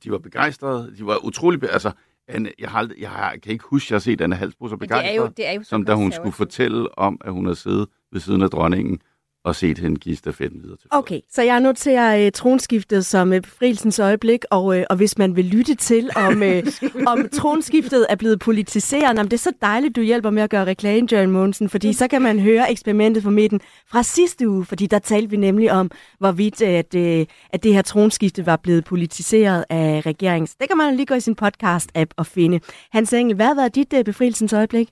de 0.04 0.12
var 0.12 0.17
begejstrede, 0.17 0.93
de 0.98 1.06
var 1.06 1.26
utrolig, 1.26 1.72
altså 1.72 1.91
Anne, 2.28 2.52
jeg, 2.60 2.70
har 2.70 2.80
aldrig, 2.80 3.02
jeg, 3.02 3.10
har, 3.10 3.38
kan 3.38 3.52
ikke 3.52 3.66
huske, 3.68 3.88
at 3.88 3.92
jeg 3.92 3.96
har 3.96 4.00
set 4.00 4.22
Anne 4.22 4.36
Halsbro 4.36 4.68
så 4.68 4.78
begejstret, 4.78 5.06
det 5.06 5.12
er 5.12 5.22
jo, 5.22 5.28
det 5.38 5.48
er 5.48 5.52
jo 5.52 5.64
som 5.64 5.86
da 5.86 5.94
hun 5.94 6.12
skulle 6.12 6.34
fortælle 6.34 6.98
om, 7.00 7.22
at 7.26 7.32
hun 7.32 7.46
har 7.46 7.54
siddet 7.54 7.90
ved 8.12 8.22
siden 8.22 8.42
af 8.42 8.50
dronningen 8.50 9.00
og 9.43 9.56
set 9.56 9.77
hende 9.77 9.99
give 9.99 10.15
stafetten 10.15 10.63
videre 10.63 10.77
til 10.77 10.88
Okay, 10.91 11.19
så 11.32 11.41
jeg 11.41 11.60
noterer 11.60 12.25
uh, 12.25 12.32
tronskiftet 12.32 13.06
som 13.06 13.32
uh, 13.32 13.39
befrielsens 13.39 13.99
øjeblik, 13.99 14.45
og, 14.51 14.65
uh, 14.65 14.82
og 14.89 14.95
hvis 14.95 15.17
man 15.17 15.36
vil 15.36 15.45
lytte 15.45 15.75
til, 15.75 16.10
om, 16.15 16.41
uh, 16.51 17.03
om 17.06 17.29
tronskiftet 17.29 18.06
er 18.10 18.15
blevet 18.15 18.39
politiseret, 18.39 19.01
jamen, 19.01 19.25
det 19.25 19.34
er 19.34 19.38
så 19.38 19.51
dejligt, 19.62 19.95
du 19.95 20.01
hjælper 20.01 20.29
med 20.29 20.43
at 20.43 20.49
gøre 20.49 20.65
reklame, 20.65 21.08
Jørgen 21.12 21.32
Mogensen, 21.32 21.69
fordi 21.69 21.93
så 21.93 22.08
kan 22.08 22.21
man 22.21 22.39
høre 22.39 22.71
eksperimentet 22.71 23.23
på 23.23 23.29
midten 23.29 23.62
fra 23.88 24.03
sidste 24.03 24.49
uge, 24.49 24.65
fordi 24.65 24.88
der 24.88 24.99
talte 24.99 25.29
vi 25.29 25.38
nemlig 25.38 25.71
om, 25.71 25.91
hvorvidt 26.19 26.62
at, 26.62 26.95
uh, 26.95 27.25
at 27.49 27.63
det 27.63 27.73
her 27.73 27.82
tronskifte 27.82 28.45
var 28.45 28.56
blevet 28.56 28.86
politiseret 28.86 29.65
af 29.69 30.01
regeringen. 30.06 30.47
Så 30.47 30.56
det 30.60 30.67
kan 30.67 30.77
man 30.77 30.95
lige 30.95 31.06
gå 31.06 31.13
i 31.13 31.19
sin 31.19 31.36
podcast-app 31.41 32.10
og 32.17 32.25
finde. 32.25 32.60
Hans 32.91 33.13
Engel, 33.13 33.36
hvad 33.36 33.45
har 33.45 33.56
været 33.56 33.75
dit 33.75 33.93
uh, 33.93 34.03
befrielsens 34.03 34.53
øjeblik? 34.53 34.89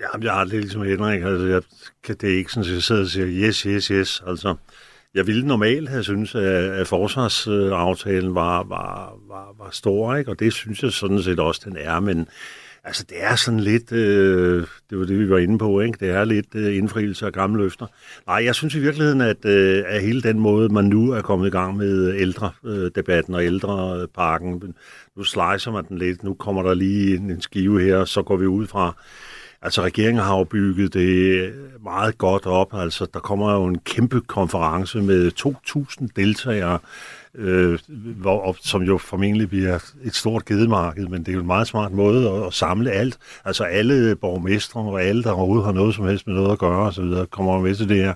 Ja, 0.00 0.24
jeg 0.24 0.32
har 0.32 0.44
det 0.44 0.52
ligesom 0.52 0.82
Henrik. 0.82 1.22
Altså, 1.22 1.46
jeg, 1.46 1.62
kan, 2.02 2.16
det 2.20 2.32
er 2.32 2.36
ikke 2.36 2.52
sådan, 2.52 2.68
at 2.68 2.74
jeg 2.74 2.82
sidder 2.82 3.02
og 3.02 3.08
siger 3.08 3.26
yes, 3.28 3.60
yes, 3.60 3.86
yes. 3.86 4.22
Altså, 4.26 4.54
jeg 5.14 5.26
ville 5.26 5.46
normalt 5.46 5.88
have 5.88 6.04
synes, 6.04 6.34
at, 6.34 6.42
at 6.44 6.86
forsvarsaftalen 6.86 8.34
var, 8.34 8.62
var, 8.62 9.18
var, 9.28 9.54
var 9.58 9.68
stor, 9.72 10.16
ikke? 10.16 10.30
og 10.30 10.40
det 10.40 10.52
synes 10.52 10.82
jeg 10.82 10.92
sådan 10.92 11.22
set 11.22 11.40
også, 11.40 11.60
den 11.64 11.76
er, 11.76 12.00
men 12.00 12.28
altså, 12.84 13.04
det 13.08 13.16
er 13.20 13.36
sådan 13.36 13.60
lidt, 13.60 13.92
øh, 13.92 14.66
det 14.90 14.98
var 14.98 15.04
det, 15.04 15.18
vi 15.18 15.30
var 15.30 15.38
inde 15.38 15.58
på, 15.58 15.80
ikke? 15.80 15.98
det 16.00 16.14
er 16.14 16.24
lidt 16.24 16.54
øh, 16.54 16.76
indfrielse 16.76 17.26
af 17.26 17.32
gamle 17.32 17.62
løfter. 17.62 17.86
Nej, 18.26 18.44
jeg 18.44 18.54
synes 18.54 18.74
i 18.74 18.80
virkeligheden, 18.80 19.20
at, 19.20 19.44
øh, 19.44 19.84
at 19.86 20.02
hele 20.02 20.22
den 20.22 20.38
måde, 20.38 20.68
man 20.68 20.84
nu 20.84 21.12
er 21.12 21.22
kommet 21.22 21.46
i 21.46 21.50
gang 21.50 21.76
med 21.76 22.08
øh, 22.08 22.20
ældre-debatten 22.20 23.34
øh, 23.34 23.38
og 23.38 23.44
ældreparken, 23.44 24.74
nu 25.16 25.22
slicer 25.24 25.70
man 25.72 25.84
den 25.88 25.98
lidt, 25.98 26.24
nu 26.24 26.34
kommer 26.34 26.62
der 26.62 26.74
lige 26.74 27.16
en, 27.16 27.30
en 27.30 27.40
skive 27.40 27.80
her, 27.80 28.04
så 28.04 28.22
går 28.22 28.36
vi 28.36 28.46
ud 28.46 28.66
fra, 28.66 28.96
Altså, 29.62 29.82
regeringen 29.82 30.24
har 30.24 30.38
jo 30.38 30.44
bygget 30.44 30.94
det 30.94 31.52
meget 31.82 32.18
godt 32.18 32.46
op. 32.46 32.74
Altså, 32.74 33.06
der 33.14 33.20
kommer 33.20 33.52
jo 33.52 33.64
en 33.64 33.78
kæmpe 33.78 34.20
konference 34.20 35.02
med 35.02 35.30
2.000 36.00 36.06
deltagere, 36.16 36.78
øh, 37.34 37.78
hvor, 38.16 38.56
som 38.60 38.82
jo 38.82 38.98
formentlig 38.98 39.48
bliver 39.48 39.78
et 40.04 40.14
stort 40.14 40.44
gedemarked, 40.44 41.06
men 41.06 41.20
det 41.20 41.28
er 41.28 41.32
jo 41.32 41.40
en 41.40 41.46
meget 41.46 41.66
smart 41.66 41.92
måde 41.92 42.30
at, 42.30 42.46
at 42.46 42.52
samle 42.52 42.90
alt. 42.90 43.18
Altså, 43.44 43.64
alle 43.64 44.16
borgmestre 44.16 44.80
og 44.80 45.02
alle, 45.02 45.22
der 45.22 45.30
overhovedet 45.32 45.64
har 45.64 45.72
noget 45.72 45.94
som 45.94 46.06
helst 46.06 46.26
med 46.26 46.34
noget 46.34 46.52
at 46.52 46.58
gøre 46.58 46.86
osv., 46.86 47.26
kommer 47.30 47.60
med 47.60 47.74
til 47.74 47.88
det 47.88 47.96
her. 47.96 48.14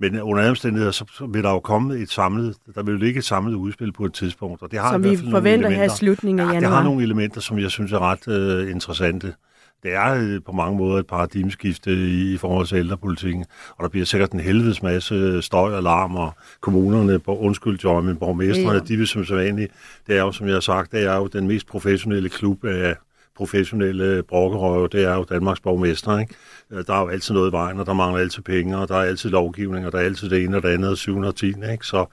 Men 0.00 0.20
under 0.20 0.48
omstændigheder, 0.48 0.92
så, 0.92 1.28
vil 1.32 1.42
der 1.42 1.50
jo 1.50 1.60
komme 1.60 1.98
et 1.98 2.10
samlet, 2.10 2.56
der 2.74 2.82
vil 2.82 2.92
jo 2.92 2.98
ligge 2.98 3.18
et 3.18 3.24
samlet 3.24 3.54
udspil 3.54 3.92
på 3.92 4.04
et 4.04 4.12
tidspunkt. 4.12 4.62
Og 4.62 4.70
det 4.70 4.78
har 4.78 4.92
som 4.92 5.04
i 5.04 5.08
vi 5.08 5.08
hvert 5.08 5.18
fald 5.18 5.30
forventer 5.30 5.70
her 5.70 5.84
i 5.84 5.88
slutningen 5.88 6.40
af 6.40 6.44
ja, 6.44 6.52
januar. 6.52 6.68
det 6.68 6.76
har 6.76 6.84
nogle 6.84 7.02
elementer, 7.02 7.40
som 7.40 7.58
jeg 7.58 7.70
synes 7.70 7.92
er 7.92 7.98
ret 7.98 8.28
øh, 8.28 8.70
interessante. 8.70 9.34
Det 9.82 9.94
er 9.94 10.40
på 10.46 10.52
mange 10.52 10.78
måder 10.78 10.98
et 10.98 11.06
paradigmeskifte 11.06 11.92
i, 11.92 12.34
i 12.34 12.36
forhold 12.36 12.66
til 12.66 12.76
ældrepolitikken, 12.78 13.44
og 13.76 13.82
der 13.82 13.88
bliver 13.88 14.06
sikkert 14.06 14.32
en 14.32 14.40
helvedes 14.40 14.82
masse 14.82 15.42
støj 15.42 15.74
og 15.74 15.82
larm, 15.82 16.16
og 16.16 16.32
kommunerne, 16.60 17.18
på 17.18 17.38
undskyld 17.38 17.78
Joy, 17.78 18.02
men 18.02 18.16
borgmesterne, 18.16 18.72
Ja. 18.72 18.78
de 18.78 18.96
vil 18.96 19.06
som 19.06 19.24
sædvanligt, 19.24 19.72
det 20.06 20.16
er 20.16 20.20
jo, 20.20 20.32
som 20.32 20.46
jeg 20.46 20.54
har 20.54 20.60
sagt, 20.60 20.92
det 20.92 21.04
er 21.04 21.16
jo 21.16 21.26
den 21.26 21.46
mest 21.48 21.66
professionelle 21.66 22.28
klub 22.28 22.64
af 22.64 22.96
professionelle 23.40 24.22
brokkerøve, 24.22 24.88
det 24.92 25.04
er 25.04 25.14
jo 25.14 25.24
Danmarks 25.24 25.60
borgmester, 25.60 26.18
ikke? 26.18 26.34
Øh, 26.72 26.84
Der 26.86 26.94
er 26.94 27.00
jo 27.00 27.08
altid 27.08 27.34
noget 27.34 27.50
i 27.50 27.52
vejen, 27.52 27.80
og 27.80 27.86
der 27.86 27.92
mangler 27.92 28.20
altid 28.20 28.42
penge, 28.42 28.78
og 28.78 28.88
der 28.88 28.94
er 28.94 29.02
altid 29.02 29.30
lovgivning, 29.30 29.86
og 29.86 29.92
der 29.92 29.98
er 29.98 30.02
altid 30.02 30.30
det 30.30 30.44
ene 30.44 30.56
og 30.56 30.62
det 30.62 30.68
andet, 30.68 30.90
og 30.90 30.98
710, 30.98 31.46
ikke? 31.46 31.86
Så, 31.86 32.06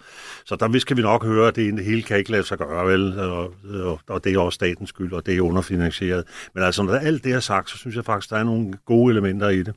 så 0.45 0.55
der 0.55 0.79
skal 0.79 0.97
vi 0.97 1.01
nok 1.01 1.25
høre, 1.25 1.47
at 1.47 1.55
det 1.55 1.85
hele 1.85 2.01
kan 2.03 2.17
ikke 2.17 2.31
lade 2.31 2.43
sig 2.43 2.57
gøre, 2.57 2.87
vel? 2.87 3.19
Og, 3.19 3.53
og, 3.83 3.99
og 4.09 4.23
det 4.23 4.33
er 4.33 4.39
også 4.39 4.55
statens 4.55 4.89
skyld, 4.89 5.13
og 5.13 5.25
det 5.25 5.37
er 5.37 5.41
underfinansieret. 5.41 6.23
Men 6.55 6.63
altså, 6.63 6.83
når 6.83 6.93
alt 6.93 7.23
det 7.23 7.31
er 7.31 7.39
sagt, 7.39 7.69
så 7.69 7.77
synes 7.77 7.95
jeg 7.95 8.05
faktisk, 8.05 8.29
der 8.29 8.37
er 8.37 8.43
nogle 8.43 8.73
gode 8.85 9.11
elementer 9.11 9.49
i 9.49 9.63
det. 9.63 9.73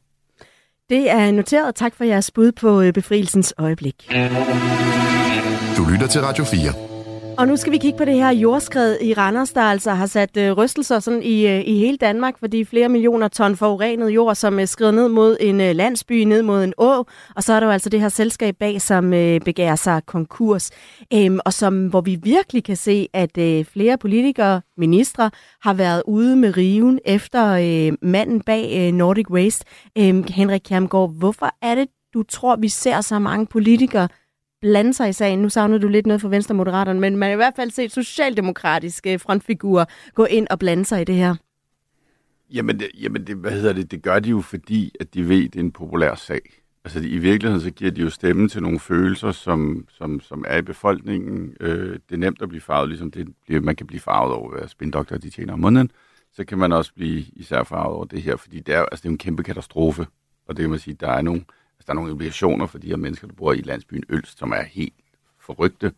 Det 0.90 1.10
er 1.10 1.30
noteret. 1.30 1.74
Tak 1.74 1.94
for 1.94 2.04
jeres 2.04 2.30
bud 2.30 2.52
på 2.52 2.80
øh, 2.80 2.92
befrielsens 2.92 3.54
øjeblik. 3.58 3.94
Du 5.76 5.84
lytter 5.92 6.06
til 6.10 6.20
Radio 6.20 6.44
4. 6.44 6.99
Og 7.40 7.48
nu 7.48 7.56
skal 7.56 7.72
vi 7.72 7.78
kigge 7.78 7.98
på 7.98 8.04
det 8.04 8.14
her 8.14 8.30
jordskred 8.30 8.96
i 9.00 9.14
Randers, 9.14 9.52
der 9.52 9.60
altså 9.60 9.90
har 9.90 10.06
sat 10.06 10.36
øh, 10.36 10.52
rystelser 10.52 10.98
sådan 10.98 11.22
i, 11.22 11.46
øh, 11.46 11.60
i 11.66 11.78
hele 11.78 11.96
Danmark, 11.96 12.38
fordi 12.38 12.64
flere 12.64 12.88
millioner 12.88 13.28
ton 13.28 13.56
forurenet 13.56 14.10
jord, 14.10 14.34
som 14.34 14.60
øh, 14.60 14.66
skrider 14.66 14.90
ned 14.90 15.08
mod 15.08 15.36
en 15.40 15.60
øh, 15.60 15.76
landsby, 15.76 16.24
ned 16.24 16.42
mod 16.42 16.64
en 16.64 16.74
å, 16.78 17.04
og 17.36 17.42
så 17.42 17.52
er 17.52 17.60
der 17.60 17.66
jo 17.66 17.72
altså 17.72 17.90
det 17.90 18.00
her 18.00 18.08
selskab 18.08 18.56
bag, 18.56 18.82
som 18.82 19.14
øh, 19.14 19.40
begærer 19.40 19.76
sig 19.76 20.06
konkurs, 20.06 20.70
øhm, 21.14 21.38
og 21.44 21.52
som, 21.52 21.86
hvor 21.86 22.00
vi 22.00 22.18
virkelig 22.22 22.64
kan 22.64 22.76
se, 22.76 23.08
at 23.12 23.38
øh, 23.38 23.64
flere 23.64 23.98
politikere, 23.98 24.60
ministre, 24.76 25.30
har 25.62 25.74
været 25.74 26.02
ude 26.06 26.36
med 26.36 26.56
riven 26.56 26.98
efter 27.04 27.52
øh, 27.52 27.98
manden 28.02 28.40
bag 28.40 28.72
øh, 28.76 28.92
Nordic 28.92 29.30
Waste. 29.30 29.64
Øh, 29.98 30.24
Henrik 30.28 30.60
Kjermgaard, 30.64 31.14
hvorfor 31.18 31.50
er 31.62 31.74
det, 31.74 31.88
du 32.14 32.22
tror, 32.22 32.56
vi 32.56 32.68
ser 32.68 33.00
så 33.00 33.18
mange 33.18 33.46
politikere 33.46 34.08
blande 34.60 34.94
sig 34.94 35.08
i 35.08 35.12
sagen. 35.12 35.38
Nu 35.38 35.48
savner 35.48 35.78
du 35.78 35.88
lidt 35.88 36.06
noget 36.06 36.20
fra 36.20 36.28
Venstre 36.28 36.54
Moderaterne, 36.54 37.00
men 37.00 37.16
man 37.16 37.26
har 37.28 37.32
i 37.32 37.36
hvert 37.36 37.56
fald 37.56 37.70
set 37.70 37.92
socialdemokratiske 37.92 39.12
øh, 39.12 39.20
frontfigurer 39.20 39.84
gå 40.14 40.24
ind 40.24 40.46
og 40.50 40.58
blande 40.58 40.84
sig 40.84 41.00
i 41.00 41.04
det 41.04 41.14
her. 41.14 41.34
Jamen, 42.52 42.78
det, 42.80 42.88
jamen 43.00 43.26
det, 43.26 43.36
hvad 43.36 43.50
hedder 43.50 43.72
det, 43.72 43.90
det 43.90 44.02
gør 44.02 44.18
de 44.18 44.30
jo, 44.30 44.40
fordi 44.40 44.92
at 45.00 45.14
de 45.14 45.28
ved, 45.28 45.44
at 45.44 45.52
det 45.52 45.58
er 45.60 45.64
en 45.64 45.72
populær 45.72 46.14
sag. 46.14 46.40
Altså 46.84 47.00
i 47.00 47.18
virkeligheden, 47.18 47.60
så 47.62 47.70
giver 47.70 47.90
de 47.90 48.00
jo 48.00 48.10
stemme 48.10 48.48
til 48.48 48.62
nogle 48.62 48.80
følelser, 48.80 49.32
som, 49.32 49.84
som, 49.88 50.20
som 50.20 50.44
er 50.48 50.56
i 50.58 50.62
befolkningen. 50.62 51.56
Øh, 51.60 51.92
det 51.92 52.14
er 52.14 52.16
nemt 52.16 52.42
at 52.42 52.48
blive 52.48 52.60
farvet, 52.60 52.88
ligesom 52.88 53.10
det, 53.10 53.28
bliver- 53.46 53.60
man 53.60 53.76
kan 53.76 53.86
blive 53.86 54.00
farvet 54.00 54.34
over, 54.34 54.50
hvad 54.58 54.68
spindokter 54.68 55.18
de 55.18 55.30
tjener 55.30 55.52
om 55.52 55.58
måneden. 55.58 55.90
Så 56.32 56.44
kan 56.44 56.58
man 56.58 56.72
også 56.72 56.94
blive 56.94 57.24
især 57.32 57.62
farvet 57.62 57.96
over 57.96 58.04
det 58.04 58.22
her, 58.22 58.36
fordi 58.36 58.60
det 58.60 58.74
er, 58.74 58.80
altså, 58.80 59.02
det 59.02 59.08
er 59.08 59.10
en 59.12 59.18
kæmpe 59.18 59.42
katastrofe. 59.42 60.06
Og 60.48 60.56
det 60.56 60.62
kan 60.62 60.70
man 60.70 60.78
sige, 60.78 60.96
der 61.00 61.08
er 61.10 61.22
nogle, 61.22 61.44
altså, 61.80 61.86
der 61.86 61.92
er 61.92 61.94
nogle 61.94 62.10
implikationer 62.10 62.66
for 62.66 62.78
de 62.78 62.88
her 62.88 62.96
mennesker, 62.96 63.26
der 63.26 63.34
bor 63.34 63.52
i 63.52 63.60
landsbyen 63.60 64.04
Ølst, 64.08 64.38
som 64.38 64.52
er 64.52 64.62
helt 64.62 64.94
forrygte. 65.38 65.92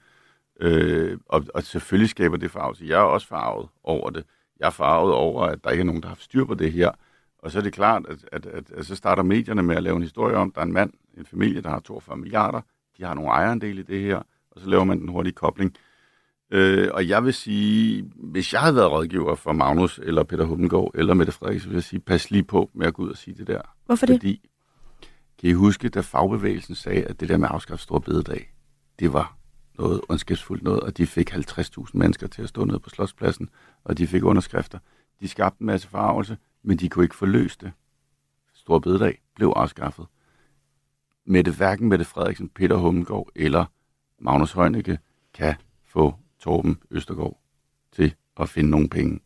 Øh, 0.61 1.19
og, 1.29 1.47
og 1.55 1.63
selvfølgelig 1.63 2.11
skaber 2.11 2.37
det 2.37 2.51
farvelse. 2.51 2.85
Jeg 2.87 2.95
er 2.95 3.05
også 3.05 3.27
farvet 3.27 3.69
over 3.85 4.11
det. 4.11 4.25
Jeg 4.61 4.67
er 4.67 4.71
farvet 4.71 5.15
over, 5.15 5.43
at 5.47 5.65
der 5.65 5.71
ikke 5.71 5.81
er 5.81 5.85
nogen, 5.85 6.03
der 6.03 6.09
har 6.09 6.17
styr 6.21 6.45
på 6.45 6.55
det 6.55 6.73
her. 6.73 6.91
Og 7.39 7.51
så 7.51 7.59
er 7.59 7.63
det 7.63 7.73
klart, 7.73 8.03
at, 8.09 8.19
at, 8.33 8.47
at, 8.47 8.65
at 8.77 8.87
så 8.87 8.95
starter 8.95 9.23
medierne 9.23 9.63
med 9.63 9.77
at 9.77 9.83
lave 9.83 9.97
en 9.97 10.03
historie 10.03 10.37
om, 10.37 10.49
at 10.49 10.55
der 10.55 10.61
er 10.61 10.65
en 10.65 10.73
mand, 10.73 10.93
en 11.19 11.27
familie, 11.27 11.61
der 11.61 11.69
har 11.69 11.81
42 11.81 12.17
milliarder. 12.17 12.61
De 12.99 13.05
har 13.05 13.15
nogle 13.15 13.31
ejerandel 13.31 13.79
i 13.79 13.83
det 13.83 14.01
her, 14.01 14.17
og 14.51 14.61
så 14.61 14.69
laver 14.69 14.85
man 14.85 15.01
den 15.01 15.09
hurtige 15.09 15.33
kobling. 15.33 15.77
Øh, 16.51 16.89
og 16.93 17.09
jeg 17.09 17.25
vil 17.25 17.35
sige, 17.35 18.05
hvis 18.15 18.53
jeg 18.53 18.61
havde 18.61 18.77
været 18.77 18.91
rådgiver 18.91 19.35
for 19.35 19.53
Magnus, 19.53 20.01
eller 20.03 20.23
Peter 20.23 20.45
Hummelgaard, 20.45 20.91
eller 20.95 21.15
Mette 21.15 21.33
Frederiksen, 21.33 21.71
vil 21.71 21.77
jeg 21.77 21.83
sige, 21.83 22.01
pas 22.01 22.31
lige 22.31 22.43
på 22.43 22.71
med 22.75 22.87
at 22.87 22.95
gå 22.95 23.03
ud 23.03 23.11
og 23.11 23.17
sige 23.17 23.35
det 23.35 23.47
der. 23.47 23.61
Hvorfor 23.87 24.07
det? 24.07 24.15
Fordi, 24.15 24.49
kan 25.43 25.51
I 25.51 25.53
huske, 25.53 25.89
da 25.89 26.01
fagbevægelsen 26.01 26.75
sagde, 26.75 27.05
at 27.05 27.21
det 27.21 27.29
der 27.29 27.37
med 27.37 27.49
at 27.49 27.55
afskaffe 27.55 27.83
store 27.83 28.01
bededag, 28.01 28.55
det 28.99 29.13
var 29.13 29.37
noget 29.79 30.01
ondskabsfuldt 30.09 30.63
noget, 30.63 30.81
og 30.81 30.97
de 30.97 31.07
fik 31.07 31.33
50.000 31.33 31.91
mennesker 31.95 32.27
til 32.27 32.43
at 32.43 32.49
stå 32.49 32.65
nede 32.65 32.79
på 32.79 32.91
Slotspladsen, 32.91 33.49
og 33.85 33.99
de 33.99 34.07
fik 34.07 34.25
underskrifter. 34.25 34.79
De 35.21 35.29
skabte 35.29 35.63
en 35.63 35.67
masse 35.67 35.89
farvelse, 35.89 36.37
men 36.63 36.79
de 36.79 36.89
kunne 36.89 37.05
ikke 37.05 37.15
forløse 37.15 37.59
det. 37.61 37.73
Stor 38.55 38.79
bededag 38.79 39.23
blev 39.35 39.53
afskaffet. 39.57 40.07
Mette, 41.25 41.53
hverken 41.53 41.89
Mette 41.89 42.05
Frederiksen, 42.05 42.49
Peter 42.49 42.77
Hummelgaard 42.77 43.29
eller 43.35 43.65
Magnus 44.19 44.53
Heunicke 44.53 44.99
kan 45.35 45.55
få 45.85 46.15
Torben 46.39 46.83
Østergaard 46.91 47.41
til 47.93 48.15
at 48.37 48.49
finde 48.49 48.71
nogle 48.71 48.89
penge. 48.89 49.21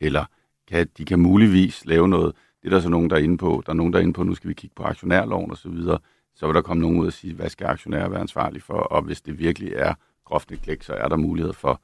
Eller 0.00 0.24
kan, 0.66 0.88
de 0.98 1.04
kan 1.04 1.18
muligvis 1.18 1.84
lave 1.84 2.08
noget, 2.08 2.36
det 2.62 2.68
er 2.68 2.70
der 2.70 2.80
så 2.80 2.88
nogen, 2.88 3.10
der 3.10 3.16
er 3.16 3.20
inde 3.20 3.38
på. 3.38 3.62
Der 3.66 3.72
er 3.72 3.76
nogen, 3.76 3.92
der 3.92 3.98
er 3.98 4.02
inde 4.02 4.12
på, 4.12 4.22
nu 4.22 4.34
skal 4.34 4.48
vi 4.48 4.54
kigge 4.54 4.74
på 4.76 4.82
aktionærloven 4.82 5.50
osv. 5.50 5.62
Så, 5.62 5.68
videre. 5.68 5.98
så 6.34 6.46
vil 6.46 6.54
der 6.54 6.62
komme 6.62 6.80
nogen 6.80 6.98
ud 6.98 7.06
og 7.06 7.12
sige, 7.12 7.34
hvad 7.34 7.48
skal 7.48 7.66
aktionærer 7.66 8.08
være 8.08 8.20
ansvarlige 8.20 8.62
for? 8.62 8.74
Og 8.74 9.02
hvis 9.02 9.20
det 9.20 9.38
virkelig 9.38 9.72
er 9.72 9.94
groft 10.24 10.50
neglect, 10.50 10.84
så 10.84 10.92
er 10.92 11.08
der 11.08 11.16
mulighed 11.16 11.52
for 11.52 11.80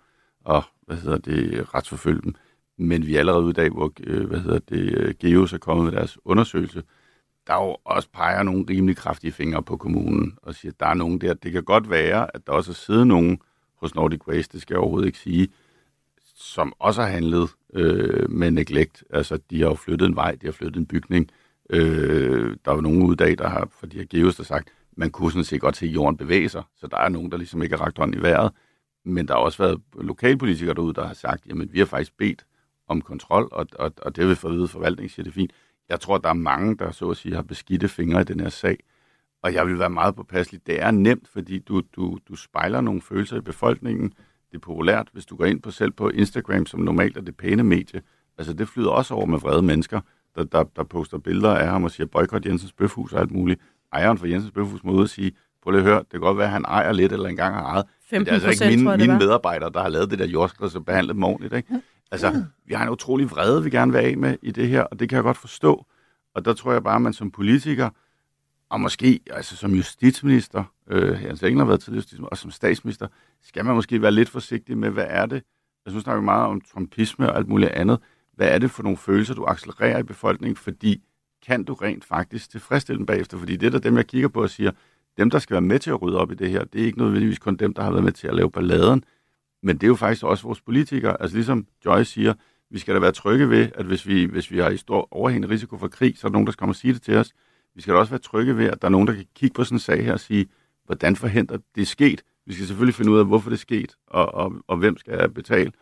at 0.50 0.62
hvad 0.86 0.96
hedder 0.96 1.18
det, 1.18 1.74
retsforfølge 1.74 2.22
dem. 2.22 2.34
Men 2.78 3.06
vi 3.06 3.14
er 3.14 3.18
allerede 3.18 3.42
ude 3.42 3.50
i 3.50 3.52
dag, 3.52 3.70
hvor 3.70 3.92
øh, 4.00 4.26
hvad 4.26 4.38
hedder 4.38 4.58
det, 4.58 5.18
Geos 5.18 5.52
er 5.52 5.58
kommet 5.58 5.84
med 5.84 5.92
deres 5.92 6.18
undersøgelse, 6.24 6.82
der 7.46 7.54
jo 7.54 7.76
også 7.84 8.08
peger 8.12 8.42
nogle 8.42 8.64
rimelig 8.70 8.96
kraftige 8.96 9.32
fingre 9.32 9.62
på 9.62 9.76
kommunen 9.76 10.38
og 10.42 10.54
siger, 10.54 10.72
at 10.72 10.80
der 10.80 10.86
er 10.86 10.94
nogen 10.94 11.20
der. 11.20 11.34
Det 11.34 11.52
kan 11.52 11.64
godt 11.64 11.90
være, 11.90 12.36
at 12.36 12.46
der 12.46 12.52
også 12.52 12.70
er 12.70 12.74
siddet 12.74 13.06
nogen 13.06 13.38
hos 13.76 13.94
Nordic 13.94 14.28
Waste, 14.28 14.52
det 14.52 14.62
skal 14.62 14.74
jeg 14.74 14.80
overhovedet 14.80 15.06
ikke 15.06 15.18
sige, 15.18 15.48
som 16.36 16.72
også 16.78 17.02
har 17.02 17.08
handlet 17.08 17.50
øh, 17.74 18.30
med 18.30 18.50
neglect. 18.50 19.04
Altså, 19.10 19.38
de 19.50 19.60
har 19.60 19.68
jo 19.68 19.74
flyttet 19.74 20.06
en 20.06 20.16
vej, 20.16 20.34
de 20.34 20.46
har 20.46 20.52
flyttet 20.52 20.80
en 20.80 20.86
bygning. 20.86 21.30
Øh, 21.70 22.56
der 22.64 22.70
er 22.70 22.74
jo 22.74 22.80
nogen 22.80 23.02
ude 23.02 23.12
i 23.12 23.16
dag, 23.16 23.38
der 23.38 23.48
har, 23.48 23.68
for 23.70 23.86
de 23.86 23.98
har 23.98 24.04
Geos, 24.04 24.36
der 24.36 24.44
sagt, 24.44 24.72
man 24.96 25.10
kunne 25.10 25.32
sådan 25.32 25.44
set 25.44 25.60
godt 25.60 25.76
se 25.76 25.86
jorden 25.86 26.16
bevæge 26.16 26.48
sig, 26.48 26.62
så 26.76 26.86
der 26.86 26.96
er 26.96 27.08
nogen, 27.08 27.30
der 27.30 27.36
ligesom 27.36 27.62
ikke 27.62 27.76
har 27.76 27.84
ragt 27.84 27.98
hånden 27.98 28.18
i 28.18 28.22
vejret. 28.22 28.52
Men 29.04 29.28
der 29.28 29.34
har 29.34 29.40
også 29.40 29.62
været 29.62 29.82
lokalpolitikere 30.00 30.74
derude, 30.74 30.94
der 30.94 31.06
har 31.06 31.14
sagt, 31.14 31.46
jamen 31.46 31.72
vi 31.72 31.78
har 31.78 31.86
faktisk 31.86 32.16
bedt 32.18 32.46
om 32.88 33.02
kontrol, 33.02 33.48
og, 33.52 33.66
og, 33.78 33.92
og 34.02 34.16
det 34.16 34.24
vil 34.24 34.30
vi 34.30 34.34
få 34.34 34.48
vide, 34.48 34.68
forvaltningen 34.68 35.08
siger 35.08 35.24
det 35.24 35.34
fint. 35.34 35.52
Jeg 35.88 36.00
tror, 36.00 36.18
der 36.18 36.28
er 36.28 36.32
mange, 36.32 36.76
der 36.76 36.90
så 36.90 37.10
at 37.10 37.16
sige 37.16 37.34
har 37.34 37.42
beskidte 37.42 37.88
fingre 37.88 38.20
i 38.20 38.24
den 38.24 38.40
her 38.40 38.48
sag, 38.48 38.78
og 39.42 39.54
jeg 39.54 39.66
vil 39.66 39.78
være 39.78 39.90
meget 39.90 40.16
påpasselig. 40.16 40.66
Det 40.66 40.82
er 40.82 40.90
nemt, 40.90 41.28
fordi 41.28 41.58
du, 41.58 41.82
du, 41.96 42.18
du 42.28 42.36
spejler 42.36 42.80
nogle 42.80 43.00
følelser 43.00 43.36
i 43.36 43.40
befolkningen. 43.40 44.12
Er 44.56 44.60
populært, 44.60 45.08
hvis 45.12 45.26
du 45.26 45.36
går 45.36 45.44
ind 45.44 45.62
på 45.62 45.70
selv 45.70 45.92
på 45.92 46.08
Instagram, 46.08 46.66
som 46.66 46.80
normalt 46.80 47.16
er 47.16 47.20
det 47.20 47.36
pæne 47.36 47.64
medie. 47.64 48.02
Altså 48.38 48.52
det 48.52 48.68
flyder 48.68 48.90
også 48.90 49.14
over 49.14 49.26
med 49.26 49.38
vrede 49.38 49.62
mennesker, 49.62 50.00
der, 50.34 50.44
der, 50.44 50.64
der 50.76 50.84
poster 50.84 51.18
billeder 51.18 51.54
af 51.54 51.68
ham 51.68 51.84
og 51.84 51.90
siger, 51.90 52.06
boykot 52.06 52.46
Jensens 52.46 52.72
Bøfhus 52.72 53.12
og 53.12 53.20
alt 53.20 53.30
muligt. 53.30 53.60
Ejeren 53.92 54.18
for 54.18 54.26
Jensens 54.26 54.52
Bøfhus 54.52 54.84
må 54.84 54.92
ud 54.92 55.02
og 55.02 55.08
sige, 55.08 55.32
prøv 55.62 55.70
lige 55.70 55.80
at 55.80 55.86
høre, 55.86 55.98
det 55.98 56.10
kan 56.10 56.20
godt 56.20 56.38
være, 56.38 56.46
at 56.46 56.52
han 56.52 56.64
ejer 56.64 56.92
lidt 56.92 57.12
eller 57.12 57.28
engang 57.28 57.54
har 57.54 57.62
ejet. 57.62 57.84
Men 58.12 58.20
det 58.20 58.28
er 58.28 58.32
altså 58.32 58.48
ikke 58.50 58.64
15%, 58.64 58.68
mine, 58.68 58.84
tror 58.84 58.90
jeg, 58.90 59.00
mine 59.00 59.18
medarbejdere, 59.18 59.70
der 59.70 59.82
har 59.82 59.88
lavet 59.88 60.10
det 60.10 60.18
der 60.18 60.26
jordskred, 60.26 60.70
så 60.70 60.80
behandlet 60.80 61.14
dem 61.14 61.24
ordentligt. 61.24 61.54
Ikke? 61.54 61.80
Altså, 62.10 62.44
vi 62.66 62.74
har 62.74 62.82
en 62.82 62.90
utrolig 62.90 63.30
vrede, 63.30 63.64
vi 63.64 63.70
gerne 63.70 63.92
vil 63.92 63.98
af 63.98 64.16
med 64.16 64.36
i 64.42 64.50
det 64.50 64.68
her, 64.68 64.82
og 64.82 65.00
det 65.00 65.08
kan 65.08 65.16
jeg 65.16 65.22
godt 65.22 65.36
forstå. 65.36 65.86
Og 66.34 66.44
der 66.44 66.52
tror 66.52 66.72
jeg 66.72 66.82
bare, 66.82 66.96
at 66.96 67.02
man 67.02 67.12
som 67.12 67.30
politiker, 67.30 67.90
og 68.70 68.80
måske 68.80 69.20
altså 69.30 69.56
som 69.56 69.74
justitsminister, 69.74 70.64
øh, 70.90 71.18
Hans 71.18 71.42
Engel 71.42 71.58
har 71.58 71.64
været 71.66 71.80
til 71.80 71.94
justitsminister, 71.94 72.30
og 72.30 72.38
som 72.38 72.50
statsminister, 72.50 73.08
skal 73.42 73.64
man 73.64 73.74
måske 73.74 74.02
være 74.02 74.12
lidt 74.12 74.28
forsigtig 74.28 74.78
med, 74.78 74.90
hvad 74.90 75.06
er 75.08 75.26
det? 75.26 75.36
Altså, 75.36 75.46
jeg 75.84 75.90
synes, 75.90 76.04
snakker 76.04 76.20
vi 76.20 76.24
meget 76.24 76.46
om 76.46 76.60
trumpisme 76.60 77.30
og 77.30 77.36
alt 77.36 77.48
muligt 77.48 77.70
andet. 77.70 77.98
Hvad 78.34 78.48
er 78.48 78.58
det 78.58 78.70
for 78.70 78.82
nogle 78.82 78.96
følelser, 78.96 79.34
du 79.34 79.44
accelererer 79.44 79.98
i 79.98 80.02
befolkningen? 80.02 80.56
Fordi 80.56 81.02
kan 81.46 81.64
du 81.64 81.74
rent 81.74 82.04
faktisk 82.04 82.50
tilfredsstille 82.50 82.98
dem 82.98 83.06
bagefter? 83.06 83.38
Fordi 83.38 83.56
det 83.56 83.66
er 83.66 83.70
der 83.70 83.78
dem, 83.78 83.96
jeg 83.96 84.06
kigger 84.06 84.28
på 84.28 84.42
og 84.42 84.50
siger, 84.50 84.70
dem, 85.16 85.30
der 85.30 85.38
skal 85.38 85.54
være 85.54 85.60
med 85.60 85.78
til 85.78 85.90
at 85.90 86.02
rydde 86.02 86.18
op 86.18 86.32
i 86.32 86.34
det 86.34 86.50
her, 86.50 86.64
det 86.64 86.80
er 86.80 86.84
ikke 86.84 86.98
nødvendigvis 86.98 87.38
kun 87.38 87.56
dem, 87.56 87.74
der 87.74 87.82
har 87.82 87.90
været 87.90 88.04
med 88.04 88.12
til 88.12 88.28
at 88.28 88.34
lave 88.34 88.50
balladen, 88.50 89.04
men 89.62 89.76
det 89.76 89.82
er 89.82 89.88
jo 89.88 89.94
faktisk 89.94 90.24
også 90.24 90.44
vores 90.44 90.60
politikere. 90.60 91.22
Altså 91.22 91.36
ligesom 91.36 91.66
Joy 91.84 92.02
siger, 92.02 92.34
vi 92.70 92.78
skal 92.78 92.94
da 92.94 93.00
være 93.00 93.12
trygge 93.12 93.50
ved, 93.50 93.68
at 93.74 93.86
hvis 93.86 94.06
vi, 94.06 94.24
hvis 94.24 94.50
vi 94.50 94.58
har 94.58 94.70
i 94.70 94.76
stor 94.76 95.08
overhængende 95.10 95.54
risiko 95.54 95.78
for 95.78 95.88
krig, 95.88 96.18
så 96.18 96.26
er 96.26 96.28
der 96.28 96.32
nogen, 96.32 96.46
der 96.46 96.52
skal 96.52 96.58
komme 96.58 96.72
og 96.72 96.76
sige 96.76 96.94
det 96.94 97.02
til 97.02 97.16
os. 97.16 97.32
Vi 97.76 97.82
skal 97.82 97.94
da 97.94 97.98
også 97.98 98.10
være 98.10 98.20
trygge 98.20 98.56
ved, 98.56 98.66
at 98.66 98.82
der 98.82 98.88
er 98.88 98.92
nogen, 98.92 99.08
der 99.08 99.14
kan 99.14 99.24
kigge 99.34 99.54
på 99.54 99.64
sådan 99.64 99.76
en 99.76 99.80
sag 99.80 100.04
her 100.04 100.12
og 100.12 100.20
sige, 100.20 100.46
hvordan 100.86 101.16
forhindrer 101.16 101.58
det 101.74 101.82
er 101.82 101.86
sket. 101.86 102.22
Vi 102.46 102.52
skal 102.54 102.66
selvfølgelig 102.66 102.94
finde 102.94 103.12
ud 103.12 103.18
af, 103.18 103.26
hvorfor 103.26 103.50
det 103.50 103.56
er 103.56 103.60
sket, 103.60 103.96
og, 104.06 104.34
og, 104.34 104.52
og 104.66 104.76
hvem 104.76 104.96
skal 104.96 105.28
betale. 105.28 105.72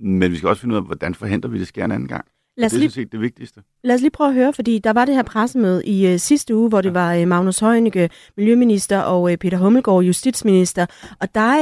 Men 0.00 0.32
vi 0.32 0.36
skal 0.36 0.48
også 0.48 0.60
finde 0.60 0.72
ud 0.72 0.76
af, 0.76 0.84
hvordan 0.84 1.14
forhindrer 1.14 1.50
vi 1.50 1.58
det 1.58 1.68
sker 1.68 1.84
en 1.84 1.92
anden 1.92 2.08
gang. 2.08 2.24
Lad 2.56 2.66
os 2.66 2.72
det 2.72 2.76
er 2.76 2.80
lige, 2.80 2.90
set 2.90 3.12
det 3.12 3.20
vigtigste. 3.20 3.62
Lad 3.84 3.94
os 3.94 4.00
lige 4.00 4.10
prøve 4.10 4.28
at 4.28 4.34
høre, 4.34 4.52
fordi 4.52 4.78
der 4.78 4.92
var 4.92 5.04
det 5.04 5.14
her 5.14 5.22
pressemøde 5.22 5.86
i 5.86 6.14
uh, 6.14 6.20
sidste 6.20 6.56
uge, 6.56 6.68
hvor 6.68 6.80
det 6.80 6.94
var 6.94 7.18
uh, 7.20 7.28
Magnus 7.28 7.58
Heunicke, 7.58 8.10
miljøminister, 8.36 9.00
og 9.00 9.22
uh, 9.22 9.34
Peter 9.34 9.58
Hummelgaard, 9.58 10.02
justitsminister. 10.04 10.86
Og 11.20 11.34
der, 11.34 11.54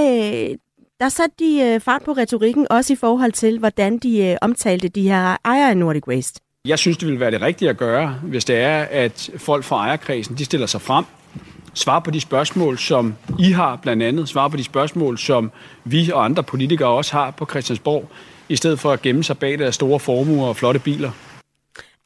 uh, 0.50 0.56
der 1.00 1.08
satte 1.08 1.36
de 1.38 1.74
uh, 1.74 1.80
fart 1.80 2.02
på 2.02 2.12
retorikken, 2.12 2.66
også 2.70 2.92
i 2.92 2.96
forhold 2.96 3.32
til, 3.32 3.58
hvordan 3.58 3.98
de 3.98 4.30
uh, 4.30 4.48
omtalte 4.48 4.88
de 4.88 5.02
her 5.02 5.36
ejere 5.44 5.70
af 5.70 5.76
Nordic 5.76 6.06
Waste. 6.06 6.40
Jeg 6.68 6.78
synes, 6.78 6.96
det 6.98 7.06
ville 7.06 7.20
være 7.20 7.30
det 7.30 7.40
rigtige 7.40 7.68
at 7.68 7.76
gøre, 7.76 8.18
hvis 8.22 8.44
det 8.44 8.56
er, 8.56 8.82
at 8.90 9.30
folk 9.36 9.64
fra 9.64 9.76
ejerkredsen 9.76 10.38
de 10.38 10.44
stiller 10.44 10.66
sig 10.66 10.80
frem, 10.80 11.04
svarer 11.74 12.00
på 12.00 12.10
de 12.10 12.20
spørgsmål, 12.20 12.78
som 12.78 13.14
I 13.38 13.50
har 13.50 13.76
blandt 13.76 14.02
andet, 14.02 14.28
svarer 14.28 14.48
på 14.48 14.56
de 14.56 14.64
spørgsmål, 14.64 15.18
som 15.18 15.50
vi 15.84 16.10
og 16.10 16.24
andre 16.24 16.42
politikere 16.42 16.88
også 16.88 17.12
har 17.12 17.30
på 17.30 17.46
Christiansborg, 17.46 18.10
i 18.48 18.56
stedet 18.56 18.80
for 18.80 18.92
at 18.92 19.02
gemme 19.02 19.24
sig 19.24 19.38
bag 19.38 19.58
deres 19.58 19.74
store 19.74 20.00
formuer 20.00 20.46
og 20.46 20.56
flotte 20.56 20.80
biler. 20.80 21.10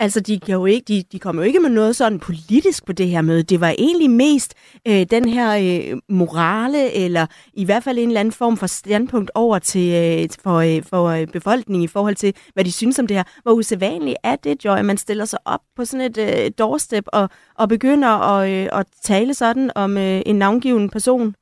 Altså, 0.00 0.20
de, 0.20 0.40
kan 0.40 0.54
jo 0.54 0.66
ikke, 0.66 0.84
de, 0.88 1.04
de 1.12 1.18
kom 1.18 1.36
jo 1.36 1.42
ikke 1.42 1.60
med 1.60 1.70
noget 1.70 1.96
sådan 1.96 2.18
politisk 2.18 2.86
på 2.86 2.92
det 2.92 3.08
her 3.08 3.22
møde. 3.22 3.42
Det 3.42 3.60
var 3.60 3.74
egentlig 3.78 4.10
mest 4.10 4.54
øh, 4.88 5.06
den 5.10 5.28
her 5.28 5.56
øh, 5.92 5.98
morale, 6.08 6.92
eller 6.92 7.26
i 7.52 7.64
hvert 7.64 7.84
fald 7.84 7.98
en 7.98 8.08
eller 8.08 8.20
anden 8.20 8.32
form 8.32 8.56
for 8.56 8.66
standpunkt 8.66 9.30
over 9.34 9.58
til 9.58 9.94
øh, 9.94 10.28
for, 10.42 10.56
øh, 10.56 10.82
for 10.82 11.04
øh, 11.06 11.26
befolkningen 11.26 11.84
i 11.84 11.86
forhold 11.86 12.14
til, 12.14 12.34
hvad 12.54 12.64
de 12.64 12.72
synes 12.72 12.98
om 12.98 13.06
det 13.06 13.16
her. 13.16 13.24
Hvor 13.42 13.52
usædvanligt 13.52 14.16
er 14.22 14.36
det, 14.36 14.64
Joy, 14.64 14.76
at 14.76 14.84
man 14.84 14.96
stiller 14.96 15.24
sig 15.24 15.38
op 15.44 15.60
på 15.76 15.84
sådan 15.84 16.06
et 16.06 16.18
øh, 16.18 16.50
doorstep 16.58 17.04
og, 17.06 17.28
og 17.54 17.68
begynder 17.68 18.08
at, 18.08 18.50
øh, 18.50 18.68
at 18.72 18.86
tale 19.02 19.34
sådan 19.34 19.70
om 19.74 19.96
øh, 19.96 20.22
en 20.26 20.36
navngiven 20.36 20.90
person? 20.90 21.34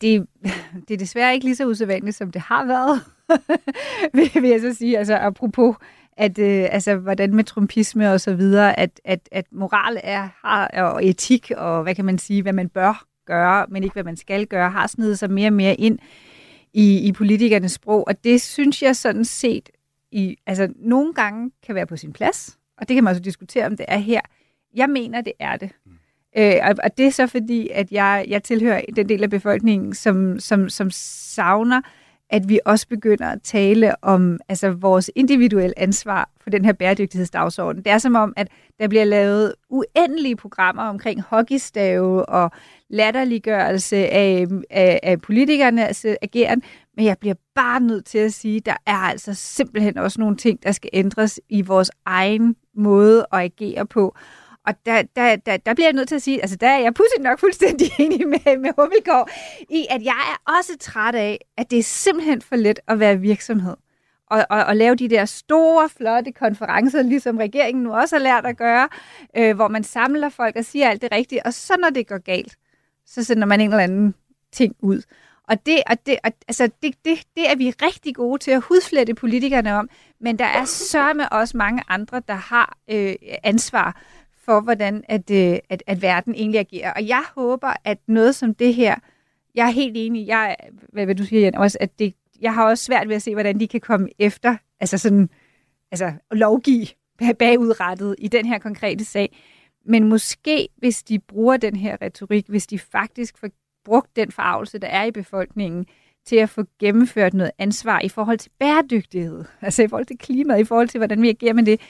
Det, 0.00 0.26
det 0.88 0.94
er 0.94 0.98
desværre 0.98 1.34
ikke 1.34 1.46
lige 1.46 1.56
så 1.56 1.66
usædvanligt, 1.66 2.16
som 2.16 2.30
det 2.30 2.40
har 2.40 2.64
været, 2.66 3.00
vil 4.42 4.50
jeg 4.50 4.60
så 4.60 4.74
sige. 4.74 4.98
Altså 4.98 5.16
apropos 5.16 5.76
at 6.20 6.38
øh, 6.38 6.68
altså, 6.70 6.96
hvordan 6.96 7.34
med 7.34 7.44
trumpisme 7.44 8.12
og 8.12 8.20
så 8.20 8.34
videre, 8.34 8.78
at, 8.78 9.00
at, 9.04 9.28
at 9.32 9.46
moral 9.52 10.00
er, 10.02 10.28
har, 10.44 10.68
og 10.68 11.06
etik, 11.06 11.52
og 11.56 11.82
hvad 11.82 11.94
kan 11.94 12.04
man 12.04 12.18
sige, 12.18 12.42
hvad 12.42 12.52
man 12.52 12.68
bør 12.68 13.04
gøre, 13.26 13.66
men 13.68 13.82
ikke 13.82 13.92
hvad 13.92 14.04
man 14.04 14.16
skal 14.16 14.46
gøre, 14.46 14.70
har 14.70 14.86
snedet 14.86 15.18
sig 15.18 15.30
mere 15.30 15.48
og 15.48 15.52
mere 15.52 15.74
ind 15.74 15.98
i, 16.72 16.98
i 16.98 17.12
politikernes 17.12 17.72
sprog, 17.72 18.04
og 18.08 18.24
det 18.24 18.42
synes 18.42 18.82
jeg 18.82 18.96
sådan 18.96 19.24
set, 19.24 19.68
i, 20.12 20.36
altså 20.46 20.68
nogle 20.76 21.14
gange 21.14 21.50
kan 21.66 21.74
være 21.74 21.86
på 21.86 21.96
sin 21.96 22.12
plads, 22.12 22.58
og 22.78 22.88
det 22.88 22.94
kan 22.94 23.04
man 23.04 23.10
også 23.10 23.22
diskutere, 23.22 23.66
om 23.66 23.76
det 23.76 23.86
er 23.88 23.98
her. 23.98 24.20
Jeg 24.74 24.90
mener, 24.90 25.20
det 25.20 25.32
er 25.38 25.56
det. 25.56 25.70
Mm. 25.86 25.92
Øh, 26.36 26.54
og, 26.62 26.74
og 26.84 26.98
det 26.98 27.06
er 27.06 27.10
så 27.10 27.26
fordi, 27.26 27.68
at 27.68 27.92
jeg, 27.92 28.24
jeg 28.28 28.42
tilhører 28.42 28.80
den 28.96 29.08
del 29.08 29.22
af 29.22 29.30
befolkningen, 29.30 29.94
som, 29.94 30.40
som, 30.40 30.68
som 30.68 30.90
savner 30.90 31.80
at 32.30 32.48
vi 32.48 32.60
også 32.64 32.88
begynder 32.88 33.26
at 33.26 33.42
tale 33.42 34.04
om 34.04 34.38
altså, 34.48 34.70
vores 34.70 35.10
individuelle 35.14 35.78
ansvar 35.78 36.30
for 36.40 36.50
den 36.50 36.64
her 36.64 36.72
bæredygtighedsdagsorden. 36.72 37.82
Det 37.84 37.92
er 37.92 37.98
som 37.98 38.14
om, 38.14 38.32
at 38.36 38.48
der 38.78 38.88
bliver 38.88 39.04
lavet 39.04 39.54
uendelige 39.70 40.36
programmer 40.36 40.82
omkring 40.82 41.22
hockeystave 41.22 42.26
og 42.26 42.50
latterliggørelse 42.90 43.96
af, 43.96 44.46
af, 44.70 45.00
af 45.02 45.20
politikernes 45.20 46.06
ageren, 46.22 46.62
men 46.96 47.04
jeg 47.04 47.18
bliver 47.18 47.34
bare 47.54 47.80
nødt 47.80 48.04
til 48.04 48.18
at 48.18 48.32
sige, 48.32 48.56
at 48.56 48.66
der 48.66 48.76
er 48.86 48.96
altså 48.96 49.34
simpelthen 49.34 49.98
også 49.98 50.20
nogle 50.20 50.36
ting, 50.36 50.62
der 50.62 50.72
skal 50.72 50.90
ændres 50.92 51.40
i 51.48 51.62
vores 51.62 51.90
egen 52.06 52.56
måde 52.76 53.26
at 53.32 53.38
agere 53.38 53.86
på. 53.86 54.16
Og 54.70 54.76
der, 54.86 55.02
der, 55.16 55.36
der, 55.36 55.56
der 55.56 55.74
bliver 55.74 55.86
jeg 55.86 55.92
nødt 55.92 56.08
til 56.08 56.14
at 56.14 56.22
sige, 56.22 56.42
altså 56.42 56.56
der 56.56 56.68
er 56.68 56.78
jeg 56.78 56.94
pludselig 56.94 57.22
nok 57.22 57.38
fuldstændig 57.38 57.90
enig 57.98 58.28
med, 58.28 58.58
med 58.58 58.70
Hummelgaard, 58.78 59.30
i 59.70 59.86
at 59.90 60.02
jeg 60.02 60.22
er 60.32 60.52
også 60.58 60.76
træt 60.80 61.14
af, 61.14 61.38
at 61.56 61.70
det 61.70 61.78
er 61.78 61.82
simpelthen 61.82 62.42
for 62.42 62.56
let 62.56 62.80
at 62.88 63.00
være 63.00 63.18
virksomhed. 63.18 63.76
Og, 64.26 64.46
og, 64.50 64.64
og 64.64 64.76
lave 64.76 64.94
de 64.94 65.08
der 65.08 65.24
store, 65.24 65.88
flotte 65.88 66.32
konferencer, 66.32 67.02
ligesom 67.02 67.36
regeringen 67.36 67.84
nu 67.84 67.92
også 67.94 68.16
har 68.16 68.22
lært 68.22 68.46
at 68.46 68.56
gøre, 68.56 68.88
øh, 69.36 69.56
hvor 69.56 69.68
man 69.68 69.84
samler 69.84 70.28
folk 70.28 70.56
og 70.56 70.64
siger 70.64 70.90
alt 70.90 71.02
det 71.02 71.12
rigtige, 71.12 71.46
og 71.46 71.54
så 71.54 71.76
når 71.80 71.90
det 71.90 72.06
går 72.06 72.18
galt, 72.18 72.56
så 73.06 73.24
sender 73.24 73.46
man 73.46 73.60
en 73.60 73.70
eller 73.70 73.84
anden 73.84 74.14
ting 74.52 74.76
ud. 74.80 75.02
Og 75.48 75.66
det, 75.66 75.82
og 75.86 76.06
det, 76.06 76.18
og, 76.24 76.32
altså, 76.48 76.70
det, 76.82 76.94
det, 77.04 77.18
det 77.36 77.50
er 77.50 77.56
vi 77.56 77.70
rigtig 77.82 78.14
gode 78.14 78.38
til 78.38 78.50
at 78.50 78.62
hudflette 78.62 79.14
politikerne 79.14 79.74
om, 79.74 79.88
men 80.20 80.38
der 80.38 80.44
er 80.44 80.64
sørme 80.64 81.32
også 81.32 81.56
mange 81.56 81.82
andre, 81.88 82.22
der 82.28 82.34
har 82.34 82.76
øh, 82.90 83.14
ansvar 83.44 84.02
for, 84.44 84.60
hvordan 84.60 85.04
at, 85.08 85.30
øh, 85.30 85.58
at, 85.68 85.82
at 85.86 86.02
verden 86.02 86.34
egentlig 86.34 86.60
agerer. 86.60 86.92
Og 86.92 87.08
jeg 87.08 87.22
håber, 87.34 87.72
at 87.84 87.98
noget 88.06 88.34
som 88.34 88.54
det 88.54 88.74
her, 88.74 88.94
jeg 89.54 89.66
er 89.66 89.70
helt 89.70 89.96
enig, 89.96 90.26
jeg, 90.26 90.56
hvad 90.92 91.06
vil 91.06 91.18
du 91.18 91.24
sige, 91.24 91.40
Jan, 91.40 91.54
også, 91.54 91.78
at 91.80 91.98
det, 91.98 92.14
jeg 92.40 92.54
har 92.54 92.68
også 92.68 92.84
svært 92.84 93.08
ved 93.08 93.16
at 93.16 93.22
se, 93.22 93.32
hvordan 93.32 93.60
de 93.60 93.68
kan 93.68 93.80
komme 93.80 94.08
efter, 94.18 94.56
altså 94.80 94.98
sådan, 94.98 95.30
altså 95.90 96.12
lovgive 96.30 96.86
bagudrettet 97.38 98.14
i 98.18 98.28
den 98.28 98.46
her 98.46 98.58
konkrete 98.58 99.04
sag. 99.04 99.36
Men 99.84 100.08
måske, 100.08 100.68
hvis 100.76 101.02
de 101.02 101.18
bruger 101.18 101.56
den 101.56 101.76
her 101.76 101.96
retorik, 102.02 102.46
hvis 102.48 102.66
de 102.66 102.78
faktisk 102.78 103.38
får 103.38 103.48
brugt 103.84 104.16
den 104.16 104.32
forarvelse, 104.32 104.78
der 104.78 104.88
er 104.88 105.04
i 105.04 105.10
befolkningen, 105.10 105.86
til 106.26 106.36
at 106.36 106.50
få 106.50 106.64
gennemført 106.78 107.34
noget 107.34 107.52
ansvar 107.58 108.00
i 108.00 108.08
forhold 108.08 108.38
til 108.38 108.50
bæredygtighed, 108.58 109.44
altså 109.60 109.82
i 109.82 109.88
forhold 109.88 110.06
til 110.06 110.18
klimaet, 110.18 110.60
i 110.60 110.64
forhold 110.64 110.88
til, 110.88 110.98
hvordan 110.98 111.22
vi 111.22 111.28
agerer 111.28 111.52
med 111.52 111.64
det, 111.64 111.80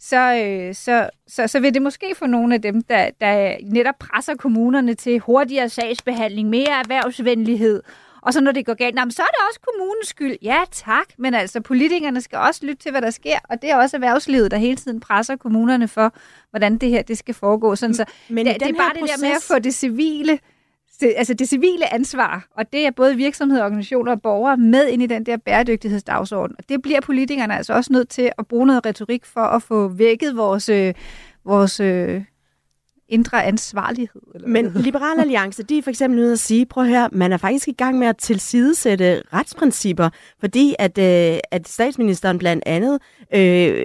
så, 0.00 0.34
øh, 0.34 0.74
så, 0.74 1.10
så, 1.26 1.46
så 1.46 1.60
vil 1.60 1.74
det 1.74 1.82
måske 1.82 2.14
få 2.14 2.26
nogle 2.26 2.54
af 2.54 2.62
dem, 2.62 2.82
der, 2.82 3.10
der 3.20 3.56
netop 3.62 3.94
presser 3.98 4.34
kommunerne 4.34 4.94
til 4.94 5.18
hurtigere 5.18 5.68
sagsbehandling, 5.68 6.48
mere 6.48 6.70
erhvervsvenlighed, 6.70 7.82
og 8.24 8.32
så 8.32 8.40
når 8.40 8.52
det 8.52 8.66
går 8.66 8.74
galt, 8.74 9.14
så 9.14 9.22
er 9.22 9.26
det 9.26 9.40
også 9.48 9.60
kommunens 9.60 10.08
skyld. 10.08 10.36
Ja, 10.42 10.58
tak, 10.72 11.06
men 11.18 11.34
altså 11.34 11.60
politikerne 11.60 12.20
skal 12.20 12.38
også 12.38 12.66
lytte 12.66 12.82
til, 12.82 12.90
hvad 12.90 13.02
der 13.02 13.10
sker, 13.10 13.38
og 13.48 13.62
det 13.62 13.70
er 13.70 13.76
også 13.76 13.96
erhvervslivet, 13.96 14.50
der 14.50 14.56
hele 14.56 14.76
tiden 14.76 15.00
presser 15.00 15.36
kommunerne 15.36 15.88
for, 15.88 16.14
hvordan 16.50 16.78
det 16.78 16.90
her 16.90 17.02
det 17.02 17.18
skal 17.18 17.34
foregå. 17.34 17.76
Sådan, 17.76 17.94
så 17.94 18.04
men 18.28 18.46
det, 18.46 18.60
det 18.60 18.68
er 18.68 18.72
bare 18.72 18.90
proces... 18.98 19.14
det 19.14 19.22
der 19.22 19.28
med 19.28 19.36
at 19.36 19.42
få 19.42 19.58
det 19.58 19.74
civile 19.74 20.38
det, 21.00 21.14
altså 21.16 21.34
det 21.34 21.48
civile 21.48 21.94
ansvar, 21.94 22.48
og 22.56 22.72
det 22.72 22.86
er 22.86 22.90
både 22.90 23.16
virksomheder, 23.16 23.64
organisationer 23.64 24.12
og 24.12 24.22
borgere 24.22 24.56
med 24.56 24.88
ind 24.88 25.02
i 25.02 25.06
den 25.06 25.26
der 25.26 25.36
bæredygtighedsdagsorden. 25.36 26.56
Og 26.58 26.68
det 26.68 26.82
bliver 26.82 27.00
politikerne 27.00 27.56
altså 27.56 27.72
også 27.72 27.92
nødt 27.92 28.08
til 28.08 28.30
at 28.38 28.46
bruge 28.46 28.66
noget 28.66 28.86
retorik 28.86 29.24
for 29.24 29.40
at 29.40 29.62
få 29.62 29.88
vækket 29.88 30.36
vores, 30.36 30.68
øh, 30.68 30.94
vores 31.44 31.80
øh, 31.80 32.22
indre 33.08 33.44
ansvarlighed. 33.44 34.20
Eller 34.34 34.48
Men 34.48 34.72
Liberal 34.74 35.20
Alliance, 35.20 35.62
de 35.62 35.78
er 35.78 35.82
for 35.82 35.90
eksempel 35.90 36.20
nødt 36.20 36.32
at 36.32 36.38
sige, 36.38 36.66
prøv 36.66 36.84
høre, 36.84 37.08
man 37.12 37.32
er 37.32 37.36
faktisk 37.36 37.68
i 37.68 37.72
gang 37.72 37.98
med 37.98 38.06
at 38.06 38.16
tilsidesætte 38.16 39.22
retsprincipper, 39.32 40.10
fordi 40.40 40.74
at, 40.78 40.98
øh, 40.98 41.38
at 41.50 41.68
statsministeren 41.68 42.38
blandt 42.38 42.62
andet 42.66 43.00
øh, 43.34 43.84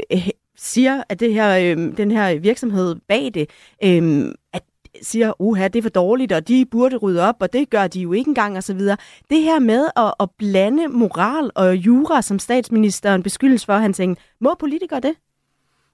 siger, 0.57 1.03
at 1.09 1.19
det 1.19 1.33
her, 1.33 1.57
øh, 1.57 1.97
den 1.97 2.11
her 2.11 2.39
virksomhed 2.39 2.95
bag 3.07 3.31
det, 3.33 3.49
øh, 3.83 4.31
at 4.53 4.63
siger, 5.01 5.41
uha, 5.41 5.67
det 5.67 5.75
er 5.75 5.81
for 5.81 5.89
dårligt, 5.89 6.31
og 6.31 6.47
de 6.47 6.65
burde 6.71 6.97
rydde 6.97 7.21
op, 7.21 7.35
og 7.39 7.53
det 7.53 7.69
gør 7.69 7.87
de 7.87 8.01
jo 8.01 8.13
ikke 8.13 8.29
engang, 8.29 8.57
og 8.57 8.63
så 8.63 8.73
videre. 8.73 8.97
Det 9.29 9.41
her 9.41 9.59
med 9.59 9.89
at, 9.95 10.13
at 10.19 10.29
blande 10.37 10.87
moral 10.87 11.51
og 11.55 11.75
jura, 11.75 12.21
som 12.21 12.39
statsministeren 12.39 13.23
beskyldes 13.23 13.65
for, 13.65 13.73
han 13.73 13.93
tænker, 13.93 14.21
må 14.41 14.55
politikere 14.59 14.99
det? 14.99 15.13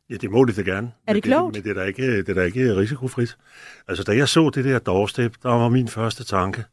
Ja, 0.10 0.16
det 0.16 0.32
må 0.32 0.46
de 0.46 0.54
da 0.54 0.62
gerne. 0.62 0.91
Er 1.08 1.14
det 1.14 1.24
klogt? 1.24 1.56
Men 1.56 1.64
det 1.64 1.70
er 1.70 1.74
da 1.74 1.84
ikke, 1.84 2.18
det 2.18 2.30
er 2.30 2.34
da 2.34 2.43
ikke 2.43 2.76
risikofrit. 2.76 3.38
Altså, 3.88 4.04
da 4.04 4.16
jeg 4.16 4.30
så 4.30 4.50
det 4.50 4.66
der 4.66 4.80
doorstep, 4.80 5.36
der 5.43 5.50
var 5.50 5.70
min 5.70 5.88
første 5.88 6.24
tanke, 6.24 6.64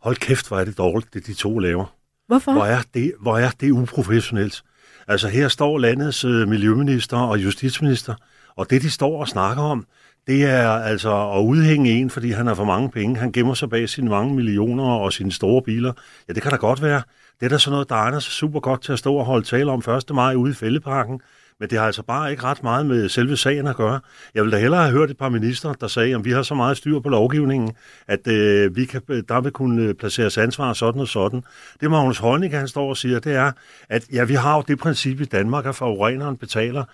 hold 0.00 0.16
kæft, 0.16 0.48
hvor 0.48 0.58
er 0.58 0.64
det 0.64 0.78
dårligt, 0.78 1.14
det 1.14 1.26
de 1.26 1.34
to 1.34 1.58
laver. 1.58 1.96
Hvorfor? 2.26 2.52
Hvor 2.52 2.64
er 2.64 2.82
det, 2.94 3.12
hvor 3.20 3.38
er 3.38 3.50
det 3.60 3.70
uprofessionelt? 3.70 4.62
Altså, 5.08 5.28
her 5.28 5.48
står 5.48 5.78
landets 5.78 6.24
øh, 6.24 6.48
miljøminister 6.48 7.16
og 7.16 7.38
justitsminister, 7.38 8.14
og 8.56 8.70
det, 8.70 8.82
de 8.82 8.90
står 8.90 9.20
og 9.20 9.28
snakker 9.28 9.62
om, 9.62 9.86
det 10.26 10.44
er 10.44 10.68
altså 10.70 11.30
at 11.30 11.44
udhænge 11.44 11.90
en, 11.90 12.10
fordi 12.10 12.30
han 12.30 12.46
har 12.46 12.54
for 12.54 12.64
mange 12.64 12.90
penge. 12.90 13.16
Han 13.16 13.32
gemmer 13.32 13.54
sig 13.54 13.70
bag 13.70 13.88
sine 13.88 14.10
mange 14.10 14.34
millioner 14.34 14.84
og 14.84 15.12
sine 15.12 15.32
store 15.32 15.62
biler. 15.62 15.92
Ja, 16.28 16.32
det 16.32 16.42
kan 16.42 16.50
da 16.50 16.56
godt 16.56 16.82
være. 16.82 17.02
Det 17.40 17.46
er 17.46 17.50
da 17.50 17.58
sådan 17.58 17.72
noget, 17.72 17.88
der 17.88 17.94
egner 17.94 18.18
sig 18.18 18.32
super 18.32 18.60
godt 18.60 18.82
til 18.82 18.92
at 18.92 18.98
stå 18.98 19.14
og 19.14 19.24
holde 19.24 19.46
tale 19.46 19.70
om 19.70 19.82
1. 20.10 20.14
maj 20.14 20.34
ude 20.34 20.50
i 20.50 20.54
Fældeparken. 20.54 21.20
Men 21.60 21.70
det 21.70 21.78
har 21.78 21.86
altså 21.86 22.02
bare 22.02 22.30
ikke 22.30 22.42
ret 22.42 22.62
meget 22.62 22.86
med 22.86 23.08
selve 23.08 23.36
sagen 23.36 23.66
at 23.66 23.76
gøre. 23.76 24.00
Jeg 24.34 24.42
ville 24.42 24.56
da 24.56 24.60
hellere 24.60 24.82
have 24.82 24.92
hørt 24.92 25.10
et 25.10 25.18
par 25.18 25.28
minister, 25.28 25.72
der 25.72 25.86
sagde, 25.86 26.14
at 26.14 26.24
vi 26.24 26.30
har 26.30 26.42
så 26.42 26.54
meget 26.54 26.76
styr 26.76 27.00
på 27.00 27.08
lovgivningen, 27.08 27.72
at 28.06 28.26
øh, 28.26 28.76
vi 28.76 28.84
kan, 28.84 29.02
øh, 29.08 29.22
der 29.28 29.40
vil 29.40 29.52
kunne 29.52 29.82
øh, 29.82 29.94
placeres 29.94 30.38
ansvar 30.38 30.72
sådan 30.72 31.00
og 31.00 31.08
sådan. 31.08 31.42
Det 31.80 31.90
Magnus 31.90 32.18
Heunicke, 32.18 32.56
han 32.56 32.68
står 32.68 32.88
og 32.88 32.96
siger, 32.96 33.18
det 33.18 33.34
er, 33.34 33.52
at 33.88 34.04
ja, 34.12 34.24
vi 34.24 34.34
har 34.34 34.56
jo 34.56 34.64
det 34.68 34.78
princip 34.78 35.20
i 35.20 35.24
Danmark, 35.24 35.66
at 35.66 35.74
forureneren 35.74 36.36
betaler. 36.36 36.84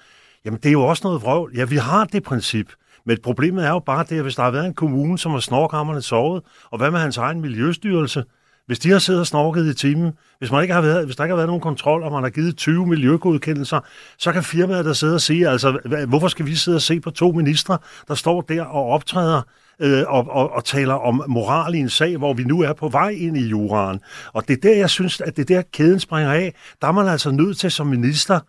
Jamen, 0.45 0.61
det 0.63 0.69
er 0.69 0.73
jo 0.73 0.83
også 0.83 1.01
noget 1.05 1.23
vrøvl. 1.23 1.53
Ja, 1.57 1.65
vi 1.65 1.77
har 1.77 2.05
det 2.05 2.23
princip. 2.23 2.73
Men 3.07 3.19
problemet 3.23 3.65
er 3.65 3.71
jo 3.71 3.79
bare 3.79 4.05
det, 4.09 4.17
at 4.17 4.23
hvis 4.23 4.35
der 4.35 4.43
har 4.43 4.51
været 4.51 4.67
en 4.67 4.75
kommune, 4.75 5.19
som 5.19 5.33
har 5.33 5.41
snorkammerne 5.41 6.03
sovet, 6.03 6.43
og 6.71 6.79
hvad 6.79 6.91
med 6.91 7.01
hans 7.01 7.17
egen 7.17 7.41
miljøstyrelse? 7.41 8.25
Hvis 8.67 8.79
de 8.79 8.91
har 8.91 8.99
siddet 8.99 9.21
og 9.21 9.27
snorket 9.27 9.67
i 9.67 9.75
timen, 9.75 10.13
hvis, 10.39 10.51
man 10.51 10.63
ikke 10.63 10.75
har 10.75 10.81
været, 10.81 11.05
hvis 11.05 11.17
der 11.17 11.25
ikke 11.25 11.33
har 11.33 11.37
været 11.37 11.49
nogen 11.49 11.61
kontrol, 11.61 12.03
og 12.03 12.13
man 12.13 12.23
har 12.23 12.31
givet 12.31 12.57
20 12.57 12.87
miljøgodkendelser, 12.87 13.81
så 14.19 14.33
kan 14.33 14.43
firmaet 14.43 14.85
der 14.85 14.93
sidde 14.93 15.15
og 15.15 15.21
sige, 15.21 15.49
altså, 15.49 16.05
hvorfor 16.09 16.29
skal 16.29 16.47
vi 16.47 16.55
sidde 16.55 16.77
og 16.77 16.83
se 16.83 17.01
på 17.01 17.11
to 17.11 17.33
ministre, 17.33 17.79
der 18.09 18.15
står 18.15 18.41
der 18.41 18.65
og 18.65 18.87
optræder 18.87 19.43
øh, 19.81 20.05
og, 20.07 20.27
og, 20.31 20.53
og 20.53 20.65
taler 20.65 20.95
om 20.95 21.25
moral 21.29 21.75
i 21.75 21.79
en 21.79 21.89
sag, 21.89 22.17
hvor 22.17 22.35
vi 22.35 22.45
nu 22.45 22.61
er 22.61 22.73
på 22.73 22.89
vej 22.89 23.09
ind 23.09 23.37
i 23.37 23.47
juraen. 23.47 24.01
Og 24.33 24.49
det 24.49 24.57
er 24.57 24.61
der, 24.61 24.77
jeg 24.77 24.91
synes, 24.91 25.21
at 25.21 25.37
det 25.37 25.49
der 25.49 25.63
kæden 25.73 26.01
springer 26.01 26.33
af. 26.33 26.55
Der 26.81 26.89
er 26.89 26.93
man 26.93 27.09
altså 27.09 27.31
nødt 27.31 27.59
til 27.59 27.71
som 27.71 27.87
minister 27.87 28.41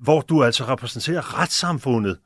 hvor 0.00 0.20
du 0.20 0.44
altså 0.44 0.64
repræsenterer 0.64 1.40
retssamfundet. 1.40 2.16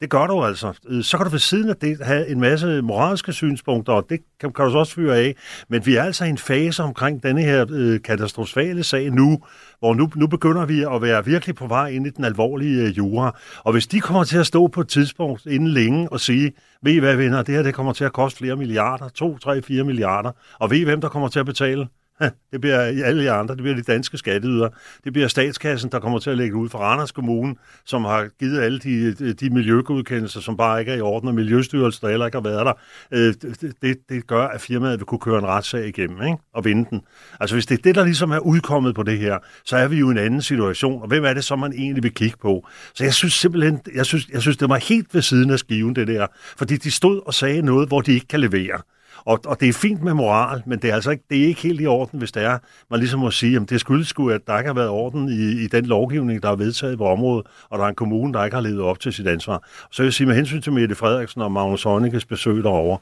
Det 0.00 0.10
gør 0.10 0.26
du 0.26 0.44
altså. 0.44 0.72
Øh, 0.88 1.04
så 1.04 1.16
kan 1.16 1.26
du 1.26 1.30
ved 1.30 1.38
siden 1.38 1.68
af 1.70 1.76
det 1.76 1.98
have 2.02 2.28
en 2.28 2.40
masse 2.40 2.82
moralske 2.82 3.32
synspunkter, 3.32 3.92
og 3.92 4.06
det 4.08 4.20
kan, 4.40 4.52
kan 4.52 4.64
du 4.64 4.70
så 4.70 4.78
også 4.78 4.94
fyre 4.94 5.16
af. 5.16 5.36
Men 5.68 5.86
vi 5.86 5.96
er 5.96 6.02
altså 6.02 6.24
i 6.24 6.28
en 6.28 6.38
fase 6.38 6.82
omkring 6.82 7.22
denne 7.22 7.42
her 7.42 7.66
øh, 7.70 8.02
katastrofale 8.02 8.82
sag 8.82 9.10
nu, 9.10 9.38
hvor 9.78 9.94
nu, 9.94 10.10
nu 10.16 10.26
begynder 10.26 10.66
vi 10.66 10.82
at 10.82 11.02
være 11.02 11.24
virkelig 11.24 11.54
på 11.54 11.66
vej 11.66 11.88
ind 11.88 12.06
i 12.06 12.10
den 12.10 12.24
alvorlige 12.24 12.82
øh, 12.82 12.98
jura. 12.98 13.38
Og 13.64 13.72
hvis 13.72 13.86
de 13.86 14.00
kommer 14.00 14.24
til 14.24 14.38
at 14.38 14.46
stå 14.46 14.66
på 14.66 14.80
et 14.80 14.88
tidspunkt 14.88 15.46
inden 15.46 15.68
længe 15.68 16.12
og 16.12 16.20
sige, 16.20 16.52
ved 16.82 16.92
I 16.92 16.98
hvad 16.98 17.16
venner, 17.16 17.42
det 17.42 17.54
her 17.54 17.62
det 17.62 17.74
kommer 17.74 17.92
til 17.92 18.04
at 18.04 18.12
koste 18.12 18.38
flere 18.38 18.56
milliarder, 18.56 19.08
2, 19.08 19.38
3, 19.38 19.62
4 19.62 19.84
milliarder, 19.84 20.32
og 20.60 20.70
ved 20.70 20.78
I 20.78 20.84
hvem 20.84 21.00
der 21.00 21.08
kommer 21.08 21.28
til 21.28 21.38
at 21.38 21.46
betale? 21.46 21.86
Det 22.52 22.60
bliver 22.60 22.80
alle 22.80 23.22
de 23.22 23.30
andre, 23.30 23.54
det 23.54 23.62
bliver 23.62 23.76
de 23.76 23.82
danske 23.82 24.18
skatteyder. 24.18 24.68
Det 25.04 25.12
bliver 25.12 25.28
statskassen, 25.28 25.92
der 25.92 25.98
kommer 25.98 26.18
til 26.18 26.30
at 26.30 26.36
lægge 26.36 26.56
ud 26.56 26.68
for 26.68 26.78
Randers 26.78 27.12
Kommune, 27.12 27.54
som 27.84 28.04
har 28.04 28.28
givet 28.38 28.60
alle 28.60 28.78
de, 28.78 29.14
de 29.32 29.50
miljøgodkendelser, 29.50 30.40
som 30.40 30.56
bare 30.56 30.80
ikke 30.80 30.92
er 30.92 30.96
i 30.96 31.00
orden, 31.00 31.28
og 31.28 31.34
Miljøstyrelsen, 31.34 32.06
der 32.06 32.10
heller 32.10 32.26
ikke 32.26 32.36
har 32.36 32.42
været 32.42 32.66
der. 32.66 32.72
Øh, 33.10 33.34
det, 33.82 33.96
det 34.08 34.26
gør, 34.26 34.46
at 34.46 34.60
firmaet 34.60 34.98
vil 34.98 35.06
kunne 35.06 35.18
køre 35.18 35.38
en 35.38 35.46
retssag 35.46 35.88
igennem 35.88 36.22
ikke? 36.22 36.38
og 36.54 36.64
vinde 36.64 36.90
den. 36.90 37.00
Altså 37.40 37.56
hvis 37.56 37.66
det 37.66 37.78
er 37.78 37.82
det, 37.82 37.94
der 37.94 38.04
ligesom 38.04 38.30
er 38.30 38.38
udkommet 38.38 38.94
på 38.94 39.02
det 39.02 39.18
her, 39.18 39.38
så 39.64 39.76
er 39.76 39.88
vi 39.88 39.96
jo 39.96 40.08
i 40.08 40.12
en 40.12 40.18
anden 40.18 40.42
situation, 40.42 41.02
og 41.02 41.08
hvem 41.08 41.24
er 41.24 41.34
det 41.34 41.44
så, 41.44 41.56
man 41.56 41.72
egentlig 41.72 42.02
vil 42.02 42.14
kigge 42.14 42.36
på? 42.42 42.68
Så 42.94 43.04
jeg 43.04 43.14
synes 43.14 43.32
simpelthen, 43.34 43.80
jeg 43.94 44.06
synes, 44.06 44.28
jeg 44.28 44.40
synes 44.40 44.56
det 44.56 44.68
var 44.68 44.76
helt 44.76 45.14
ved 45.14 45.22
siden 45.22 45.50
af 45.50 45.58
skiven, 45.58 45.96
det 45.96 46.08
der. 46.08 46.26
Fordi 46.56 46.76
de 46.76 46.90
stod 46.90 47.20
og 47.26 47.34
sagde 47.34 47.62
noget, 47.62 47.88
hvor 47.88 48.00
de 48.00 48.12
ikke 48.12 48.26
kan 48.26 48.40
levere. 48.40 48.80
Og, 49.26 49.40
og 49.46 49.60
det 49.60 49.68
er 49.68 49.72
fint 49.72 50.02
med 50.02 50.14
moral, 50.14 50.62
men 50.66 50.78
det 50.78 50.90
er 50.90 50.94
altså 50.94 51.10
ikke, 51.10 51.24
det 51.30 51.42
er 51.42 51.46
ikke 51.46 51.60
helt 51.60 51.80
i 51.80 51.86
orden, 51.86 52.18
hvis 52.18 52.32
det 52.32 52.42
er, 52.42 52.58
man 52.90 53.00
ligesom 53.00 53.20
må 53.20 53.30
sige, 53.30 53.56
at 53.56 53.70
det 53.70 53.80
skyldes 53.80 54.08
sgu, 54.08 54.30
at 54.30 54.40
der 54.46 54.58
ikke 54.58 54.68
har 54.68 54.74
været 54.74 54.88
orden 54.88 55.28
i, 55.28 55.64
i 55.64 55.66
den 55.66 55.86
lovgivning, 55.86 56.42
der 56.42 56.50
er 56.50 56.56
vedtaget 56.56 56.98
på 56.98 57.06
området, 57.06 57.46
og 57.70 57.78
der 57.78 57.84
er 57.84 57.88
en 57.88 57.94
kommune, 57.94 58.32
der 58.32 58.44
ikke 58.44 58.54
har 58.54 58.62
levet 58.62 58.80
op 58.80 59.00
til 59.00 59.12
sit 59.12 59.26
ansvar. 59.26 59.68
Så 59.90 60.02
jeg 60.02 60.04
vil 60.04 60.12
sige, 60.12 60.26
med 60.26 60.34
hensyn 60.34 60.62
til 60.62 60.72
Mette 60.72 60.94
Frederiksen 60.94 61.42
og 61.42 61.52
Magnus 61.52 61.86
Heunicke's 61.86 62.26
besøg 62.28 62.62
derovre, 62.62 62.98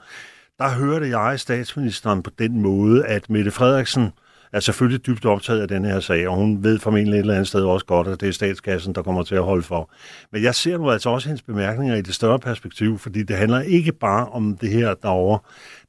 der 0.58 0.70
hørte 0.70 1.18
jeg 1.18 1.40
statsministeren 1.40 2.22
på 2.22 2.30
den 2.38 2.62
måde, 2.62 3.06
at 3.06 3.30
Mette 3.30 3.50
Frederiksen 3.50 4.10
er 4.54 4.60
selvfølgelig 4.60 5.06
dybt 5.06 5.24
optaget 5.24 5.60
af 5.60 5.68
den 5.68 5.84
her 5.84 6.00
sag, 6.00 6.28
og 6.28 6.36
hun 6.36 6.64
ved 6.64 6.78
formentlig 6.78 7.14
et 7.14 7.20
eller 7.20 7.34
andet 7.34 7.48
sted 7.48 7.62
også 7.62 7.86
godt, 7.86 8.08
at 8.08 8.20
det 8.20 8.28
er 8.28 8.32
statskassen, 8.32 8.94
der 8.94 9.02
kommer 9.02 9.22
til 9.22 9.34
at 9.34 9.42
holde 9.42 9.62
for. 9.62 9.90
Men 10.32 10.42
jeg 10.42 10.54
ser 10.54 10.78
nu 10.78 10.90
altså 10.90 11.10
også 11.10 11.28
hendes 11.28 11.42
bemærkninger 11.42 11.94
i 11.94 12.02
det 12.02 12.14
større 12.14 12.38
perspektiv, 12.38 12.98
fordi 12.98 13.22
det 13.22 13.36
handler 13.36 13.60
ikke 13.60 13.92
bare 13.92 14.28
om 14.28 14.56
det 14.56 14.70
her 14.70 14.94
derovre. 15.02 15.38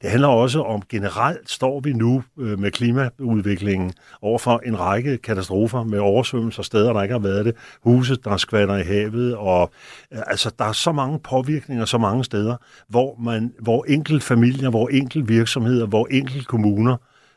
Det 0.02 0.10
handler 0.10 0.28
også 0.28 0.62
om, 0.62 0.82
generelt 0.88 1.50
står 1.50 1.80
vi 1.80 1.92
nu 1.92 2.22
øh, 2.38 2.58
med 2.58 2.70
klimaudviklingen 2.70 3.92
overfor 4.22 4.62
en 4.66 4.80
række 4.80 5.18
katastrofer 5.18 5.82
med 5.82 5.98
oversvømmelser, 5.98 6.62
steder, 6.62 6.92
der 6.92 7.02
ikke 7.02 7.12
har 7.12 7.18
været 7.18 7.44
det, 7.44 7.54
huse, 7.82 8.16
der 8.16 8.36
skvatter 8.36 8.76
i 8.76 8.82
havet, 8.82 9.36
og 9.36 9.70
øh, 10.12 10.18
altså, 10.26 10.50
der 10.58 10.64
er 10.64 10.72
så 10.72 10.92
mange 10.92 11.18
påvirkninger 11.18 11.84
så 11.84 11.98
mange 11.98 12.24
steder, 12.24 12.56
hvor, 12.88 13.16
man, 13.20 13.52
hvor 13.60 13.84
enkelt 13.88 14.22
familier, 14.22 14.70
hvor 14.70 14.88
enkelt 14.88 15.28
virksomheder, 15.28 15.86
hvor 15.86 16.06
enkelt 16.10 16.46
kommuner 16.46 16.96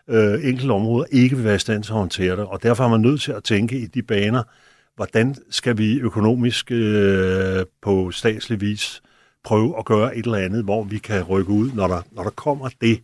øh, 0.09 0.49
enkelte 0.49 0.71
områder 0.71 1.05
ikke 1.11 1.35
vil 1.35 1.45
være 1.45 1.55
i 1.55 1.59
stand 1.59 1.83
til 1.83 1.91
at 1.91 1.97
håndtere 1.97 2.35
det. 2.35 2.45
Og 2.45 2.63
derfor 2.63 2.83
er 2.83 2.87
man 2.87 3.01
nødt 3.01 3.21
til 3.21 3.31
at 3.31 3.43
tænke 3.43 3.79
i 3.79 3.85
de 3.85 4.01
baner, 4.01 4.43
hvordan 4.95 5.35
skal 5.49 5.77
vi 5.77 5.99
økonomisk 5.99 6.71
øh, 6.71 7.65
på 7.81 8.11
statslig 8.11 8.61
vis 8.61 9.01
prøve 9.43 9.77
at 9.79 9.85
gøre 9.85 10.17
et 10.17 10.25
eller 10.25 10.37
andet, 10.37 10.63
hvor 10.63 10.83
vi 10.83 10.97
kan 10.97 11.23
rykke 11.23 11.51
ud, 11.51 11.71
når 11.71 11.87
der, 11.87 12.01
når 12.11 12.23
der 12.23 12.29
kommer 12.29 12.69
det, 12.81 12.99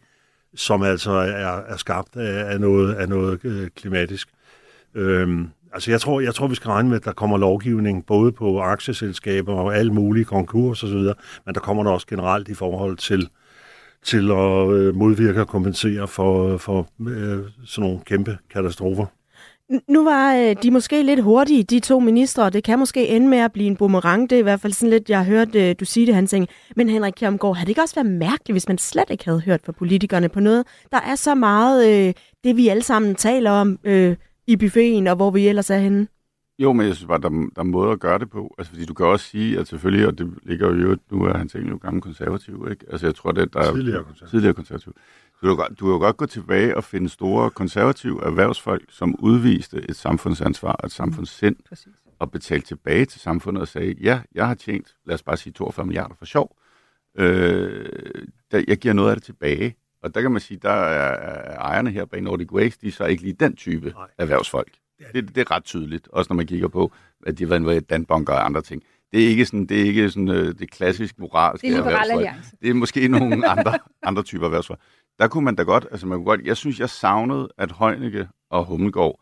som 0.56 0.84
altså 0.84 1.12
er, 1.12 1.62
er 1.68 1.78
skabt 1.78 2.16
af, 2.16 2.53
af 2.53 2.60
noget, 2.60 2.93
af 2.93 3.10
noget 3.10 3.45
øh, 3.45 3.70
klimatisk. 3.76 4.30
Øhm, 4.95 5.49
altså 5.74 5.91
jeg 5.91 6.01
tror, 6.01 6.22
jeg 6.22 6.36
tror, 6.36 6.47
vi 6.47 6.56
skal 6.56 6.70
regne 6.70 6.89
med, 6.89 6.97
at 6.97 7.06
der 7.06 7.12
kommer 7.12 7.38
lovgivning 7.38 8.06
både 8.06 8.32
på 8.32 8.62
aktieselskaber 8.62 9.53
og 9.53 9.78
alle 9.78 9.93
mulige 9.93 10.26
konkurser 10.26 10.88
osv., 10.88 11.14
men 11.45 11.56
der 11.56 11.60
kommer 11.60 11.84
der 11.84 11.91
også 11.91 12.08
generelt 12.08 12.47
i 12.47 12.53
forhold 12.53 12.97
til 12.97 13.20
øh, 13.20 13.45
til 14.06 14.32
at 14.32 14.70
øh, 14.70 14.95
modvirke 14.95 15.41
og 15.41 15.47
kompensere 15.47 16.08
for, 16.08 16.58
for 16.58 16.88
øh, 17.10 17.39
sådan 17.66 17.89
nogle 17.89 17.99
kæmpe 18.06 18.38
katastrofer. 18.53 19.06
Nu 19.88 20.03
var 20.03 20.36
øh, 20.36 20.56
de 20.64 20.72
måske 20.72 21.03
lidt 21.03 21.24
hurtige, 21.24 21.64
de 21.64 21.80
to 21.80 21.99
ministre, 21.99 22.49
det 22.49 22.64
kan 22.64 22.80
måske 22.80 23.08
ende 23.08 23.28
med 23.28 23.38
at 23.38 23.51
blive 23.51 23.68
en 23.68 23.76
boomerang. 23.76 24.30
Det 24.30 24.36
er 24.36 24.39
i 24.39 24.43
hvert 24.43 24.62
fald 24.62 24.74
sådan 24.74 24.89
lidt, 24.89 25.10
jeg 25.10 25.18
har 25.18 25.26
hørt 25.26 25.56
øh, 25.56 25.76
du 25.80 25.86
sige 25.86 26.06
det, 26.06 26.16
han 26.16 26.28
tænkte. 26.28 26.56
Men 26.76 26.89
Henrik 26.89 27.14
Kjermgaard, 27.14 27.56
havde 27.56 27.66
det 27.66 27.70
ikke 27.70 27.82
også 27.82 27.95
været 27.95 28.12
mærkeligt, 28.12 28.53
hvis 28.53 28.68
man 28.68 28.78
slet 28.78 29.10
ikke 29.10 29.26
havde 29.26 29.39
hørt 29.39 29.62
fra 29.66 29.72
politikerne 29.72 30.30
på 30.30 30.39
noget? 30.39 30.66
Der 30.91 30.99
er 31.01 31.16
så 31.16 31.36
meget 31.36 32.08
øh, 32.08 32.14
det, 32.43 32.58
vi 32.58 32.68
alle 32.68 32.84
sammen 32.84 33.16
taler 33.16 33.51
om 33.51 33.80
øh, 33.84 34.16
i 34.47 34.56
buffeten, 34.56 35.08
og 35.08 35.16
hvor 35.16 35.32
vi 35.32 35.47
ellers 35.47 35.70
er 35.70 35.78
henne. 35.78 36.08
Jo, 36.60 36.74
men 36.74 36.88
jeg 36.88 36.95
synes 36.95 37.08
bare, 37.08 37.22
der, 37.22 37.30
der 37.30 37.62
er 37.62 37.64
måder 37.64 37.91
at 37.91 37.99
gøre 37.99 38.20
det 38.20 38.30
på. 38.30 38.56
Altså, 38.58 38.72
fordi 38.72 38.86
du 38.86 38.93
kan 38.93 39.06
også 39.06 39.26
sige, 39.26 39.60
at 39.60 39.68
selvfølgelig, 39.68 40.08
og 40.08 40.18
det 40.18 40.34
ligger 40.43 40.76
jo 40.76 40.97
nu 41.12 41.24
er 41.24 41.38
han 41.38 41.49
egentlig 41.56 41.72
jo 41.72 41.78
gammel 41.78 42.01
konservativ, 42.01 42.68
ikke? 42.72 42.86
Altså, 42.89 43.08
jeg 43.08 43.16
tror, 43.16 43.32
det 43.32 43.53
der 43.53 43.60
er 43.60 43.74
tidligere 43.74 44.03
konservativ. 44.03 44.30
Tidligere 44.30 44.53
konservativ. 44.53 44.93
Så 45.39 45.45
du, 45.45 45.49
du 45.80 45.86
kan 45.86 45.93
jo 45.93 45.97
godt 45.97 46.18
gå 46.18 46.26
tilbage 46.26 46.78
og 46.78 46.84
finde 46.84 47.10
store 47.10 47.49
konservative 47.49 48.26
erhvervsfolk, 48.26 48.86
som 48.89 49.16
udviste 49.20 49.89
et 49.89 49.95
samfundsansvar 49.95 50.72
og 50.72 50.86
et 50.86 50.91
samfundssind, 50.91 51.56
mm, 51.72 51.93
og 52.20 52.32
betalte 52.32 52.68
tilbage 52.68 53.06
til 53.06 53.22
samfundet 53.22 53.62
og 53.62 53.68
sagde, 53.68 53.95
ja, 54.01 54.22
jeg 54.36 54.47
har 54.47 54.53
tjent, 54.53 54.95
lad 55.06 55.14
os 55.16 55.24
bare 55.24 55.38
sige 55.38 55.53
42 55.53 55.86
milliarder 55.86 56.16
for 56.16 56.26
sjov. 56.26 56.58
Øh, 57.18 57.86
der, 58.51 58.64
jeg 58.68 58.78
giver 58.78 58.93
noget 58.93 59.10
af 59.10 59.16
det 59.16 59.24
tilbage. 59.24 59.76
Og 60.03 60.16
der 60.16 60.22
kan 60.22 60.32
man 60.32 60.41
sige, 60.41 60.60
der 60.62 60.70
er 60.70 61.58
ejerne 61.58 61.91
her 61.91 62.06
bag 62.06 62.22
Nordic 62.22 62.51
Waste, 62.51 62.82
de 62.82 62.88
er 62.88 62.91
så 62.91 63.06
ikke 63.06 63.24
lige 63.24 63.36
den 63.39 63.56
type 63.56 63.89
Nej. 63.89 64.08
erhvervsfolk. 64.18 64.72
Det, 65.14 65.36
det 65.36 65.38
er 65.38 65.52
ret 65.52 65.64
tydeligt, 65.64 66.08
også 66.12 66.30
når 66.30 66.36
man 66.36 66.48
kigger 66.48 66.68
på, 66.68 66.91
at 67.26 67.38
de 67.38 67.43
har 67.43 67.50
været 67.50 67.60
involveret 67.60 67.82
i 67.82 67.86
Danbunker 67.86 68.34
og 68.34 68.46
andre 68.46 68.62
ting. 68.62 68.84
Det 69.12 69.24
er 69.24 69.28
ikke 69.28 69.46
sådan, 69.46 69.66
det 69.66 69.82
er 69.82 69.86
ikke 69.86 70.10
sådan 70.10 70.28
øh, 70.28 70.60
det 70.60 70.72
klassisk 70.72 71.20
moralske 71.20 71.68
Det 71.68 71.74
er 71.74 71.78
liberal 71.78 72.12
alliance. 72.12 72.56
Det 72.62 72.70
er 72.70 72.74
måske 72.74 73.08
nogle 73.08 73.48
andre, 73.58 73.80
andre 74.04 74.24
typer 74.24 74.46
erhvervsfolk. 74.46 74.80
Der 75.20 75.28
kunne 75.28 75.46
man 75.46 75.56
da 75.56 75.64
godt, 75.64 75.88
altså 75.91 76.08
man 76.08 76.18
kunne 76.18 76.26
godt, 76.26 76.41
jeg 76.46 76.58
synes, 76.58 76.80
jeg 76.80 76.89
savnede, 76.89 77.50
at 77.58 77.72
Højnække 77.72 78.28
og 78.50 78.66
Hummelgaard, 78.66 79.22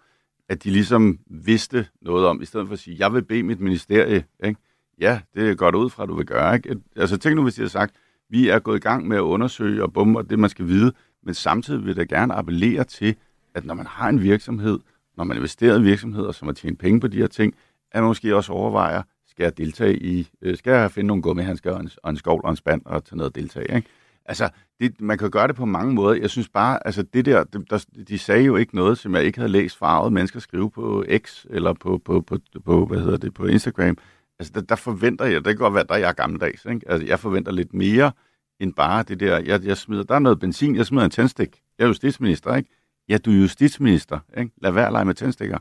at 0.50 0.64
de 0.64 0.70
ligesom 0.70 1.20
vidste 1.26 1.88
noget 2.02 2.28
om, 2.28 2.42
i 2.42 2.46
stedet 2.46 2.68
for 2.68 2.74
at 2.74 2.80
sige, 2.80 2.98
jeg 3.00 3.14
vil 3.14 3.24
bede 3.24 3.44
mit 3.44 3.60
ministerie, 3.60 4.24
ikke? 4.44 4.60
ja, 5.00 5.20
det 5.36 5.50
er 5.50 5.56
godt 5.56 5.76
ud 5.76 5.90
fra, 5.90 6.04
at 6.04 6.10
du 6.10 6.16
vil 6.16 6.26
gøre. 6.26 6.56
Ikke? 6.56 6.76
Altså 6.96 7.18
tænk 7.18 7.36
nu, 7.36 7.44
hvis 7.44 7.54
de 7.56 7.62
havde 7.62 7.70
sagt, 7.70 7.96
vi 8.30 8.50
er 8.50 8.60
gået 8.60 8.78
i 8.78 8.80
gang 8.80 9.08
med 9.08 9.18
at 9.18 9.22
undersøge 9.22 9.84
og 9.84 9.94
bombe 9.94 10.24
det, 10.30 10.40
man 10.40 10.50
skal 10.50 10.68
vide, 10.68 10.94
men 11.24 11.34
samtidig 11.34 11.86
vil 11.86 11.96
jeg 11.98 12.08
gerne 12.08 12.34
appellere 12.34 12.84
til, 12.84 13.16
at 13.56 13.66
når 13.66 13.74
man 13.74 13.86
har 13.86 14.10
en 14.10 14.22
virksomhed, 14.22 14.80
når 15.18 15.24
man 15.24 15.38
investerer 15.38 15.80
i 15.80 15.82
virksomheder, 15.82 16.32
som 16.32 16.48
har 16.48 16.54
tjent 16.54 16.80
penge 16.80 17.00
på 17.00 17.08
de 17.08 17.18
her 17.18 17.28
ting, 17.28 17.56
at 17.92 18.02
man 18.02 18.08
måske 18.08 18.36
også 18.36 18.54
overvejer, 18.54 19.02
skal 19.28 19.44
jeg 19.44 19.58
deltage 19.58 20.00
i, 20.00 20.30
øh, 20.42 20.58
skal 20.58 20.72
jeg 20.72 20.92
finde 20.92 21.08
nogle 21.08 21.22
gummihandsker 21.22 21.72
og 21.72 21.80
en, 21.80 21.90
og 22.04 22.10
en 22.10 22.18
skovl 22.18 22.42
og 22.44 22.50
en 22.50 22.56
spand 22.56 22.82
og 22.86 23.06
tage 23.06 23.18
noget 23.18 23.30
at 23.30 23.36
deltage, 23.36 23.76
ikke? 23.76 23.90
Altså, 24.26 24.50
det, 24.80 25.02
man 25.02 25.18
kan 25.18 25.32
gøre 25.32 25.48
det 25.48 25.56
på 25.56 25.66
mange 25.66 25.94
måder. 25.94 26.22
Jeg 26.22 26.30
synes 26.30 26.50
bare, 26.50 26.88
altså 26.88 27.04
det 27.04 27.26
der, 27.26 27.44
det, 27.44 27.70
der, 27.70 27.86
de 28.08 28.18
sagde 28.20 28.44
jo 28.44 28.56
ikke 28.56 28.76
noget, 28.76 28.98
som 28.98 29.16
jeg 29.16 29.24
ikke 29.24 29.38
havde 29.38 29.52
læst 29.52 29.78
farvet 29.78 30.14
mennesker 30.14 30.40
skrive 30.40 30.72
på 30.72 31.06
X, 31.18 31.46
eller 31.50 31.74
på, 31.74 32.02
på, 32.06 32.22
på, 32.22 32.38
på 32.66 32.86
hvad 32.86 33.00
hedder 33.00 33.18
det, 33.18 33.34
på 33.34 33.46
Instagram. 33.46 33.98
Altså, 34.40 34.54
der, 34.56 34.62
der 34.62 34.76
forventer 34.76 35.26
jeg, 35.26 35.36
det 35.36 35.46
kan 35.46 35.58
godt 35.58 35.74
være, 35.74 35.86
der 35.90 35.96
jeg 35.96 36.10
er 36.10 36.14
gammeldags, 36.14 36.66
ikke? 36.66 36.92
Altså, 36.92 37.08
jeg 37.08 37.20
forventer 37.20 37.52
lidt 37.52 37.74
mere, 37.74 38.12
end 38.60 38.74
bare 38.74 39.04
det 39.04 39.20
der, 39.20 39.40
jeg, 39.40 39.66
jeg 39.66 39.78
smider, 39.78 40.04
der 40.04 40.16
er 40.16 40.20
noget 40.20 40.40
benzin, 40.40 40.76
jeg 40.76 40.86
smider 40.86 41.06
en 41.06 41.12
tændstik. 41.12 41.62
Jeg 41.78 41.84
er 41.84 41.88
justitsminister, 41.88 42.56
ikke? 42.56 42.70
Ja, 43.10 43.18
du 43.18 43.32
er 43.32 43.36
justitsminister. 43.36 44.20
Ikke? 44.38 44.52
Lad 44.62 44.72
være 44.72 44.86
at 44.86 44.92
lege 44.92 45.06
med 45.06 45.14
tændstikker. 45.14 45.58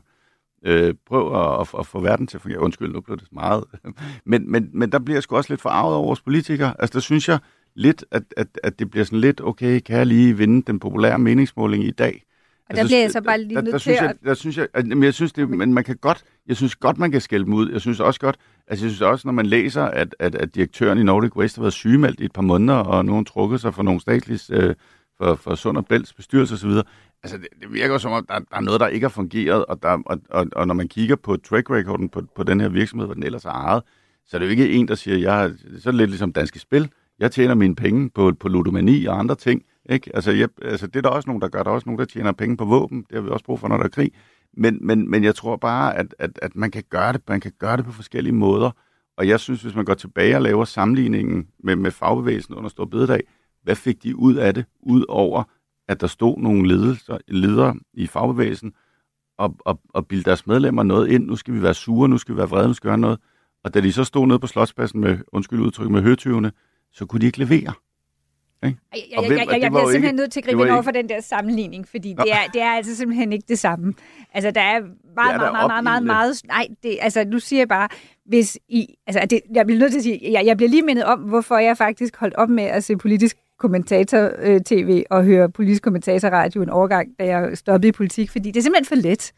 Øh, 0.65 0.93
prøv 1.05 1.35
at, 1.41 1.61
at, 1.61 1.79
at 1.79 1.87
få 1.87 1.99
verden 1.99 2.27
til 2.27 2.37
at 2.37 2.41
fungere. 2.41 2.61
Undskyld, 2.61 2.93
nu 2.93 3.01
blev 3.01 3.17
det 3.17 3.27
meget. 3.31 3.63
men, 4.25 4.51
men, 4.51 4.69
men 4.73 4.91
der 4.91 4.99
bliver 4.99 5.15
jeg 5.15 5.23
sgu 5.23 5.35
også 5.35 5.53
lidt 5.53 5.61
forarvet 5.61 5.95
over 5.95 6.05
vores 6.05 6.21
politikere. 6.21 6.73
Altså, 6.79 6.93
der 6.93 6.99
synes 6.99 7.29
jeg 7.29 7.39
lidt, 7.75 8.05
at, 8.11 8.23
at, 8.37 8.47
at 8.63 8.79
det 8.79 8.91
bliver 8.91 9.05
sådan 9.05 9.19
lidt, 9.19 9.41
okay, 9.41 9.79
kan 9.79 9.97
jeg 9.97 10.07
lige 10.07 10.37
vinde 10.37 10.61
den 10.67 10.79
populære 10.79 11.19
meningsmåling 11.19 11.83
i 11.83 11.91
dag? 11.91 12.23
Og 12.69 12.75
der 12.75 12.81
altså, 12.81 12.93
bliver 12.93 13.01
jeg 13.01 13.11
så 13.11 13.21
bare 13.21 13.41
lige 13.41 13.61
nødt 13.61 13.81
til 13.81 13.91
at... 13.91 14.15
Der 14.23 14.33
synes 14.33 14.57
jeg, 14.57 14.67
at, 14.73 14.87
men 14.87 15.03
jeg 15.03 15.13
synes, 15.13 15.33
det, 15.33 15.49
men 15.49 15.73
man 15.73 15.83
kan 15.83 15.97
godt, 15.97 16.23
jeg 16.47 16.55
synes 16.55 16.75
godt, 16.75 16.97
man 16.97 17.11
kan 17.11 17.21
skælde 17.21 17.45
dem 17.45 17.53
ud. 17.53 17.71
Jeg 17.71 17.81
synes 17.81 17.99
også 17.99 18.19
godt, 18.19 18.35
altså 18.67 18.85
jeg 18.85 18.91
synes 18.91 19.01
også, 19.01 19.27
når 19.27 19.33
man 19.33 19.45
læser, 19.45 19.83
at, 19.83 20.15
at, 20.19 20.35
at 20.35 20.55
direktøren 20.55 20.97
i 20.97 21.03
Nordic 21.03 21.35
Waste 21.35 21.57
har 21.57 21.63
været 21.63 21.73
sygemeldt 21.73 22.19
i 22.19 22.25
et 22.25 22.33
par 22.33 22.41
måneder, 22.41 22.77
og 22.77 23.05
nogen 23.05 23.25
trukket 23.25 23.61
sig 23.61 23.73
for 23.73 23.83
nogle 23.83 24.01
statlige, 24.01 24.39
øh, 24.49 24.75
for, 25.17 25.35
for 25.35 25.55
Sund 25.55 25.77
og 25.77 25.85
Bælts 25.85 26.13
bestyrelse 26.13 26.53
osv., 26.53 26.71
altså 27.23 27.37
det, 27.37 27.47
det 27.61 27.73
virker 27.73 27.97
som 27.97 28.11
om, 28.11 28.25
der, 28.25 28.39
der 28.39 28.57
er 28.57 28.61
noget, 28.61 28.79
der 28.79 28.87
ikke 28.87 29.03
har 29.03 29.09
fungeret, 29.09 29.65
og, 29.65 29.83
der, 29.83 30.01
og, 30.05 30.19
og, 30.29 30.47
og 30.55 30.67
når 30.67 30.73
man 30.73 30.87
kigger 30.87 31.15
på 31.15 31.37
track 31.37 31.69
recorden 31.69 32.09
på, 32.09 32.21
på 32.35 32.43
den 32.43 32.61
her 32.61 32.69
virksomhed, 32.69 33.07
hvor 33.07 33.13
den 33.13 33.23
ellers 33.23 33.45
er 33.45 33.49
ejet, 33.49 33.83
så 34.25 34.37
er 34.37 34.39
det 34.39 34.45
jo 34.45 34.51
ikke 34.51 34.69
en, 34.69 34.87
der 34.87 34.95
siger, 34.95 35.17
jeg 35.17 35.51
så 35.79 35.89
er 35.89 35.91
det 35.91 35.97
lidt 35.97 36.09
ligesom 36.09 36.33
danske 36.33 36.59
spil, 36.59 36.89
jeg 37.19 37.31
tjener 37.31 37.55
mine 37.55 37.75
penge 37.75 38.09
på, 38.09 38.31
på 38.39 38.47
ludomani 38.47 39.05
og 39.05 39.19
andre 39.19 39.35
ting, 39.35 39.63
ikke? 39.89 40.15
Altså, 40.15 40.31
jeg, 40.31 40.49
altså, 40.61 40.87
det 40.87 40.95
er 40.95 41.01
der 41.01 41.09
også 41.09 41.29
nogen, 41.29 41.41
der 41.41 41.47
gør. 41.47 41.63
Der 41.63 41.69
er 41.69 41.75
også 41.75 41.89
nogen, 41.89 41.99
der 41.99 42.05
tjener 42.05 42.31
penge 42.31 42.57
på 42.57 42.65
våben. 42.65 42.97
Det 42.97 43.15
har 43.15 43.21
vi 43.21 43.29
også 43.29 43.45
brug 43.45 43.59
for, 43.59 43.67
når 43.67 43.77
der 43.77 43.83
er 43.83 43.89
krig. 43.89 44.11
Men, 44.53 44.79
men, 44.81 45.09
men 45.09 45.23
jeg 45.23 45.35
tror 45.35 45.55
bare, 45.55 45.95
at, 45.95 46.15
at, 46.19 46.39
at 46.41 46.55
man, 46.55 46.71
kan 46.71 46.83
gøre 46.89 47.13
det, 47.13 47.21
man 47.27 47.39
kan 47.39 47.51
gøre 47.59 47.77
det 47.77 47.85
på 47.85 47.91
forskellige 47.91 48.33
måder. 48.33 48.71
Og 49.17 49.27
jeg 49.27 49.39
synes, 49.39 49.61
hvis 49.61 49.75
man 49.75 49.85
går 49.85 49.93
tilbage 49.93 50.35
og 50.35 50.41
laver 50.41 50.65
sammenligningen 50.65 51.47
med, 51.63 51.75
med 51.75 51.91
fagbevægelsen 51.91 52.55
under 52.55 52.69
Stor 52.69 52.85
Bededag, 52.85 53.21
hvad 53.63 53.75
fik 53.75 54.03
de 54.03 54.15
ud 54.15 54.35
af 54.35 54.53
det, 54.53 54.65
ud 54.81 55.05
over 55.09 55.43
at 55.93 56.01
der 56.01 56.07
stod 56.07 56.37
nogle 56.37 56.67
ledelser, 56.67 57.17
ledere 57.27 57.75
i 57.93 58.07
fagbevægelsen 58.07 58.73
og, 59.37 59.55
og, 59.59 59.81
og 59.89 60.07
bildte 60.07 60.29
deres 60.29 60.47
medlemmer 60.47 60.83
noget 60.83 61.09
ind. 61.09 61.25
Nu 61.25 61.35
skal 61.35 61.53
vi 61.53 61.61
være 61.61 61.73
sure, 61.73 62.09
nu 62.09 62.17
skal 62.17 62.35
vi 62.35 62.37
være 62.37 62.49
vrede, 62.49 62.67
nu 62.67 62.73
skal 62.73 62.87
vi 62.87 62.91
gøre 62.91 62.97
noget. 62.97 63.19
Og 63.63 63.73
da 63.73 63.81
de 63.81 63.93
så 63.93 64.03
stod 64.03 64.27
nede 64.27 64.39
på 64.39 64.47
Slotspladsen 64.47 64.99
med, 65.01 65.17
undskyld 65.27 65.59
udtryk, 65.59 65.89
med 65.89 66.01
høtyvene, 66.01 66.51
så 66.91 67.05
kunne 67.05 67.19
de 67.21 67.25
ikke 67.25 67.39
levere. 67.39 67.73
Jeg, 68.63 68.75
jeg, 69.11 69.29
jeg, 69.29 69.29
jeg, 69.29 69.47
jeg, 69.51 69.61
jeg 69.61 69.71
bliver 69.71 69.85
simpelthen 69.85 70.03
ikke, 70.03 70.17
nødt 70.17 70.31
til 70.31 70.39
at 70.39 70.45
gribe 70.45 70.61
ind 70.61 70.69
over 70.69 70.81
for 70.81 70.91
den 70.91 71.09
der 71.09 71.21
sammenligning, 71.21 71.87
fordi 71.87 72.09
det 72.09 72.31
er, 72.31 72.51
det 72.53 72.61
er 72.61 72.71
altså 72.71 72.95
simpelthen 72.95 73.33
ikke 73.33 73.45
det 73.47 73.59
samme. 73.59 73.93
Altså, 74.33 74.51
der 74.51 74.61
er 74.61 74.79
meget, 74.81 74.95
meget, 75.15 75.39
meget, 75.39 75.67
meget, 75.67 75.83
meget, 75.83 76.03
meget, 76.03 76.41
nej, 76.47 76.67
det, 76.83 76.97
altså, 77.01 77.23
nu 77.23 77.39
siger 77.39 77.59
jeg 77.59 77.67
bare, 77.67 77.89
hvis 78.25 78.59
I, 78.69 78.87
altså, 79.07 79.25
det, 79.29 79.41
jeg 79.53 79.65
bliver 79.65 79.79
nødt 79.79 79.91
til 79.91 79.99
at 79.99 80.03
sige, 80.03 80.31
jeg, 80.31 80.45
jeg 80.45 80.57
bliver 80.57 80.69
lige 80.69 80.81
mindet 80.81 81.05
om, 81.05 81.19
hvorfor 81.19 81.57
jeg 81.57 81.77
faktisk 81.77 82.15
holdt 82.17 82.35
op 82.35 82.49
med 82.49 82.63
at 82.63 82.83
se 82.83 82.97
politisk 82.97 83.37
kommentator-tv 83.59 84.89
øh, 84.89 85.03
og 85.09 85.23
høre 85.23 85.49
politisk 85.49 85.83
kommentator-radio 85.83 86.61
en 86.61 86.69
overgang, 86.69 87.09
da 87.19 87.25
jeg 87.25 87.57
stoppede 87.57 87.89
i 87.89 87.91
politik, 87.91 88.31
fordi 88.31 88.51
det 88.51 88.57
er 88.59 88.63
simpelthen 88.63 88.85
for 88.85 88.95
let. 88.95 89.33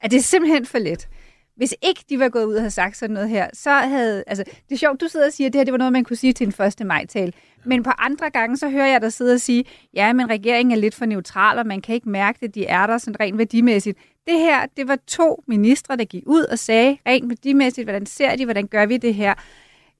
At 0.00 0.10
det 0.10 0.16
er 0.16 0.22
simpelthen 0.22 0.66
for 0.66 0.78
let. 0.78 1.08
Hvis 1.56 1.74
ikke 1.82 2.04
de 2.08 2.18
var 2.18 2.28
gået 2.28 2.44
ud 2.44 2.54
og 2.54 2.60
havde 2.60 2.70
sagt 2.70 2.96
sådan 2.96 3.14
noget 3.14 3.28
her, 3.28 3.48
så 3.52 3.70
havde... 3.70 4.24
Altså, 4.26 4.44
det 4.44 4.74
er 4.74 4.78
sjovt, 4.78 5.00
du 5.00 5.08
sidder 5.08 5.26
og 5.26 5.32
siger, 5.32 5.48
at 5.48 5.52
det 5.52 5.58
her 5.58 5.64
det 5.64 5.72
var 5.72 5.78
noget, 5.78 5.92
man 5.92 6.04
kunne 6.04 6.16
sige 6.16 6.32
til 6.32 6.46
en 6.46 6.64
1. 6.66 6.86
maj-tale. 6.86 7.32
Men 7.64 7.82
på 7.82 7.90
andre 7.98 8.30
gange, 8.30 8.56
så 8.56 8.68
hører 8.68 8.86
jeg 8.86 9.00
dig 9.00 9.12
sidde 9.12 9.34
og 9.34 9.40
sige, 9.40 9.64
ja, 9.94 10.12
men 10.12 10.30
regeringen 10.30 10.72
er 10.72 10.80
lidt 10.80 10.94
for 10.94 11.06
neutral, 11.06 11.58
og 11.58 11.66
man 11.66 11.80
kan 11.80 11.94
ikke 11.94 12.08
mærke 12.08 12.38
det, 12.42 12.54
de 12.54 12.66
er 12.66 12.86
der 12.86 12.98
sådan 12.98 13.20
rent 13.20 13.38
værdimæssigt. 13.38 13.98
Det 14.26 14.38
her, 14.38 14.66
det 14.76 14.88
var 14.88 14.98
to 15.06 15.44
ministre, 15.46 15.96
der 15.96 16.04
gik 16.04 16.22
ud 16.26 16.42
og 16.42 16.58
sagde 16.58 16.98
rent 17.06 17.28
værdimæssigt, 17.28 17.86
hvordan 17.86 18.06
ser 18.06 18.36
de, 18.36 18.44
hvordan 18.44 18.66
gør 18.66 18.86
vi 18.86 18.96
det 18.96 19.14
her. 19.14 19.34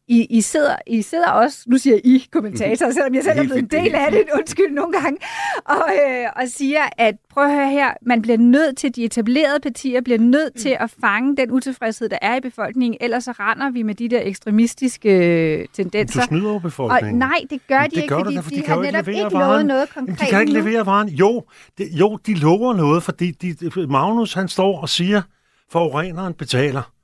I, 0.08 0.26
I, 0.30 0.40
sidder, 0.40 0.76
I 0.86 1.02
sidder 1.02 1.28
også, 1.28 1.64
nu 1.66 1.78
siger 1.78 1.98
I 2.04 2.26
kommentatorer, 2.32 2.90
selvom 2.92 3.14
jeg 3.14 3.22
selv 3.24 3.38
er 3.38 3.42
blevet 3.42 3.58
en 3.58 3.66
del 3.66 3.94
af 3.94 4.12
det, 4.12 4.24
undskyld 4.38 4.72
nogle 4.72 5.00
gange, 5.00 5.18
og, 5.64 5.90
øh, 5.92 6.26
og 6.36 6.42
siger, 6.48 6.82
at 6.98 7.14
prøv 7.30 7.44
at 7.44 7.50
høre 7.50 7.70
her, 7.70 7.90
man 8.02 8.22
bliver 8.22 8.38
nødt 8.38 8.76
til, 8.76 8.96
de 8.96 9.04
etablerede 9.04 9.60
partier 9.60 10.00
bliver 10.00 10.18
nødt 10.18 10.54
til 10.54 10.76
at 10.80 10.94
fange 11.00 11.36
den 11.36 11.50
utilfredshed, 11.50 12.08
der 12.08 12.18
er 12.22 12.36
i 12.36 12.40
befolkningen, 12.40 12.98
ellers 13.00 13.24
så 13.24 13.32
render 13.32 13.70
vi 13.70 13.82
med 13.82 13.94
de 13.94 14.08
der 14.08 14.20
ekstremistiske 14.24 15.10
øh, 15.10 15.66
tendenser. 15.72 16.20
Du 16.20 16.26
snyder 16.26 16.50
over 16.50 16.60
befolkningen. 16.60 17.22
Og 17.22 17.28
nej, 17.28 17.38
det 17.50 17.60
gør 17.68 17.82
de 17.82 17.88
det 17.90 17.96
ikke, 17.96 18.08
gør 18.08 18.18
fordi 18.18 18.34
der, 18.34 18.42
for 18.42 18.50
de, 18.50 18.56
de 18.56 18.66
har 18.66 18.82
netop 18.82 19.08
ikke 19.08 19.22
lovet 19.22 19.66
noget 19.66 19.94
konkret 19.94 20.20
De 20.20 20.26
kan 20.26 20.40
ikke 20.40 20.52
levere 20.52 20.86
varen. 20.86 21.08
Jo, 21.08 21.44
det, 21.78 21.88
jo, 21.92 22.18
de 22.26 22.34
lover 22.34 22.74
noget, 22.74 23.02
fordi 23.02 23.30
de, 23.30 23.56
Magnus 23.88 24.34
han 24.34 24.48
står 24.48 24.80
og 24.80 24.88
siger, 24.88 25.22
forureneren 25.70 26.34
betaler. 26.34 26.95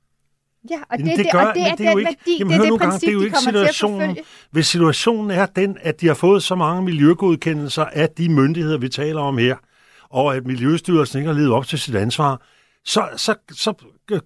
Ja, 0.69 0.79
og 0.89 0.97
det, 0.97 1.17
det, 1.17 1.27
gør, 1.31 1.39
og 1.39 1.55
det 1.55 1.63
er 1.63 1.75
det 1.75 1.85
er 1.87 1.91
jo 1.91 1.99
den 1.99 2.07
ikke, 2.07 2.19
værdi, 2.25 2.37
jamen, 2.39 2.51
det 2.51 2.57
er 2.57 2.61
det 2.61 2.69
nu 2.69 2.77
gang, 2.77 2.91
princip, 2.91 3.07
det 3.07 3.09
er 3.09 3.13
jo 3.13 3.19
de 3.19 3.25
ikke 3.25 3.37
at 3.37 3.43
situationen. 3.43 4.17
Hvis 4.51 4.67
situationen 4.67 5.31
er 5.31 5.45
den, 5.45 5.77
at 5.81 6.01
de 6.01 6.07
har 6.07 6.13
fået 6.13 6.43
så 6.43 6.55
mange 6.55 6.83
miljøgodkendelser 6.83 7.85
af 7.85 8.09
de 8.09 8.29
myndigheder, 8.29 8.77
vi 8.77 8.89
taler 8.89 9.21
om 9.21 9.37
her, 9.37 9.55
og 10.09 10.35
at 10.35 10.45
Miljøstyrelsen 10.45 11.19
ikke 11.19 11.27
har 11.31 11.37
levet 11.39 11.51
op 11.51 11.67
til 11.67 11.79
sit 11.79 11.95
ansvar, 11.95 12.41
så, 12.85 13.07
så, 13.17 13.35
så 13.51 13.73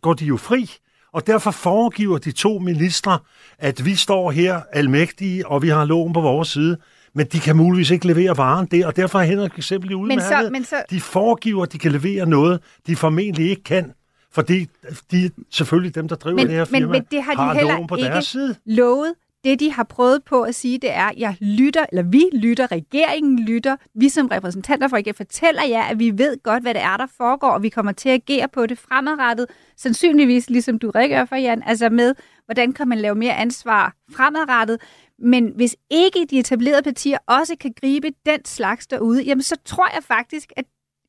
går 0.02 0.14
de 0.14 0.26
jo 0.26 0.38
fri. 0.38 0.70
Og 1.14 1.28
derfor 1.28 1.52
foregiver 1.52 2.18
de 2.18 2.32
to 2.32 2.60
ministre, 2.60 3.20
at 3.60 3.86
vi 3.86 3.96
står 3.96 4.32
her 4.32 4.62
almægtige, 4.74 5.48
og 5.48 5.62
vi 5.62 5.70
har 5.70 5.86
loven 5.86 6.14
på 6.14 6.22
vores 6.22 6.48
side, 6.48 6.78
men 7.16 7.26
de 7.26 7.40
kan 7.40 7.56
muligvis 7.56 7.92
ikke 7.92 8.08
levere 8.08 8.38
varen 8.38 8.66
der, 8.66 8.88
og 8.88 8.96
derfor 8.96 9.20
er 9.20 9.24
Henrik 9.24 9.58
eksempel 9.58 9.94
udmærket. 9.96 10.16
Men 10.16 10.44
så, 10.44 10.50
men 10.52 10.64
så, 10.64 10.76
De 10.90 11.02
foregiver, 11.02 11.64
at 11.64 11.74
de 11.74 11.78
kan 11.78 11.92
levere 11.92 12.26
noget, 12.26 12.60
de 12.88 12.96
formentlig 12.96 13.50
ikke 13.50 13.64
kan. 13.64 13.94
Fordi 14.32 14.67
de, 15.11 15.32
selvfølgelig 15.49 15.95
dem, 15.95 16.07
der 16.07 16.15
driver 16.15 16.36
men, 16.36 16.47
det 16.47 16.55
her 16.55 16.65
firma, 16.65 16.80
men, 16.80 16.91
men 16.91 17.03
det 17.11 17.23
har 17.23 17.32
de 17.32 17.38
har 17.38 17.53
heller 17.53 17.88
på 17.88 17.95
ikke 17.95 18.07
deres 18.07 18.25
side. 18.25 18.55
lovet. 18.65 19.13
Det, 19.43 19.59
de 19.59 19.71
har 19.71 19.84
prøvet 19.84 20.23
på 20.23 20.41
at 20.41 20.55
sige, 20.55 20.78
det 20.78 20.93
er, 20.93 21.11
jeg 21.17 21.36
lytter, 21.41 21.86
eller 21.91 22.03
vi 22.03 22.23
lytter, 22.34 22.71
regeringen 22.71 23.39
lytter, 23.39 23.75
vi 23.95 24.09
som 24.09 24.28
repræsentanter 24.28 24.88
for 24.88 24.95
regeringen 24.95 25.15
fortæller 25.15 25.63
jer, 25.63 25.84
at 25.84 25.99
vi 25.99 26.17
ved 26.17 26.43
godt, 26.43 26.63
hvad 26.63 26.73
det 26.73 26.82
er, 26.82 26.97
der 26.97 27.05
foregår, 27.17 27.49
og 27.49 27.63
vi 27.63 27.69
kommer 27.69 27.91
til 27.91 28.09
at 28.09 28.21
agere 28.30 28.47
på 28.47 28.65
det 28.65 28.78
fremadrettet, 28.78 29.45
sandsynligvis, 29.78 30.49
ligesom 30.49 30.80
du 30.80 30.89
redegør 30.89 31.25
for, 31.25 31.36
Jan, 31.36 31.63
altså 31.65 31.89
med, 31.89 32.15
hvordan 32.45 32.73
kan 32.73 32.88
man 32.88 32.97
lave 32.97 33.15
mere 33.15 33.34
ansvar 33.34 33.95
fremadrettet. 34.11 34.82
Men 35.19 35.51
hvis 35.55 35.75
ikke 35.89 36.25
de 36.30 36.39
etablerede 36.39 36.84
partier 36.84 37.17
også 37.28 37.55
kan 37.59 37.73
gribe 37.82 38.11
den 38.25 38.45
slags 38.45 38.88
derude, 38.88 39.23
jamen 39.23 39.43
så 39.43 39.55
tror 39.65 39.88
jeg 39.95 40.03
faktisk, 40.03 40.51
at 40.55 40.65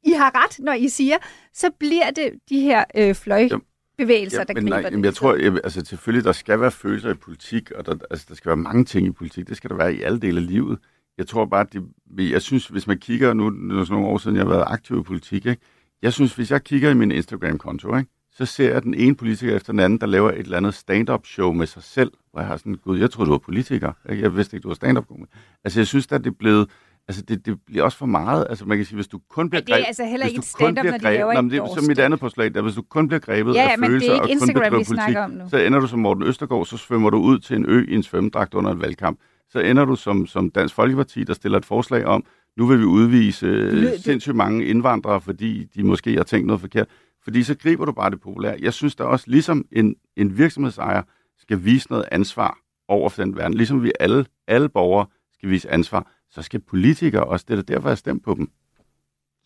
I 0.09 0.13
har 0.13 0.45
ret, 0.45 0.65
når 0.65 0.73
I 0.73 0.89
siger, 0.89 1.17
så 1.55 1.71
bliver 1.79 2.11
det 2.11 2.31
de 2.49 2.61
her 2.61 2.85
øh, 2.97 3.15
fløjbevægelser, 3.15 4.45
der 4.45 4.55
men 4.55 4.63
griber 4.63 4.77
nej, 4.77 4.83
det. 4.83 4.91
jamen, 4.91 5.05
jeg 5.05 5.15
tror, 5.15 5.35
jeg, 5.35 5.53
altså 5.65 5.85
selvfølgelig, 5.85 6.25
der 6.25 6.33
skal 6.33 6.61
være 6.61 6.71
følelser 6.71 7.11
i 7.11 7.15
politik, 7.15 7.71
og 7.71 7.87
der, 7.87 7.95
altså, 8.11 8.27
der 8.29 8.35
skal 8.35 8.49
være 8.49 8.57
mange 8.57 8.85
ting 8.85 9.07
i 9.07 9.11
politik. 9.11 9.49
Det 9.49 9.57
skal 9.57 9.71
der 9.71 9.77
være 9.77 9.95
i 9.95 10.03
alle 10.03 10.21
dele 10.21 10.41
af 10.41 10.47
livet. 10.47 10.79
Jeg 11.19 11.27
tror 11.27 11.45
bare, 11.45 11.67
det, 11.73 11.83
jeg 12.31 12.43
synes, 12.43 12.67
hvis 12.67 12.87
man 12.87 12.99
kigger, 12.99 13.35
nu 13.35 13.47
er 13.47 13.85
sådan 13.85 13.95
nogle 13.95 14.07
år 14.07 14.19
siden, 14.19 14.37
jeg 14.37 14.45
har 14.45 14.51
været 14.51 14.65
aktiv 14.67 15.01
i 15.01 15.03
politik, 15.03 15.47
ikke? 15.47 15.63
jeg 16.03 16.13
synes, 16.13 16.35
hvis 16.35 16.51
jeg 16.51 16.65
kigger 16.65 16.91
i 16.91 16.95
min 16.95 17.11
Instagram-konto, 17.11 17.97
ikke? 17.97 18.11
så 18.33 18.47
ser 18.47 18.73
jeg 18.73 18.83
den 18.83 18.95
ene 18.95 19.17
politiker 19.17 19.57
efter 19.57 19.73
den 19.73 19.81
anden, 19.81 20.01
der 20.01 20.07
laver 20.07 20.31
et 20.31 20.39
eller 20.39 20.57
andet 20.57 20.75
stand-up 20.75 21.27
show 21.27 21.53
med 21.53 21.67
sig 21.67 21.83
selv, 21.83 22.13
hvor 22.31 22.41
jeg 22.41 22.49
har 22.49 22.57
sådan, 22.57 22.75
gud, 22.75 22.99
jeg 22.99 23.11
troede, 23.11 23.27
du 23.27 23.33
var 23.33 23.39
politiker. 23.39 23.93
Ikke? 24.11 24.23
Jeg 24.23 24.37
vidste 24.37 24.57
ikke, 24.57 24.63
du 24.63 24.69
var 24.69 24.75
stand-up 24.75 25.07
komiker. 25.09 25.33
Altså, 25.65 25.81
jeg 25.81 25.87
synes, 25.87 26.07
at 26.11 26.25
det 26.25 26.31
er 26.31 26.35
blevet, 26.39 26.71
altså, 27.09 27.23
det, 27.23 27.47
det 27.47 27.59
bliver 27.67 27.85
også 27.85 27.99
for 27.99 28.07
meget. 28.07 28.47
Altså, 28.51 28.65
man 28.65 28.79
kan 28.79 28.87
sige, 28.87 28.95
hvis 28.95 29.09
du 29.09 29.21
kun 29.31 29.51
bliver 29.51 29.63
det 29.63 29.71
er 29.71 29.75
grebet... 29.75 29.87
altså 29.87 30.05
heller 30.05 30.27
ikke 30.27 30.39
et 30.39 30.45
stand-up, 30.45 30.85
når 30.85 30.93
de 30.93 30.99
grebet, 30.99 31.03
laver 31.03 31.33
Nå, 31.33 31.39
et 31.39 31.45
men 31.45 31.51
det 31.51 31.59
er 31.59 31.75
som 31.75 31.85
mit 31.85 31.99
andet 31.99 32.21
påslag, 32.21 32.55
der 32.55 32.63
hvis 32.63 32.75
du 32.75 32.83
kun 32.83 33.09
bliver 33.09 33.21
grebet 33.21 33.55
Ja, 33.55 33.63
ja, 33.63 33.69
af 33.69 33.77
er 33.79 33.87
følelser 33.87 34.13
og 34.15 34.21
kun 34.21 34.31
Instagram, 34.31 34.55
bedriver 34.55 34.85
politik, 34.85 35.17
om 35.17 35.31
nu. 35.31 35.49
så 35.49 35.57
ender 35.57 35.81
du 35.81 35.87
som 35.87 35.99
Morten 35.99 36.23
Østergaard, 36.23 36.67
så 36.67 36.77
svømmer 36.77 37.11
du 37.11 37.17
ud 37.17 37.39
til 37.39 37.57
en 37.57 37.67
ø 37.69 37.85
i 37.89 37.95
en 37.95 38.03
svømmedragt 38.03 38.55
under 38.55 38.71
en 38.71 38.81
valgkamp. 38.81 39.19
Så 39.51 39.61
ender 39.61 39.85
du 39.85 39.97
som, 39.97 40.27
som 40.27 40.51
Dansk 40.51 40.75
Folkeparti, 40.75 41.25
der 41.25 41.35
stiller 41.35 41.59
et 41.59 41.65
forslag 41.65 42.07
om, 42.07 42.25
nu 42.57 42.67
vil 42.67 42.79
vi 42.79 42.85
udvise 42.85 43.47
øh, 43.47 43.99
sindssygt 43.99 44.37
mange 44.37 44.65
indvandrere, 44.65 45.21
fordi 45.21 45.65
de 45.75 45.83
måske 45.83 46.17
har 46.17 46.23
tænkt 46.23 46.47
noget 46.47 46.61
forkert. 46.61 46.87
Fordi 47.25 47.43
så 47.43 47.55
griber 47.55 47.85
du 47.85 47.93
bare 47.93 48.11
det 48.11 48.21
populære. 48.21 48.57
Jeg 48.61 48.73
synes 48.73 48.95
da 48.97 49.05
også, 49.05 49.25
ligesom 49.29 49.65
en, 49.73 49.95
en 50.17 50.39
virksomhedsejer 50.39 51.03
skal 51.39 51.65
vise 51.65 51.91
noget 51.91 52.05
ansvar 52.13 52.59
over 52.89 53.09
for 53.09 53.23
den 53.23 53.37
verden, 53.37 53.55
ligesom 53.55 53.83
vi 53.83 53.93
alle, 54.01 54.27
alle 54.47 54.69
borgere 54.69 55.07
skal 55.35 55.51
vise 55.51 55.71
ansvar, 55.71 56.11
så 56.31 56.43
skal 56.43 56.61
politikere 56.61 57.25
også. 57.25 57.45
Det 57.49 57.59
er 57.59 57.63
derfor, 57.63 57.89
jeg 57.89 57.99
stemmer 57.99 58.21
på 58.25 58.35
dem. 58.35 58.51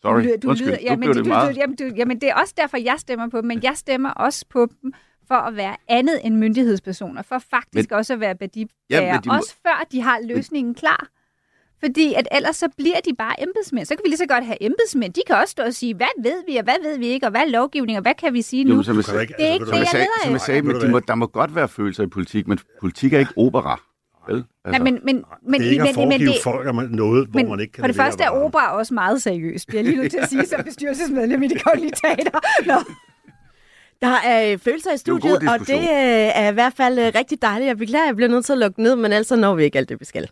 Sorry, 0.01 0.23
Du, 0.23 0.29
du 0.43 0.49
undskyld, 0.49 0.69
lyder, 0.69 0.79
jamen, 0.81 0.99
blev 0.99 1.13
det 1.15 1.25
du, 1.25 1.29
meget... 1.29 1.55
Du, 1.55 1.59
jamen, 1.59 1.75
du, 1.75 1.83
jamen, 1.95 2.21
det 2.21 2.29
er 2.29 2.35
også 2.35 2.53
derfor, 2.57 2.77
jeg 2.77 2.95
stemmer 2.97 3.29
på 3.29 3.37
dem, 3.37 3.45
men 3.47 3.63
jeg 3.63 3.73
stemmer 3.75 4.09
også 4.09 4.45
på 4.49 4.67
dem 4.81 4.93
for 5.27 5.35
at 5.35 5.55
være 5.55 5.75
andet 5.87 6.19
end 6.23 6.35
myndighedspersoner, 6.35 7.21
for 7.21 7.39
faktisk 7.39 7.89
men, 7.91 7.97
også 7.97 8.13
at 8.13 8.19
være 8.19 8.35
værdibærere, 8.39 8.75
Ja, 8.89 9.13
men 9.13 9.23
de 9.23 9.29
må- 9.29 9.35
også 9.35 9.55
før 9.67 9.85
de 9.91 10.01
har 10.01 10.19
løsningen 10.23 10.75
klar. 10.75 11.07
Fordi 11.79 12.13
at 12.13 12.27
ellers 12.31 12.55
så 12.55 12.67
bliver 12.77 12.99
de 13.05 13.13
bare 13.15 13.43
embedsmænd. 13.43 13.85
Så 13.85 13.95
kan 13.95 14.01
vi 14.03 14.09
lige 14.09 14.17
så 14.17 14.25
godt 14.27 14.45
have 14.45 14.63
embedsmænd. 14.63 15.13
De 15.13 15.21
kan 15.27 15.35
også 15.35 15.51
stå 15.51 15.63
og 15.63 15.73
sige, 15.73 15.95
hvad 15.95 16.23
ved 16.23 16.43
vi, 16.47 16.57
og 16.57 16.63
hvad 16.63 16.75
ved 16.83 16.97
vi 16.97 17.07
ikke, 17.07 17.25
og 17.25 17.31
hvad 17.31 17.41
er 17.41 17.45
lovgivning, 17.49 17.97
og 17.97 18.01
hvad 18.01 18.13
kan 18.15 18.33
vi 18.33 18.41
sige 18.41 18.63
nu? 18.63 18.69
Jo, 18.69 18.75
men 18.75 18.83
som 18.83 18.95
jeg, 18.97 19.03
Du 19.05 19.11
det 19.11 19.19
er 19.19 19.23
altså, 19.27 19.53
ikke 19.53 19.65
du 19.65 19.69
det, 19.71 19.71
jeg 19.71 19.79
jeg 19.79 19.87
sagde, 19.87 20.03
leder 20.05 20.23
som 20.23 20.31
jeg 20.31 20.41
sagde 20.41 20.61
men 20.61 20.75
du 20.75 20.81
de 20.85 20.91
må, 20.91 20.99
der 20.99 21.15
må 21.15 21.27
godt 21.27 21.55
være 21.55 21.67
følelser 21.67 22.03
i 22.03 22.07
politik, 22.07 22.47
men 22.47 22.59
politik 22.79 23.13
er 23.13 23.19
ikke 23.19 23.33
opera. 23.37 23.81
Vel? 24.27 24.43
Altså, 24.65 24.83
Nej, 24.83 24.91
men, 24.91 24.99
men, 25.03 25.23
men, 25.47 25.61
det 25.61 25.67
er 25.67 25.71
ikke 25.71 25.81
men, 25.81 25.89
at 25.89 25.95
foregive 25.95 26.19
men, 26.19 26.27
det, 26.27 26.43
folk 26.43 26.67
om 26.67 26.75
noget, 26.75 27.27
hvor 27.27 27.39
men 27.39 27.49
man 27.49 27.59
ikke 27.59 27.73
kan 27.73 27.81
for 27.81 27.87
det 27.87 27.95
første 27.95 28.23
er 28.23 28.29
opera 28.29 28.77
også 28.77 28.93
meget 28.93 29.21
seriøst, 29.21 29.67
bliver 29.67 29.81
jeg 29.81 29.89
lige 29.89 30.01
nødt 30.01 30.11
til 30.11 30.19
at 30.19 30.29
sige, 30.29 30.45
som 30.45 30.63
bestyrelsesmedlem 30.63 31.43
i 31.43 31.47
det 31.47 31.63
kongelige 31.63 31.93
teater. 32.03 32.39
Nå. 32.65 32.79
Der 34.01 34.15
er 34.25 34.51
øh, 34.51 34.57
følelser 34.59 34.93
i 34.93 34.97
studiet, 34.97 35.33
og 35.35 35.41
det 35.41 35.49
diskussion. 35.59 35.79
øh, 35.83 36.31
er 36.35 36.49
i 36.49 36.53
hvert 36.53 36.73
fald 36.77 36.99
øh, 36.99 37.11
rigtig 37.15 37.41
dejligt. 37.41 37.67
Jeg 37.67 37.77
beklager, 37.77 38.05
jeg 38.05 38.15
bliver 38.15 38.29
nødt 38.29 38.45
til 38.45 38.53
at 38.53 38.59
lukke 38.59 38.83
ned, 38.83 38.95
men 38.95 39.13
altså 39.13 39.35
når 39.35 39.55
vi 39.55 39.63
ikke 39.63 39.77
alt 39.77 39.89
det, 39.89 39.99
vi 39.99 40.05
skal. 40.05 40.27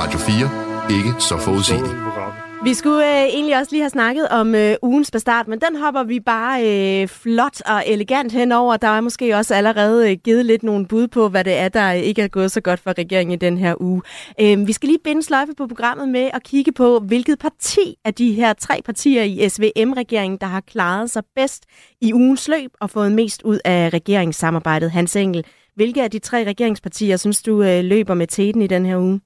Radio 0.00 0.18
4. 0.18 0.96
Ikke 0.98 1.14
så 1.18 1.38
forudsigeligt. 1.38 2.15
Vi 2.64 2.74
skulle 2.74 3.22
øh, 3.22 3.28
egentlig 3.28 3.58
også 3.58 3.72
lige 3.72 3.82
have 3.82 3.90
snakket 3.90 4.28
om 4.28 4.54
øh, 4.54 4.74
ugens 4.82 5.10
bastard, 5.10 5.46
men 5.46 5.60
den 5.60 5.76
hopper 5.76 6.02
vi 6.02 6.20
bare 6.20 6.62
øh, 7.02 7.08
flot 7.08 7.60
og 7.60 7.82
elegant 7.86 8.32
henover. 8.32 8.76
Der 8.76 8.88
er 8.88 9.00
måske 9.00 9.36
også 9.36 9.54
allerede 9.54 10.10
øh, 10.10 10.16
givet 10.24 10.46
lidt 10.46 10.62
nogle 10.62 10.86
bud 10.86 11.08
på, 11.08 11.28
hvad 11.28 11.44
det 11.44 11.58
er, 11.58 11.68
der 11.68 11.92
ikke 11.92 12.22
er 12.22 12.28
gået 12.28 12.52
så 12.52 12.60
godt 12.60 12.80
for 12.80 12.98
regeringen 12.98 13.32
i 13.32 13.36
den 13.36 13.58
her 13.58 13.74
uge. 13.80 14.02
Øh, 14.40 14.66
vi 14.66 14.72
skal 14.72 14.86
lige 14.86 14.98
binde 15.04 15.22
sløjfe 15.22 15.52
på 15.56 15.66
programmet 15.66 16.08
med 16.08 16.30
at 16.34 16.42
kigge 16.42 16.72
på, 16.72 16.98
hvilket 16.98 17.38
parti 17.38 17.94
af 18.04 18.14
de 18.14 18.32
her 18.32 18.52
tre 18.52 18.82
partier 18.84 19.22
i 19.22 19.48
SVM-regeringen, 19.48 20.38
der 20.40 20.46
har 20.46 20.60
klaret 20.60 21.10
sig 21.10 21.22
bedst 21.36 21.64
i 22.00 22.14
ugens 22.14 22.48
løb 22.48 22.70
og 22.80 22.90
fået 22.90 23.12
mest 23.12 23.42
ud 23.42 23.58
af 23.64 23.90
regeringssamarbejdet. 23.92 24.90
Hans 24.90 25.16
Engel, 25.16 25.44
hvilke 25.74 26.02
af 26.02 26.10
de 26.10 26.18
tre 26.18 26.44
regeringspartier 26.44 27.16
synes 27.16 27.42
du 27.42 27.62
øh, 27.62 27.84
løber 27.84 28.14
med 28.14 28.26
teten 28.26 28.62
i 28.62 28.66
den 28.66 28.86
her 28.86 28.98
uge? 28.98 29.20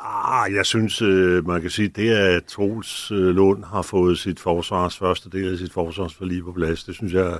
Ah, 0.00 0.54
jeg 0.54 0.66
synes, 0.66 1.02
øh, 1.02 1.46
man 1.46 1.60
kan 1.60 1.70
sige, 1.70 1.88
det 1.88 2.10
at 2.10 2.44
Troels 2.44 3.10
øh, 3.10 3.28
Lund 3.28 3.64
har 3.64 3.82
fået 3.82 4.18
sit 4.18 4.40
forsvars 4.40 4.98
første 4.98 5.30
del 5.30 5.52
af 5.52 5.58
sit 5.58 5.72
forsvarsforlig 5.72 6.44
på 6.44 6.52
plads, 6.52 6.84
det 6.84 6.94
synes 6.94 7.12
jeg, 7.12 7.38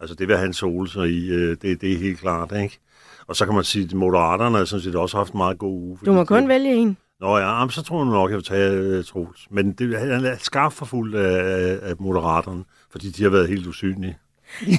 altså 0.00 0.14
det 0.14 0.28
vil 0.28 0.36
han 0.36 0.52
sole 0.52 0.88
sig 0.88 1.08
i, 1.08 1.28
øh, 1.30 1.56
det, 1.62 1.80
det 1.80 1.92
er 1.92 1.98
helt 1.98 2.18
klart, 2.20 2.52
ikke? 2.62 2.78
Og 3.26 3.36
så 3.36 3.44
kan 3.44 3.54
man 3.54 3.64
sige, 3.64 3.84
at 3.84 3.94
Moderaterne 3.94 4.58
har 4.58 4.64
sådan 4.64 4.82
set 4.82 4.94
også 4.94 5.16
haft 5.16 5.32
en 5.32 5.38
meget 5.38 5.58
god 5.58 5.82
uge. 5.82 5.98
Du 6.06 6.12
må 6.12 6.24
kun 6.24 6.42
de- 6.42 6.48
vælge 6.48 6.74
en. 6.74 6.96
Nå 7.20 7.38
ja, 7.38 7.66
så 7.70 7.82
tror 7.82 8.04
jeg 8.04 8.12
nok, 8.12 8.30
jeg 8.30 8.36
vil 8.36 8.44
tage 8.44 8.98
uh, 8.98 9.04
Troels. 9.04 9.46
Men 9.50 9.72
det, 9.72 9.98
han 9.98 10.24
er 10.24 10.36
skarpt 10.38 10.74
forfulgt 10.74 11.16
af, 11.16 11.78
af, 11.82 11.94
Moderaterne, 11.98 12.64
fordi 12.90 13.10
de 13.10 13.22
har 13.22 13.30
været 13.30 13.48
helt 13.48 13.66
usynlige. 13.66 14.18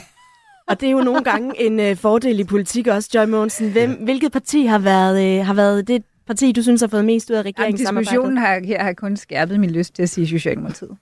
Og 0.69 0.81
det 0.81 0.87
er 0.87 0.91
jo 0.91 1.01
nogle 1.01 1.23
gange 1.23 1.61
en 1.61 1.79
øh, 1.79 1.95
fordel 1.95 2.39
i 2.39 2.43
politik 2.43 2.87
også, 2.87 3.09
Joy 3.15 3.25
Mogensen. 3.25 3.71
Hvem, 3.71 3.91
hvilket 3.91 4.31
parti 4.31 4.65
har 4.65 4.79
været, 4.79 5.39
øh, 5.39 5.45
har 5.45 5.53
været 5.53 5.87
det 5.87 6.03
parti, 6.27 6.51
du 6.51 6.63
synes 6.63 6.81
har 6.81 6.87
fået 6.87 7.05
mest 7.05 7.29
ud 7.29 7.35
af 7.35 7.39
Jamen, 7.39 7.53
regeringssamarbejdet? 7.53 8.09
diskussionen 8.11 8.37
har, 8.37 8.59
her 8.65 8.83
har 8.83 8.93
kun 8.93 9.17
skærpet 9.17 9.59
min 9.59 9.69
lyst 9.71 9.95
til 9.95 10.03
at 10.03 10.09
sige 10.09 10.27
Socialdemokratiet. 10.27 10.97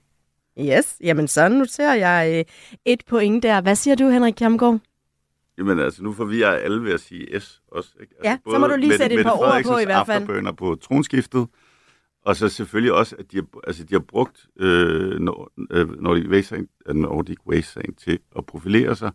Yes, 0.60 0.96
jamen 1.00 1.28
så 1.28 1.48
noterer 1.48 1.94
jeg 1.94 2.38
øh, 2.38 2.44
et 2.84 3.02
point 3.08 3.42
der. 3.42 3.60
Hvad 3.60 3.76
siger 3.76 3.94
du, 3.94 4.08
Henrik 4.08 4.34
Kjermgaard? 4.34 4.78
Jamen 5.58 5.78
altså, 5.78 6.02
nu 6.02 6.12
forvirrer 6.12 6.52
jeg 6.52 6.62
alle 6.62 6.82
ved 6.82 6.92
at 6.92 7.00
sige 7.00 7.40
S 7.40 7.62
også. 7.68 7.90
Ikke? 8.00 8.14
Altså, 8.18 8.30
ja, 8.30 8.38
så 8.52 8.58
må 8.58 8.66
du 8.66 8.76
lige 8.76 8.88
Mette, 8.88 8.98
sætte 8.98 9.14
et 9.14 9.18
Mette 9.18 9.30
par 9.30 9.38
ord 9.38 9.62
på 9.64 9.78
i 9.78 9.84
hvert 9.84 10.06
fald. 10.06 10.22
afterbønner 10.22 10.52
på 10.52 10.74
tronskiftet, 10.82 11.46
og 12.24 12.36
så 12.36 12.48
selvfølgelig 12.48 12.92
også, 12.92 13.16
at 13.18 13.32
de 13.32 13.36
har, 13.36 13.44
altså, 13.66 13.84
de 13.84 13.94
har 13.94 14.00
brugt 14.00 14.46
øh, 14.60 15.20
Nordic 16.00 16.28
Waste-sagen 16.28 16.68
Nordic 16.94 17.38
Waste 17.46 17.80
til 18.04 18.18
at 18.38 18.46
profilere 18.46 18.96
sig. 18.96 19.10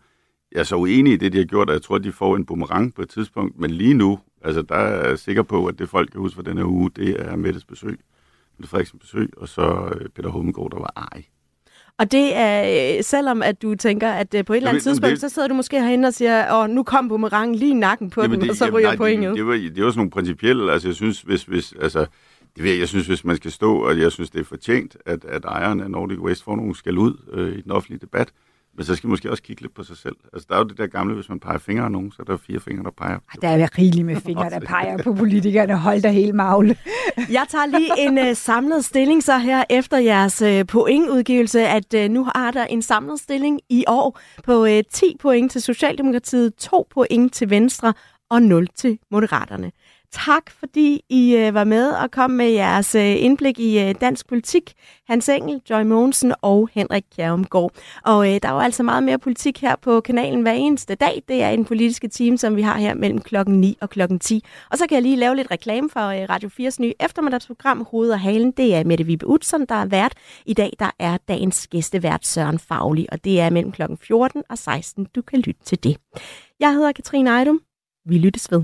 Jeg 0.52 0.60
er 0.60 0.64
så 0.64 0.76
uenig 0.76 1.14
i 1.14 1.18
det, 1.18 1.34
de 1.34 1.38
har 1.38 1.45
gjort, 1.45 1.70
og 1.70 1.74
jeg 1.74 1.82
tror, 1.82 1.97
de 1.97 2.12
får 2.12 2.36
en 2.36 2.45
boomerang 2.45 2.93
på 2.93 3.02
et 3.02 3.10
tidspunkt, 3.10 3.60
men 3.60 3.72
lige 3.72 3.93
nu, 3.93 4.20
altså 4.41 4.62
der 4.62 4.76
er 4.76 5.08
jeg 5.08 5.20
sikker 5.20 5.43
på, 5.43 5.66
at 5.66 5.80
det 5.80 5.89
folk 5.89 6.12
kan 6.12 6.22
huske 6.22 6.36
for 6.36 6.43
den 6.43 6.58
her 6.58 6.66
uge, 6.66 6.89
det 6.95 7.16
er 7.20 7.36
Mettes 7.36 7.66
besøg, 7.66 7.99
Mette 8.58 8.70
Frederiksen 8.70 8.99
besøg, 8.99 9.30
og 9.38 9.47
så 9.47 9.93
øh, 9.95 10.10
Peter 10.10 10.30
Hummelgaard, 10.30 10.72
der 10.72 10.80
var 10.80 11.08
ej. 11.12 11.24
Og 11.97 12.12
det 12.12 12.36
er, 12.36 12.95
øh, 12.97 13.04
selvom 13.04 13.41
at 13.41 13.62
du 13.62 13.76
tænker, 13.76 14.12
at 14.12 14.34
øh, 14.34 14.45
på 14.45 14.54
et 14.54 14.58
eller 14.58 14.70
andet 14.70 14.84
tidspunkt, 14.84 15.12
det... 15.12 15.22
så 15.22 15.30
sidder 15.30 15.47
du 15.47 15.54
måske 15.54 15.82
herinde 15.82 16.08
og 16.08 16.14
siger, 16.14 16.54
åh, 16.54 16.70
nu 16.70 16.84
kom 16.84 17.08
boomerangen 17.08 17.56
lige 17.56 17.72
i 17.72 17.74
nakken 17.74 18.10
på 18.10 18.22
jamen, 18.22 18.34
den, 18.34 18.41
det, 18.41 18.49
og 18.49 18.56
så 18.56 18.70
ryger 18.70 18.88
jamen, 18.88 18.97
pointet. 18.97 19.30
Det, 19.30 19.38
det, 19.38 19.45
var, 19.45 19.54
det 19.54 19.84
var 19.84 19.89
sådan 19.89 19.99
nogle 19.99 20.12
principielle, 20.12 20.72
altså 20.72 20.88
jeg 20.88 20.95
synes, 20.95 21.22
hvis, 21.22 21.43
hvis, 21.43 21.74
altså, 21.82 22.06
det 22.56 22.64
ved 22.64 22.72
jeg, 22.72 22.80
jeg 22.80 22.88
synes, 22.88 23.08
hvis 23.08 23.26
man 23.26 23.36
skal 23.36 23.52
stå, 23.52 23.78
og 23.78 23.99
jeg 23.99 24.12
synes, 24.12 24.30
det 24.30 24.39
er 24.39 24.43
fortjent, 24.43 24.97
at, 25.06 25.26
at 25.26 25.45
ejeren 25.45 25.80
af 25.80 25.91
Nordic 25.91 26.20
Waste 26.20 26.43
får 26.43 26.56
nogle 26.56 26.76
skal 26.76 26.97
ud 26.97 27.14
øh, 27.34 27.58
i 27.58 27.62
den 27.62 27.72
offentlige 27.72 27.99
debat, 27.99 28.32
men 28.76 28.86
så 28.86 28.95
skal 28.95 29.07
man 29.07 29.11
måske 29.11 29.32
også 29.32 29.43
kigge 29.43 29.61
lidt 29.61 29.74
på 29.74 29.84
sig 29.84 29.97
selv. 29.97 30.15
Altså, 30.34 30.47
der 30.49 30.55
er 30.55 30.59
jo 30.59 30.65
det 30.65 30.78
der 30.78 30.88
gamle, 30.88 31.15
hvis 31.15 31.30
man 31.30 31.39
peger 31.39 31.57
fingre 31.57 31.84
af 31.84 31.91
nogen, 31.91 32.11
så 32.11 32.17
er 32.19 32.24
der 32.24 32.38
fire 32.38 32.59
fingre, 32.59 32.84
der 32.84 32.91
peger. 32.97 33.19
Der 33.41 33.47
er 33.47 33.78
rigeligt 33.78 34.05
med 34.05 34.15
fingre, 34.15 34.49
der 34.49 34.59
peger 34.59 34.97
på 35.03 35.13
politikerne. 35.13 35.78
Hold 35.78 36.01
da 36.01 36.11
helt 36.11 36.36
magle. 36.36 36.78
Jeg 37.17 37.45
tager 37.49 37.65
lige 37.65 37.91
en 37.97 38.30
uh, 38.30 38.36
samlet 38.36 38.86
stilling 38.86 39.24
så 39.24 39.38
her 39.38 39.63
efter 39.69 39.97
jeres 39.97 40.41
uh, 40.41 40.67
pointudgivelse, 40.67 41.67
at 41.67 41.93
uh, 41.95 42.11
nu 42.11 42.24
har 42.36 42.51
der 42.51 42.65
en 42.65 42.82
samlet 42.82 43.19
stilling 43.19 43.59
i 43.69 43.84
år 43.88 44.19
på 44.43 44.63
uh, 44.63 44.80
10 44.91 45.17
point 45.19 45.51
til 45.51 45.61
Socialdemokratiet, 45.61 46.55
2 46.55 46.88
point 46.93 47.34
til 47.34 47.49
Venstre 47.49 47.93
og 48.30 48.41
0 48.41 48.67
til 48.67 48.99
Moderaterne. 49.11 49.72
Tak, 50.12 50.51
fordi 50.51 51.01
I 51.09 51.36
øh, 51.36 51.53
var 51.53 51.64
med 51.64 51.91
og 51.91 52.12
kom 52.12 52.32
med 52.32 52.49
jeres 52.49 52.95
øh, 52.95 53.24
indblik 53.24 53.59
i 53.59 53.80
øh, 53.80 53.95
dansk 54.01 54.28
politik. 54.28 54.74
Hans 55.07 55.30
Engel, 55.30 55.62
Joy 55.70 55.84
Mogensen 55.84 56.34
og 56.41 56.70
Henrik 56.74 57.03
Kjærumgaard. 57.16 57.72
Og 58.05 58.28
øh, 58.34 58.39
der 58.43 58.49
er 58.49 58.53
jo 58.53 58.59
altså 58.59 58.84
meget 58.84 59.03
mere 59.03 59.20
politik 59.20 59.62
her 59.62 59.76
på 59.76 60.01
kanalen 60.01 60.41
hver 60.41 60.51
eneste 60.51 60.95
dag. 60.95 61.24
Det 61.28 61.43
er 61.43 61.49
en 61.49 61.66
politiske 61.66 62.07
team, 62.07 62.38
som 62.38 62.55
vi 62.55 62.62
har 62.62 62.78
her 62.78 62.93
mellem 62.93 63.22
klokken 63.22 63.62
9 63.62 63.78
og 63.82 63.89
klokken 63.89 64.20
10. 64.20 64.43
Og 64.72 64.78
så 64.78 64.88
kan 64.88 64.95
jeg 64.95 65.01
lige 65.03 65.16
lave 65.16 65.36
lidt 65.36 65.51
reklame 65.51 65.89
for 65.89 66.07
øh, 66.07 66.30
Radio 66.30 66.49
4's 66.49 66.76
nye 66.80 66.93
eftermiddagsprogram 66.99 67.88
Hoved 67.91 68.12
og 68.12 68.20
Halen. 68.20 68.51
Det 68.51 68.76
er 68.76 68.84
Mette 68.84 69.03
Vibe 69.05 69.28
Utzon, 69.28 69.66
der 69.66 69.76
er 69.76 69.86
vært. 69.86 70.14
I 70.45 70.53
dag 70.53 70.74
der 70.80 70.91
er 70.99 71.18
dagens 71.28 71.68
gæstevært 71.68 72.26
Søren 72.26 72.59
Fagli, 72.59 73.05
og 73.12 73.24
det 73.24 73.41
er 73.41 73.49
mellem 73.49 73.72
klokken 73.72 73.97
14 73.97 74.43
og 74.49 74.57
16. 74.57 75.07
Du 75.16 75.22
kan 75.22 75.39
lytte 75.39 75.64
til 75.66 75.84
det. 75.84 75.97
Jeg 76.59 76.74
hedder 76.74 76.91
Katrine 76.91 77.30
Ejdum. 77.30 77.62
Vi 78.05 78.18
lyttes 78.18 78.51
ved. 78.51 78.64